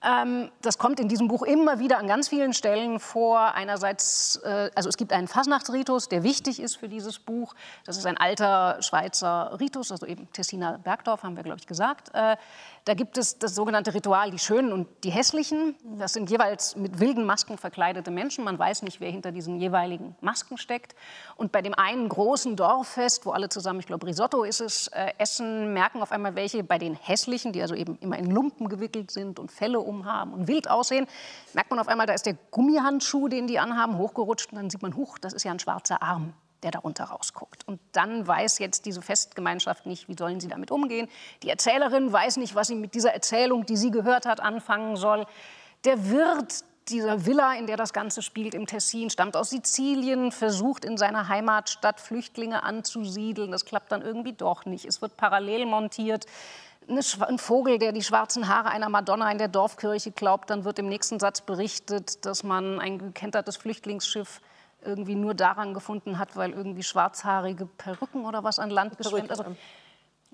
das 0.00 0.78
kommt 0.78 1.00
in 1.00 1.08
diesem 1.08 1.26
Buch 1.26 1.42
immer 1.42 1.80
wieder 1.80 1.98
an 1.98 2.06
ganz 2.06 2.28
vielen 2.28 2.52
Stellen 2.52 3.00
vor. 3.00 3.54
Einerseits, 3.54 4.36
äh, 4.44 4.70
also 4.76 4.88
es 4.88 4.96
gibt 4.96 5.12
einen 5.12 5.26
Fasnachtsritus, 5.26 6.08
der 6.08 6.22
wichtig 6.22 6.60
ist 6.60 6.76
für 6.76 6.88
dieses 6.88 7.18
Buch. 7.18 7.54
Das 7.84 7.96
ist 7.96 8.06
ein 8.06 8.16
alter 8.16 8.80
Schweizer 8.80 9.56
Ritus, 9.58 9.90
also 9.90 10.06
eben 10.06 10.30
Tessiner 10.32 10.78
Bergdorf, 10.78 11.24
haben 11.24 11.34
wir, 11.34 11.42
glaube 11.42 11.58
ich, 11.58 11.66
gesagt. 11.66 12.12
Da 12.88 12.94
gibt 12.94 13.18
es 13.18 13.38
das 13.38 13.54
sogenannte 13.54 13.92
Ritual 13.92 14.30
die 14.30 14.38
Schönen 14.38 14.72
und 14.72 14.88
die 15.04 15.10
Hässlichen. 15.10 15.74
Das 15.98 16.14
sind 16.14 16.30
jeweils 16.30 16.74
mit 16.74 17.00
wilden 17.00 17.26
Masken 17.26 17.58
verkleidete 17.58 18.10
Menschen. 18.10 18.44
Man 18.44 18.58
weiß 18.58 18.80
nicht, 18.80 18.98
wer 18.98 19.10
hinter 19.10 19.30
diesen 19.30 19.60
jeweiligen 19.60 20.16
Masken 20.22 20.56
steckt. 20.56 20.94
Und 21.36 21.52
bei 21.52 21.60
dem 21.60 21.74
einen 21.74 22.08
großen 22.08 22.56
Dorffest, 22.56 23.26
wo 23.26 23.32
alle 23.32 23.50
zusammen, 23.50 23.80
ich 23.80 23.86
glaube 23.86 24.06
Risotto 24.06 24.42
ist 24.42 24.62
es, 24.62 24.86
äh, 24.86 25.12
essen, 25.18 25.74
merken 25.74 26.00
auf 26.00 26.12
einmal 26.12 26.34
welche 26.34 26.64
bei 26.64 26.78
den 26.78 26.94
Hässlichen, 26.94 27.52
die 27.52 27.60
also 27.60 27.74
eben 27.74 27.98
immer 27.98 28.16
in 28.16 28.30
Lumpen 28.30 28.70
gewickelt 28.70 29.10
sind 29.10 29.38
und 29.38 29.52
Felle 29.52 29.80
umhaben 29.80 30.32
und 30.32 30.48
wild 30.48 30.70
aussehen, 30.70 31.06
merkt 31.52 31.68
man 31.68 31.80
auf 31.80 31.88
einmal, 31.88 32.06
da 32.06 32.14
ist 32.14 32.24
der 32.24 32.38
Gummihandschuh, 32.50 33.28
den 33.28 33.46
die 33.46 33.58
anhaben, 33.58 33.98
hochgerutscht 33.98 34.50
und 34.52 34.56
dann 34.56 34.70
sieht 34.70 34.80
man, 34.80 34.96
huch, 34.96 35.18
das 35.18 35.34
ist 35.34 35.44
ja 35.44 35.52
ein 35.52 35.58
schwarzer 35.58 36.02
Arm 36.02 36.32
der 36.62 36.70
darunter 36.70 37.04
rausguckt. 37.04 37.66
Und 37.66 37.80
dann 37.92 38.26
weiß 38.26 38.58
jetzt 38.58 38.86
diese 38.86 39.02
Festgemeinschaft 39.02 39.86
nicht, 39.86 40.08
wie 40.08 40.16
sollen 40.18 40.40
sie 40.40 40.48
damit 40.48 40.70
umgehen. 40.70 41.08
Die 41.42 41.50
Erzählerin 41.50 42.12
weiß 42.12 42.36
nicht, 42.38 42.54
was 42.54 42.68
sie 42.68 42.74
mit 42.74 42.94
dieser 42.94 43.12
Erzählung, 43.12 43.66
die 43.66 43.76
sie 43.76 43.90
gehört 43.90 44.26
hat, 44.26 44.40
anfangen 44.40 44.96
soll. 44.96 45.26
Der 45.84 46.10
Wirt 46.10 46.64
dieser 46.88 47.26
Villa, 47.26 47.54
in 47.54 47.66
der 47.66 47.76
das 47.76 47.92
Ganze 47.92 48.22
spielt, 48.22 48.54
im 48.54 48.66
Tessin, 48.66 49.10
stammt 49.10 49.36
aus 49.36 49.50
Sizilien, 49.50 50.32
versucht 50.32 50.84
in 50.84 50.96
seiner 50.96 51.28
Heimatstadt 51.28 52.00
Flüchtlinge 52.00 52.62
anzusiedeln. 52.62 53.50
Das 53.50 53.64
klappt 53.64 53.92
dann 53.92 54.02
irgendwie 54.02 54.32
doch 54.32 54.64
nicht. 54.64 54.84
Es 54.84 55.02
wird 55.02 55.16
parallel 55.16 55.66
montiert. 55.66 56.26
Ein 56.88 57.38
Vogel, 57.38 57.78
der 57.78 57.92
die 57.92 58.02
schwarzen 58.02 58.48
Haare 58.48 58.70
einer 58.70 58.88
Madonna 58.88 59.30
in 59.30 59.36
der 59.36 59.48
Dorfkirche 59.48 60.10
glaubt, 60.10 60.48
dann 60.48 60.64
wird 60.64 60.78
im 60.78 60.88
nächsten 60.88 61.20
Satz 61.20 61.42
berichtet, 61.42 62.24
dass 62.24 62.42
man 62.42 62.80
ein 62.80 62.98
gekentertes 62.98 63.58
Flüchtlingsschiff 63.58 64.40
irgendwie 64.82 65.14
nur 65.14 65.34
daran 65.34 65.74
gefunden 65.74 66.18
hat, 66.18 66.36
weil 66.36 66.52
irgendwie 66.52 66.82
schwarzhaarige 66.82 67.66
Perücken 67.66 68.24
oder 68.24 68.44
was 68.44 68.58
an 68.58 68.70
Land 68.70 68.96
geschwemmt. 68.96 69.30
Also, 69.30 69.44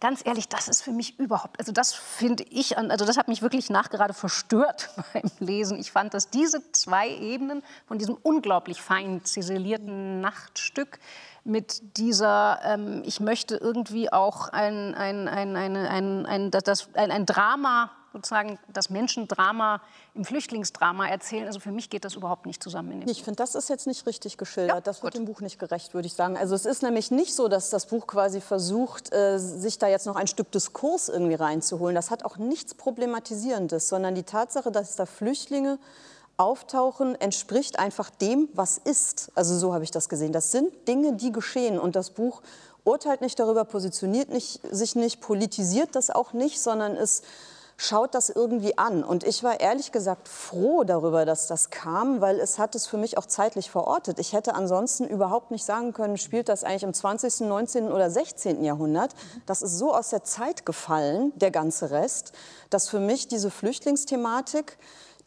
ganz 0.01 0.25
ehrlich, 0.25 0.49
das 0.49 0.69
ist 0.69 0.83
für 0.83 0.91
mich 0.91 1.19
überhaupt, 1.19 1.59
also 1.59 1.73
das 1.73 1.95
finde 1.95 2.45
ich, 2.45 2.77
also 2.77 3.05
das 3.05 3.17
hat 3.17 3.29
mich 3.29 3.43
wirklich 3.43 3.71
nachgerade 3.71 4.13
verstört 4.13 4.91
beim 5.13 5.31
Lesen. 5.39 5.79
Ich 5.79 5.93
fand, 5.93 6.15
dass 6.15 6.31
diese 6.31 6.73
zwei 6.73 7.09
Ebenen 7.09 7.63
von 7.87 7.99
diesem 7.99 8.17
unglaublich 8.23 8.83
fein 8.83 9.25
ziselierten 9.25 10.21
Nachtstück 10.21 10.99
mit 11.45 11.99
dieser, 11.99 12.61
ähm, 12.65 13.03
ich 13.05 13.21
möchte 13.21 13.57
irgendwie 13.57 14.13
auch 14.13 14.49
ein, 14.49 14.95
ein, 14.95 15.29
ein, 15.29 15.57
ein, 15.57 15.77
ein, 15.77 16.27
ein, 16.27 16.51
das, 16.51 16.89
ein, 16.95 17.11
ein 17.11 17.27
Drama 17.27 17.91
sozusagen 18.15 18.61
das 18.73 18.91
Menschendrama 18.91 19.83
im 20.15 20.25
Flüchtlingsdrama 20.25 21.09
erzählen. 21.09 21.47
Also 21.47 21.59
für 21.59 21.73
mich 21.73 21.91
geht 21.91 22.05
das 22.05 22.15
überhaupt 22.15 22.47
nicht 22.47 22.63
zusammen. 22.63 23.03
ich 23.09 23.25
finde, 23.25 23.39
das 23.39 23.57
ist 23.57 23.69
jetzt 23.69 23.89
nicht 23.89 24.07
richtig 24.07 24.39
geschildert. 24.39 24.77
Ja, 24.77 24.81
das 24.81 25.03
wird 25.03 25.15
gut. 25.15 25.21
dem 25.21 25.27
Buch 25.27 25.41
nicht 25.41 25.59
gerecht, 25.59 25.95
würde 25.95 26.07
ich 26.07 26.15
sagen. 26.15 26.37
Also 26.37 26.55
es 26.55 26.65
ist 26.65 26.85
nämlich 26.85 27.11
nicht 27.11 27.35
so, 27.35 27.49
dass 27.49 27.71
das 27.71 27.87
Buch 27.87 28.07
quasi 28.07 28.41
versucht, 28.41 29.13
äh, 29.13 29.39
sich 29.39 29.79
da 29.81 29.89
jetzt 29.89 30.07
noch 30.07 30.15
ein 30.15 30.29
Stück 30.29 30.53
Diskurs 30.53 31.09
irgendwie 31.09 31.35
reinzuholen. 31.35 31.97
Das 31.97 32.13
hat 32.13 32.25
auch 32.25 32.37
nichts 32.37 32.75
Problematisierendes, 32.75 33.89
sondern 33.89 34.15
die 34.15 34.23
Tatsache, 34.23 34.71
dass 34.71 34.95
da 34.95 35.07
Flüchtlinge 35.07 35.81
auftauchen, 36.37 37.21
entspricht 37.21 37.81
einfach 37.81 38.11
dem, 38.11 38.49
was 38.55 38.79
ist. 38.79 39.33
Also 39.35 39.59
so 39.59 39.75
habe 39.75 39.83
ich 39.83 39.91
das 39.91 40.09
gesehen. 40.09 40.33
Das 40.33 40.53
sind 40.53 40.87
Dinge, 40.87 41.15
die 41.15 41.33
geschehen. 41.33 41.81
Und 41.81 41.97
das 41.97 42.11
Buch 42.11 42.43
urteilt 42.85 43.23
nicht 43.23 43.41
darüber, 43.41 43.65
positioniert 43.65 44.29
nicht, 44.29 44.61
sich 44.71 44.95
nicht, 44.95 45.21
politisiert 45.21 45.97
das 45.97 46.11
auch 46.11 46.33
nicht, 46.33 46.61
sondern 46.61 46.95
ist 46.95 47.25
schaut 47.77 48.15
das 48.15 48.31
irgendwie 48.31 48.79
an. 48.79 49.03
Und 49.03 49.25
ich 49.25 49.43
war 49.43 49.61
ehrlich 49.61 49.93
gesagt 49.93 50.29
froh 50.29 50.85
darüber, 50.85 51.25
dass 51.25 51.47
das 51.47 51.71
kam, 51.71 52.21
weil 52.21 52.41
es 52.41 52.59
hat 52.59 52.75
es 52.75 52.87
für 52.87 52.97
mich 52.97 53.19
auch 53.19 53.27
zeitlich 53.27 53.71
verortet. 53.71 54.19
Ich 54.19 54.33
hätte 54.33 54.55
ansonsten 54.55 55.05
überhaupt 55.05 55.51
nicht 55.51 55.65
sagen 55.65 55.93
können, 55.93 56.17
spielt 56.17 56.49
das 56.49 56.65
eigentlich 56.65 56.85
im 56.85 56.95
20., 56.95 57.41
19. 57.41 57.91
oder 57.91 58.11
16. 58.11 58.65
Jahrhundert. 58.65 59.15
Das 59.47 59.63
ist 59.63 59.79
so 59.79 59.95
aus 59.95 60.11
der 60.11 60.25
Zeit 60.25 60.65
gefallen, 60.67 61.33
der 61.37 61.51
ganze 61.51 61.91
Rest, 61.91 62.33
dass 62.71 62.89
für 62.89 63.01
mich 63.01 63.29
diese 63.29 63.51
Flüchtlingsthematik 63.51 64.79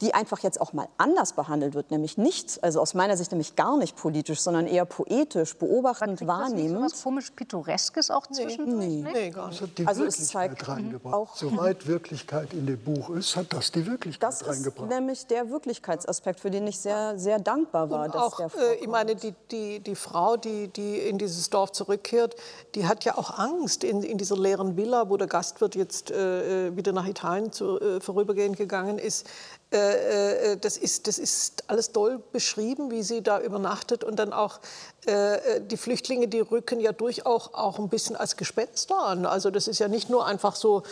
die 0.01 0.13
einfach 0.13 0.39
jetzt 0.39 0.61
auch 0.61 0.73
mal 0.73 0.87
anders 0.97 1.33
behandelt 1.33 1.73
wird, 1.73 1.89
nämlich 1.89 2.17
nicht, 2.17 2.63
also 2.63 2.79
aus 2.79 2.93
meiner 2.93 3.17
Sicht 3.17 3.31
nämlich 3.31 3.55
gar 3.55 3.77
nicht 3.77 3.95
politisch, 3.95 4.41
sondern 4.41 4.67
eher 4.67 4.85
poetisch, 4.85 5.57
beobachtend, 5.57 6.25
wahrnehmend. 6.27 6.83
Das 6.83 6.91
so 6.91 6.97
was 6.97 7.03
komisch 7.03 7.31
Pittoreskes 7.31 8.11
auch 8.11 8.27
zwischendurch? 8.27 8.77
Nee, 8.77 9.05
nee, 9.11 9.29
gar 9.31 9.47
nicht. 9.47 9.61
Das 9.61 9.67
hat 9.67 9.77
die 9.77 9.87
also 9.87 10.01
Wirklichkeit 10.03 10.49
zeigt, 10.49 10.67
reingebracht. 10.67 11.13
Auch 11.15 11.35
Soweit 11.35 11.87
Wirklichkeit 11.87 12.53
in 12.53 12.67
dem 12.67 12.79
Buch 12.79 13.09
ist, 13.09 13.35
hat 13.35 13.51
das 13.53 13.71
die 13.71 13.87
Wirklichkeit 13.87 14.29
das 14.29 14.47
reingebracht. 14.47 14.77
Das 14.77 14.83
ist 14.83 14.99
nämlich 14.99 15.27
der 15.27 15.49
Wirklichkeitsaspekt, 15.49 16.39
für 16.39 16.51
den 16.51 16.67
ich 16.67 16.77
sehr, 16.77 17.17
sehr 17.17 17.39
dankbar 17.39 17.89
war. 17.89 18.05
Und 18.05 18.15
auch, 18.15 18.39
äh, 18.39 18.75
ich 18.79 18.87
meine, 18.87 19.15
die, 19.15 19.33
die, 19.51 19.79
die 19.79 19.95
Frau, 19.95 20.37
die, 20.37 20.67
die 20.67 20.97
in 20.97 21.17
dieses 21.17 21.49
Dorf 21.49 21.71
zurückkehrt, 21.71 22.35
die 22.75 22.87
hat 22.87 23.03
ja 23.03 23.17
auch 23.17 23.39
Angst 23.39 23.83
in, 23.83 24.03
in 24.03 24.19
dieser 24.19 24.37
leeren 24.37 24.77
Villa, 24.77 25.09
wo 25.09 25.17
der 25.17 25.27
Gastwirt 25.27 25.75
jetzt 25.75 26.11
äh, 26.11 26.67
äh 26.67 26.75
wieder 26.75 26.91
nach 26.91 27.07
Italien 27.07 27.51
zu, 27.51 27.79
äh, 27.79 27.99
vorübergehend 27.99 28.57
gegangen 28.57 28.99
ist. 28.99 29.27
Äh, 29.71 30.53
äh, 30.53 30.57
das, 30.57 30.77
ist, 30.77 31.07
das 31.07 31.17
ist 31.17 31.69
alles 31.69 31.91
doll 31.91 32.23
beschrieben, 32.31 32.89
wie 32.89 33.03
sie 33.03 33.21
da 33.21 33.41
übernachtet 33.41 34.05
und 34.05 34.17
dann 34.17 34.31
auch 34.31 34.61
äh, 35.07 35.61
die 35.61 35.77
Flüchtlinge, 35.77 36.27
die 36.27 36.41
rücken 36.41 36.81
ja 36.81 36.91
durchaus 36.91 37.49
auch 37.53 37.79
ein 37.79 37.87
bisschen 37.87 38.17
als 38.17 38.35
Gespenster 38.35 38.99
an. 38.99 39.25
Also 39.25 39.51
das 39.51 39.67
ist 39.67 39.79
ja 39.79 39.87
nicht 39.87 40.09
nur 40.09 40.25
einfach 40.25 40.55
so 40.55 40.83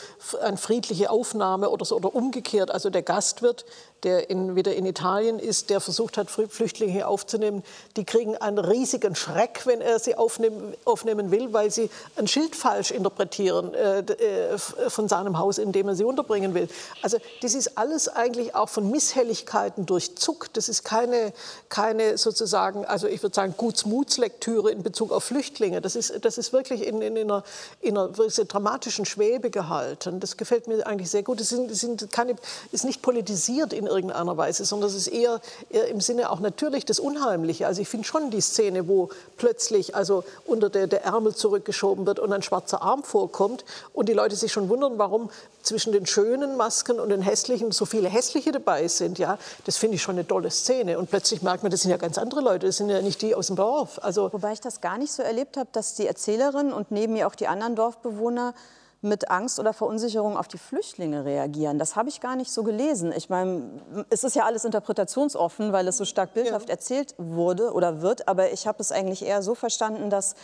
eine 0.41 0.55
friedliche 0.55 1.09
Aufnahme 1.09 1.69
oder 1.69 1.83
so 1.83 1.97
oder 1.97 2.15
umgekehrt. 2.15 2.71
Also 2.71 2.89
der 2.89 3.01
Gastwirt, 3.01 3.65
der 4.03 4.29
in, 4.29 4.55
wieder 4.55 4.73
in 4.75 4.85
Italien 4.85 5.37
ist, 5.37 5.69
der 5.69 5.81
versucht 5.81 6.17
hat, 6.17 6.29
Flüchtlinge 6.29 7.07
aufzunehmen, 7.07 7.63
die 7.97 8.05
kriegen 8.05 8.37
einen 8.37 8.59
riesigen 8.59 9.15
Schreck, 9.15 9.63
wenn 9.65 9.81
er 9.81 9.99
sie 9.99 10.15
aufnehmen, 10.15 10.75
aufnehmen 10.85 11.31
will, 11.31 11.51
weil 11.51 11.69
sie 11.69 11.89
ein 12.15 12.27
Schild 12.27 12.55
falsch 12.55 12.91
interpretieren 12.91 13.73
äh, 13.73 13.99
äh 13.99 14.57
von 14.87 15.09
seinem 15.09 15.37
Haus, 15.37 15.57
in 15.57 15.71
dem 15.71 15.89
er 15.89 15.95
sie 15.95 16.05
unterbringen 16.05 16.53
will. 16.53 16.69
Also 17.01 17.17
das 17.41 17.53
ist 17.53 17.77
alles 17.77 18.07
eigentlich 18.07 18.55
auch 18.55 18.69
von 18.69 18.89
Misshelligkeiten 18.89 19.85
durchzuckt. 19.85 20.55
Das 20.55 20.69
ist 20.69 20.83
keine, 20.83 21.33
keine 21.67 22.17
sozusagen, 22.17 22.85
also 22.85 23.07
ich 23.07 23.21
würde 23.21 23.35
sagen, 23.35 23.55
Gutsmut 23.57 24.04
Gutslektüre 24.05 24.71
in 24.71 24.83
Bezug 24.83 25.11
auf 25.11 25.23
Flüchtlinge. 25.23 25.81
Das 25.81 25.95
ist, 25.95 26.23
das 26.23 26.37
ist 26.37 26.53
wirklich 26.53 26.85
in, 26.85 27.01
in, 27.01 27.15
in 27.15 27.31
einer, 27.31 27.43
in 27.81 27.97
einer 27.97 28.09
dramatischen 28.09 29.03
Schwebe 29.05 29.49
gehalten. 29.49 30.19
Das 30.19 30.37
gefällt 30.37 30.67
mir 30.67 30.85
eigentlich 30.85 31.09
sehr 31.09 31.23
gut. 31.23 31.41
Es 31.41 31.49
sind, 31.49 31.75
sind 31.75 32.11
keine, 32.11 32.35
ist 32.71 32.85
nicht 32.85 33.01
politisiert 33.01 33.73
in 33.73 33.87
irgendeiner 33.87 34.37
Weise, 34.37 34.63
sondern 34.63 34.91
es 34.91 34.95
ist 34.95 35.07
eher, 35.07 35.41
eher 35.71 35.87
im 35.87 36.01
Sinne 36.01 36.29
auch 36.29 36.39
natürlich 36.39 36.85
das 36.85 36.99
Unheimliche. 36.99 37.65
Also 37.65 37.81
ich 37.81 37.87
finde 37.87 38.05
schon 38.05 38.29
die 38.29 38.41
Szene, 38.41 38.87
wo 38.87 39.09
plötzlich 39.37 39.95
also 39.95 40.23
unter 40.45 40.69
der, 40.69 40.85
der 40.85 41.03
Ärmel 41.03 41.33
zurückgeschoben 41.33 42.05
wird 42.05 42.19
und 42.19 42.31
ein 42.31 42.43
schwarzer 42.43 42.83
Arm 42.83 43.03
vorkommt 43.03 43.65
und 43.93 44.07
die 44.07 44.13
Leute 44.13 44.35
sich 44.35 44.51
schon 44.51 44.69
wundern, 44.69 44.99
warum 44.99 45.31
zwischen 45.65 45.91
den 45.91 46.05
schönen 46.05 46.57
Masken 46.57 46.99
und 46.99 47.09
den 47.09 47.21
hässlichen 47.21 47.71
so 47.71 47.85
viele 47.85 48.07
hässliche 48.07 48.51
dabei 48.51 48.87
sind. 48.87 49.17
Ja, 49.17 49.37
das 49.65 49.77
finde 49.77 49.95
ich 49.95 50.03
schon 50.03 50.15
eine 50.15 50.27
tolle 50.27 50.51
Szene. 50.51 50.99
Und 50.99 51.09
plötzlich 51.09 51.41
merkt 51.41 51.63
man, 51.63 51.71
das 51.71 51.81
sind 51.81 51.91
ja 51.91 51.97
ganz 51.97 52.17
andere 52.17 52.41
Leute, 52.41 52.67
das 52.67 52.77
sind 52.77 52.89
ja 52.89 53.01
nicht 53.01 53.21
die 53.21 53.33
aus 53.33 53.47
dem 53.47 53.55
Dorf. 53.55 53.94
Also 53.99 54.31
Wobei 54.31 54.53
ich 54.53 54.61
das 54.61 54.81
gar 54.81 54.97
nicht 54.97 55.11
so 55.11 55.23
erlebt 55.23 55.57
habe, 55.57 55.69
dass 55.71 55.95
die 55.95 56.07
Erzählerin 56.07 56.73
und 56.73 56.91
neben 56.91 57.13
mir 57.13 57.27
auch 57.27 57.35
die 57.35 57.47
anderen 57.47 57.75
Dorfbewohner 57.75 58.53
mit 59.01 59.29
Angst 59.29 59.59
oder 59.59 59.71
Verunsicherung 59.71 60.35
auf 60.35 60.47
die 60.47 60.57
Flüchtlinge 60.57 61.25
reagieren. 61.25 61.79
Das 61.79 61.95
habe 61.95 62.09
ich 62.09 62.21
gar 62.21 62.35
nicht 62.35 62.51
so 62.51 62.63
gelesen. 62.63 63.13
Ich 63.15 63.29
meine, 63.29 63.63
es 64.09 64.23
ist 64.23 64.35
ja 64.35 64.45
alles 64.45 64.65
interpretationsoffen, 64.65 65.71
weil 65.71 65.87
es 65.87 65.97
so 65.97 66.05
stark 66.05 66.33
bildhaft 66.33 66.69
ja. 66.69 66.73
erzählt 66.73 67.13
wurde 67.17 67.71
oder 67.71 68.01
wird. 68.01 68.27
Aber 68.27 68.51
ich 68.51 68.67
habe 68.67 68.79
es 68.81 68.91
eigentlich 68.91 69.23
eher 69.23 69.41
so 69.41 69.55
verstanden, 69.55 70.09
dass 70.09 70.35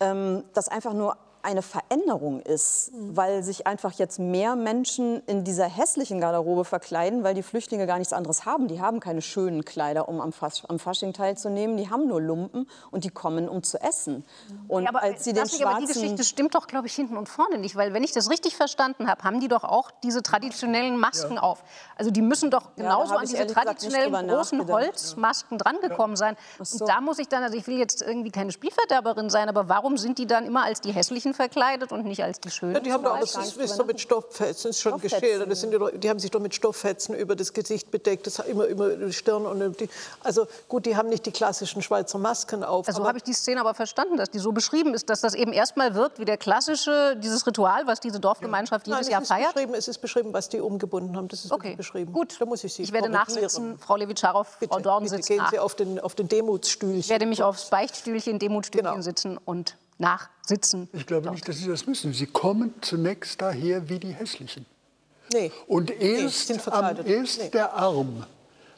ähm, 0.00 0.44
das 0.54 0.68
einfach 0.68 0.94
nur 0.94 1.16
eine 1.42 1.62
Veränderung 1.62 2.40
ist, 2.40 2.92
mhm. 2.92 3.16
weil 3.16 3.42
sich 3.42 3.66
einfach 3.66 3.92
jetzt 3.92 4.18
mehr 4.18 4.56
Menschen 4.56 5.22
in 5.26 5.44
dieser 5.44 5.66
hässlichen 5.66 6.20
Garderobe 6.20 6.64
verkleiden, 6.64 7.24
weil 7.24 7.34
die 7.34 7.42
Flüchtlinge 7.42 7.86
gar 7.86 7.98
nichts 7.98 8.12
anderes 8.12 8.44
haben. 8.44 8.68
Die 8.68 8.80
haben 8.80 9.00
keine 9.00 9.22
schönen 9.22 9.64
Kleider, 9.64 10.08
um 10.08 10.20
am, 10.20 10.32
Fasch 10.32 10.64
am 10.68 10.78
Fasching 10.78 11.12
teilzunehmen. 11.12 11.76
Die 11.76 11.90
haben 11.90 12.06
nur 12.06 12.20
Lumpen 12.20 12.68
und 12.90 13.04
die 13.04 13.10
kommen, 13.10 13.48
um 13.48 13.62
zu 13.62 13.80
essen. 13.80 14.24
Mhm. 14.48 14.64
Und 14.68 14.82
ja, 14.84 14.88
aber, 14.90 15.02
als 15.02 15.24
sie 15.24 15.32
den 15.32 15.48
schwarzen... 15.48 15.64
aber 15.64 15.80
die 15.80 15.86
Geschichte 15.86 16.24
stimmt 16.24 16.54
doch, 16.54 16.66
glaube 16.66 16.86
ich, 16.86 16.94
hinten 16.94 17.16
und 17.16 17.28
vorne 17.28 17.58
nicht, 17.58 17.76
weil 17.76 17.94
wenn 17.94 18.04
ich 18.04 18.12
das 18.12 18.30
richtig 18.30 18.56
verstanden 18.56 19.08
habe, 19.08 19.22
haben 19.24 19.40
die 19.40 19.48
doch 19.48 19.64
auch 19.64 19.90
diese 20.02 20.22
traditionellen 20.22 20.98
Masken 20.98 21.34
ja. 21.34 21.42
auf. 21.42 21.62
Also 21.96 22.10
die 22.10 22.22
müssen 22.22 22.50
doch 22.50 22.74
genauso 22.76 23.14
ja, 23.14 23.20
an 23.20 23.26
diese 23.26 23.46
traditionellen 23.46 24.28
großen 24.28 24.66
Holzmasken 24.66 25.58
drangekommen 25.58 26.16
sein. 26.16 26.36
So. 26.60 26.84
Und 26.84 26.90
da 26.90 27.00
muss 27.00 27.18
ich 27.18 27.28
dann, 27.28 27.42
also 27.42 27.56
ich 27.56 27.66
will 27.66 27.78
jetzt 27.78 28.02
irgendwie 28.02 28.30
keine 28.30 28.52
Spielverderberin 28.52 29.30
sein, 29.30 29.48
aber 29.48 29.68
warum 29.68 29.96
sind 29.96 30.18
die 30.18 30.26
dann 30.26 30.46
immer 30.46 30.64
als 30.64 30.80
die 30.80 30.92
hässlichen 30.92 31.27
verkleidet 31.34 31.92
und 31.92 32.04
nicht 32.04 32.22
als 32.22 32.40
die 32.40 32.50
Schönen. 32.50 32.74
Ja, 32.74 32.80
die 32.80 32.92
haben 32.92 33.04
doch, 33.04 33.18
das 33.18 33.36
ist, 33.36 33.56
ist 33.56 33.78
doch 33.78 33.86
mit 33.86 34.00
Stofffetzen, 34.00 34.72
schon 34.72 35.00
geschildert. 35.00 35.50
Das 35.50 35.60
sind 35.60 35.72
die, 35.72 35.98
die, 35.98 36.08
haben 36.08 36.18
sich 36.18 36.30
doch 36.30 36.40
mit 36.40 36.54
Stofffetzen 36.54 37.14
über 37.14 37.36
das 37.36 37.52
Gesicht 37.52 37.90
bedeckt, 37.90 38.26
das 38.26 38.38
immer 38.40 38.66
über 38.66 38.96
die 38.96 39.12
Stirn 39.12 39.46
und 39.46 39.80
die, 39.80 39.88
also 40.22 40.46
gut, 40.68 40.86
die 40.86 40.96
haben 40.96 41.08
nicht 41.08 41.26
die 41.26 41.32
klassischen 41.32 41.82
Schweizer 41.82 42.18
Masken 42.18 42.64
auf. 42.64 42.88
Also 42.88 43.06
habe 43.06 43.18
ich 43.18 43.24
die 43.24 43.32
Szene 43.32 43.60
aber 43.60 43.74
verstanden, 43.74 44.16
dass 44.16 44.30
die 44.30 44.38
so 44.38 44.52
beschrieben 44.52 44.94
ist, 44.94 45.10
dass 45.10 45.20
das 45.20 45.34
eben 45.34 45.52
erstmal 45.52 45.94
wirkt 45.94 46.18
wie 46.18 46.24
der 46.24 46.36
klassische 46.36 47.16
dieses 47.16 47.46
Ritual, 47.46 47.86
was 47.86 48.00
diese 48.00 48.20
Dorfgemeinschaft 48.20 48.86
ja. 48.86 48.94
jedes 48.94 49.08
Nein, 49.08 49.12
Jahr 49.12 49.22
feiert. 49.24 49.54
Beschrieben, 49.54 49.74
es 49.74 49.88
ist 49.88 49.98
beschrieben, 49.98 50.32
was 50.32 50.48
die 50.48 50.60
umgebunden 50.60 51.16
haben. 51.16 51.28
Das 51.28 51.44
ist 51.44 51.52
okay. 51.52 51.74
beschrieben. 51.76 52.12
Gut, 52.12 52.36
da 52.40 52.46
muss 52.46 52.64
ich 52.64 52.72
Sie. 52.72 52.82
Ich 52.82 52.92
werde 52.92 53.08
nachsitzen, 53.08 53.78
Frau 53.78 53.96
Levitscharow, 53.96 54.46
Frau 54.68 54.80
Dorn 54.80 55.04
bitte 55.04 55.20
gehen 55.20 55.44
Sie 55.50 55.58
auf 55.58 55.74
den 55.74 56.00
auf 56.00 56.14
den 56.14 56.28
Demutsstühlchen. 56.28 57.00
Ich 57.00 57.08
werde 57.08 57.26
mich 57.26 57.42
aufs 57.42 57.70
Beichtstühlchen, 57.70 58.38
Demutstühlchen 58.38 58.90
genau. 58.90 59.02
sitzen 59.02 59.38
und 59.38 59.76
nachsitzen. 59.98 60.88
Ich 60.92 61.06
glaube 61.06 61.30
nicht, 61.30 61.46
dass 61.48 61.58
Sie 61.58 61.68
das 61.68 61.86
müssen. 61.86 62.12
Sie 62.12 62.26
kommen 62.26 62.74
zunächst 62.80 63.40
daher 63.42 63.88
wie 63.88 63.98
die 63.98 64.12
Hässlichen. 64.12 64.66
Nee. 65.32 65.52
Und 65.66 65.90
erst, 65.90 66.50
nee, 66.50 66.58
am, 66.66 67.06
erst 67.06 67.38
nee. 67.38 67.50
der 67.50 67.74
Arm 67.74 68.24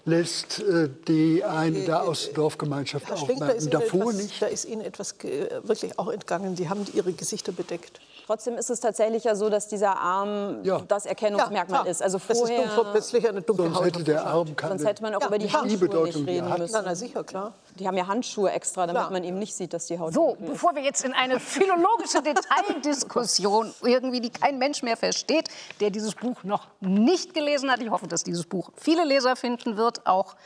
lässt 0.05 0.61
äh, 0.61 0.89
die 1.07 1.45
eine 1.45 1.85
da 1.85 2.01
aus 2.01 2.27
der 2.27 2.35
Dorfgemeinschaft 2.35 3.11
aufmerken. 3.13 3.71
Davor 3.71 4.01
etwas, 4.03 4.15
nicht. 4.17 4.43
Da 4.43 4.47
ist 4.47 4.65
Ihnen 4.65 4.81
etwas 4.81 5.15
wirklich 5.63 5.99
auch 5.99 6.09
entgangen. 6.09 6.57
Sie 6.57 6.69
haben 6.69 6.87
ihre 6.93 7.13
Gesichter 7.13 7.53
bedeckt. 7.53 8.01
Trotzdem 8.27 8.57
ist 8.57 8.71
es 8.71 8.81
tatsächlich 8.81 9.25
ja 9.25 9.35
so, 9.35 9.49
dass 9.49 9.69
dieser 9.69 9.99
Arm 9.99 10.63
ja. 10.63 10.81
das 10.87 11.07
Erkennungsmerkmal 11.07 11.85
ja, 11.85 11.91
ist. 11.91 12.03
Also 12.03 12.19
vorher, 12.19 12.63
das 12.65 12.77
ist 12.77 12.91
plötzlich 12.93 13.29
eine 13.29 13.43
dunkle 13.43 13.71
Sonst 13.71 13.85
hätte 13.85 14.05
der 14.05 14.27
Arm 14.27 14.57
keine 14.57 14.73
Sonst 14.75 14.89
hätte 14.89 15.03
man 15.03 15.15
auch 15.15 15.27
über 15.27 15.39
die 15.39 15.53
Handschuhe 15.53 16.05
nicht 16.05 16.17
reden 16.27 16.49
müssen. 16.59 16.81
Na, 16.85 16.95
sicher, 16.95 17.25
klar. 17.25 17.53
Die 17.79 17.87
haben 17.87 17.97
ja 17.97 18.07
Handschuhe 18.07 18.51
extra, 18.51 18.87
damit 18.87 19.01
klar. 19.01 19.13
man 19.13 19.25
eben 19.25 19.39
nicht 19.39 19.55
sieht, 19.55 19.73
dass 19.73 19.87
die 19.87 19.99
Haut 19.99 20.13
So, 20.15 20.37
bevor 20.39 20.75
wir 20.75 20.83
jetzt 20.83 21.05
in 21.05 21.13
eine 21.13 21.41
philologische 21.41 22.23
Detaildiskussion, 22.23 23.73
irgendwie 23.83 24.21
die 24.21 24.31
kein 24.31 24.59
Mensch 24.59 24.83
mehr 24.83 24.97
versteht, 24.97 25.49
der 25.81 25.91
dieses 25.91 26.15
Buch 26.15 26.45
noch 26.45 26.67
nicht 26.81 27.35
gelesen 27.35 27.71
hat, 27.71 27.81
ich 27.81 27.91
hoffe, 27.91 28.07
dass 28.07 28.25
dieses 28.25 28.47
Buch 28.47 28.71
viele 28.77 29.05
Leser 29.05 29.37
finden 29.37 29.77
wird, 29.77 30.07
auch 30.07 30.37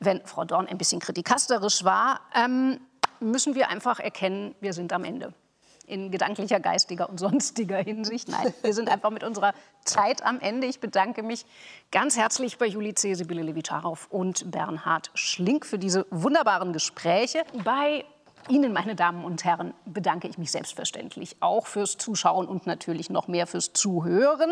wenn 0.00 0.20
Frau 0.24 0.44
Dorn 0.44 0.66
ein 0.66 0.78
bisschen 0.78 1.00
kritikasterisch 1.00 1.84
war, 1.84 2.20
ähm, 2.34 2.80
müssen 3.20 3.54
wir 3.54 3.68
einfach 3.68 4.00
erkennen, 4.00 4.54
wir 4.60 4.72
sind 4.72 4.92
am 4.92 5.04
Ende 5.04 5.32
in 5.90 6.10
gedanklicher, 6.10 6.60
geistiger 6.60 7.10
und 7.10 7.18
sonstiger 7.18 7.78
Hinsicht. 7.78 8.28
Nein, 8.28 8.54
wir 8.62 8.72
sind 8.72 8.88
einfach 8.88 9.10
mit 9.10 9.24
unserer 9.24 9.52
Zeit 9.84 10.24
am 10.24 10.40
Ende. 10.40 10.66
Ich 10.66 10.80
bedanke 10.80 11.22
mich 11.22 11.44
ganz 11.90 12.16
herzlich 12.16 12.58
bei 12.58 12.66
Juli 12.66 12.94
C., 12.94 13.14
Sibylle 13.14 13.42
Levitscharow 13.42 14.06
und 14.10 14.50
Bernhard 14.50 15.10
Schlink 15.14 15.66
für 15.66 15.78
diese 15.78 16.06
wunderbaren 16.10 16.72
Gespräche. 16.72 17.42
Bei 17.64 18.04
Ihnen, 18.48 18.72
meine 18.72 18.94
Damen 18.94 19.24
und 19.24 19.44
Herren, 19.44 19.74
bedanke 19.84 20.28
ich 20.28 20.38
mich 20.38 20.50
selbstverständlich 20.50 21.36
auch 21.40 21.66
fürs 21.66 21.98
Zuschauen 21.98 22.46
und 22.46 22.66
natürlich 22.66 23.10
noch 23.10 23.28
mehr 23.28 23.46
fürs 23.46 23.72
Zuhören. 23.72 24.50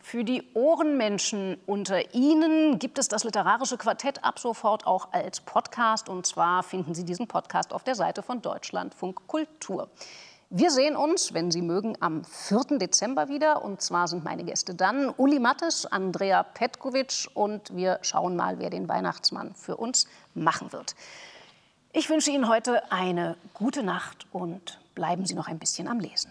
Für 0.00 0.24
die 0.24 0.42
Ohrenmenschen 0.54 1.58
unter 1.66 2.14
Ihnen 2.14 2.78
gibt 2.78 2.98
es 2.98 3.08
das 3.08 3.24
literarische 3.24 3.76
Quartett 3.76 4.24
ab 4.24 4.38
sofort 4.38 4.86
auch 4.86 5.12
als 5.12 5.40
Podcast. 5.40 6.08
Und 6.08 6.26
zwar 6.26 6.62
finden 6.62 6.94
Sie 6.94 7.04
diesen 7.04 7.28
Podcast 7.28 7.74
auf 7.74 7.84
der 7.84 7.94
Seite 7.94 8.22
von 8.22 8.40
Deutschlandfunk 8.40 9.26
Kultur. 9.26 9.90
Wir 10.50 10.70
sehen 10.70 10.96
uns, 10.96 11.34
wenn 11.34 11.50
Sie 11.50 11.60
mögen, 11.60 11.94
am 12.00 12.24
4. 12.24 12.78
Dezember 12.78 13.28
wieder. 13.28 13.62
Und 13.62 13.82
zwar 13.82 14.08
sind 14.08 14.24
meine 14.24 14.44
Gäste 14.44 14.74
dann 14.74 15.12
Uli 15.14 15.38
Mattes, 15.38 15.84
Andrea 15.84 16.42
Petkovic 16.42 17.28
und 17.34 17.76
wir 17.76 17.98
schauen 18.00 18.34
mal, 18.34 18.58
wer 18.58 18.70
den 18.70 18.88
Weihnachtsmann 18.88 19.54
für 19.54 19.76
uns 19.76 20.06
machen 20.32 20.72
wird. 20.72 20.94
Ich 21.98 22.08
wünsche 22.08 22.30
Ihnen 22.30 22.46
heute 22.46 22.92
eine 22.92 23.34
gute 23.54 23.82
Nacht 23.82 24.28
und 24.30 24.78
bleiben 24.94 25.26
Sie 25.26 25.34
noch 25.34 25.48
ein 25.48 25.58
bisschen 25.58 25.88
am 25.88 25.98
Lesen. 25.98 26.30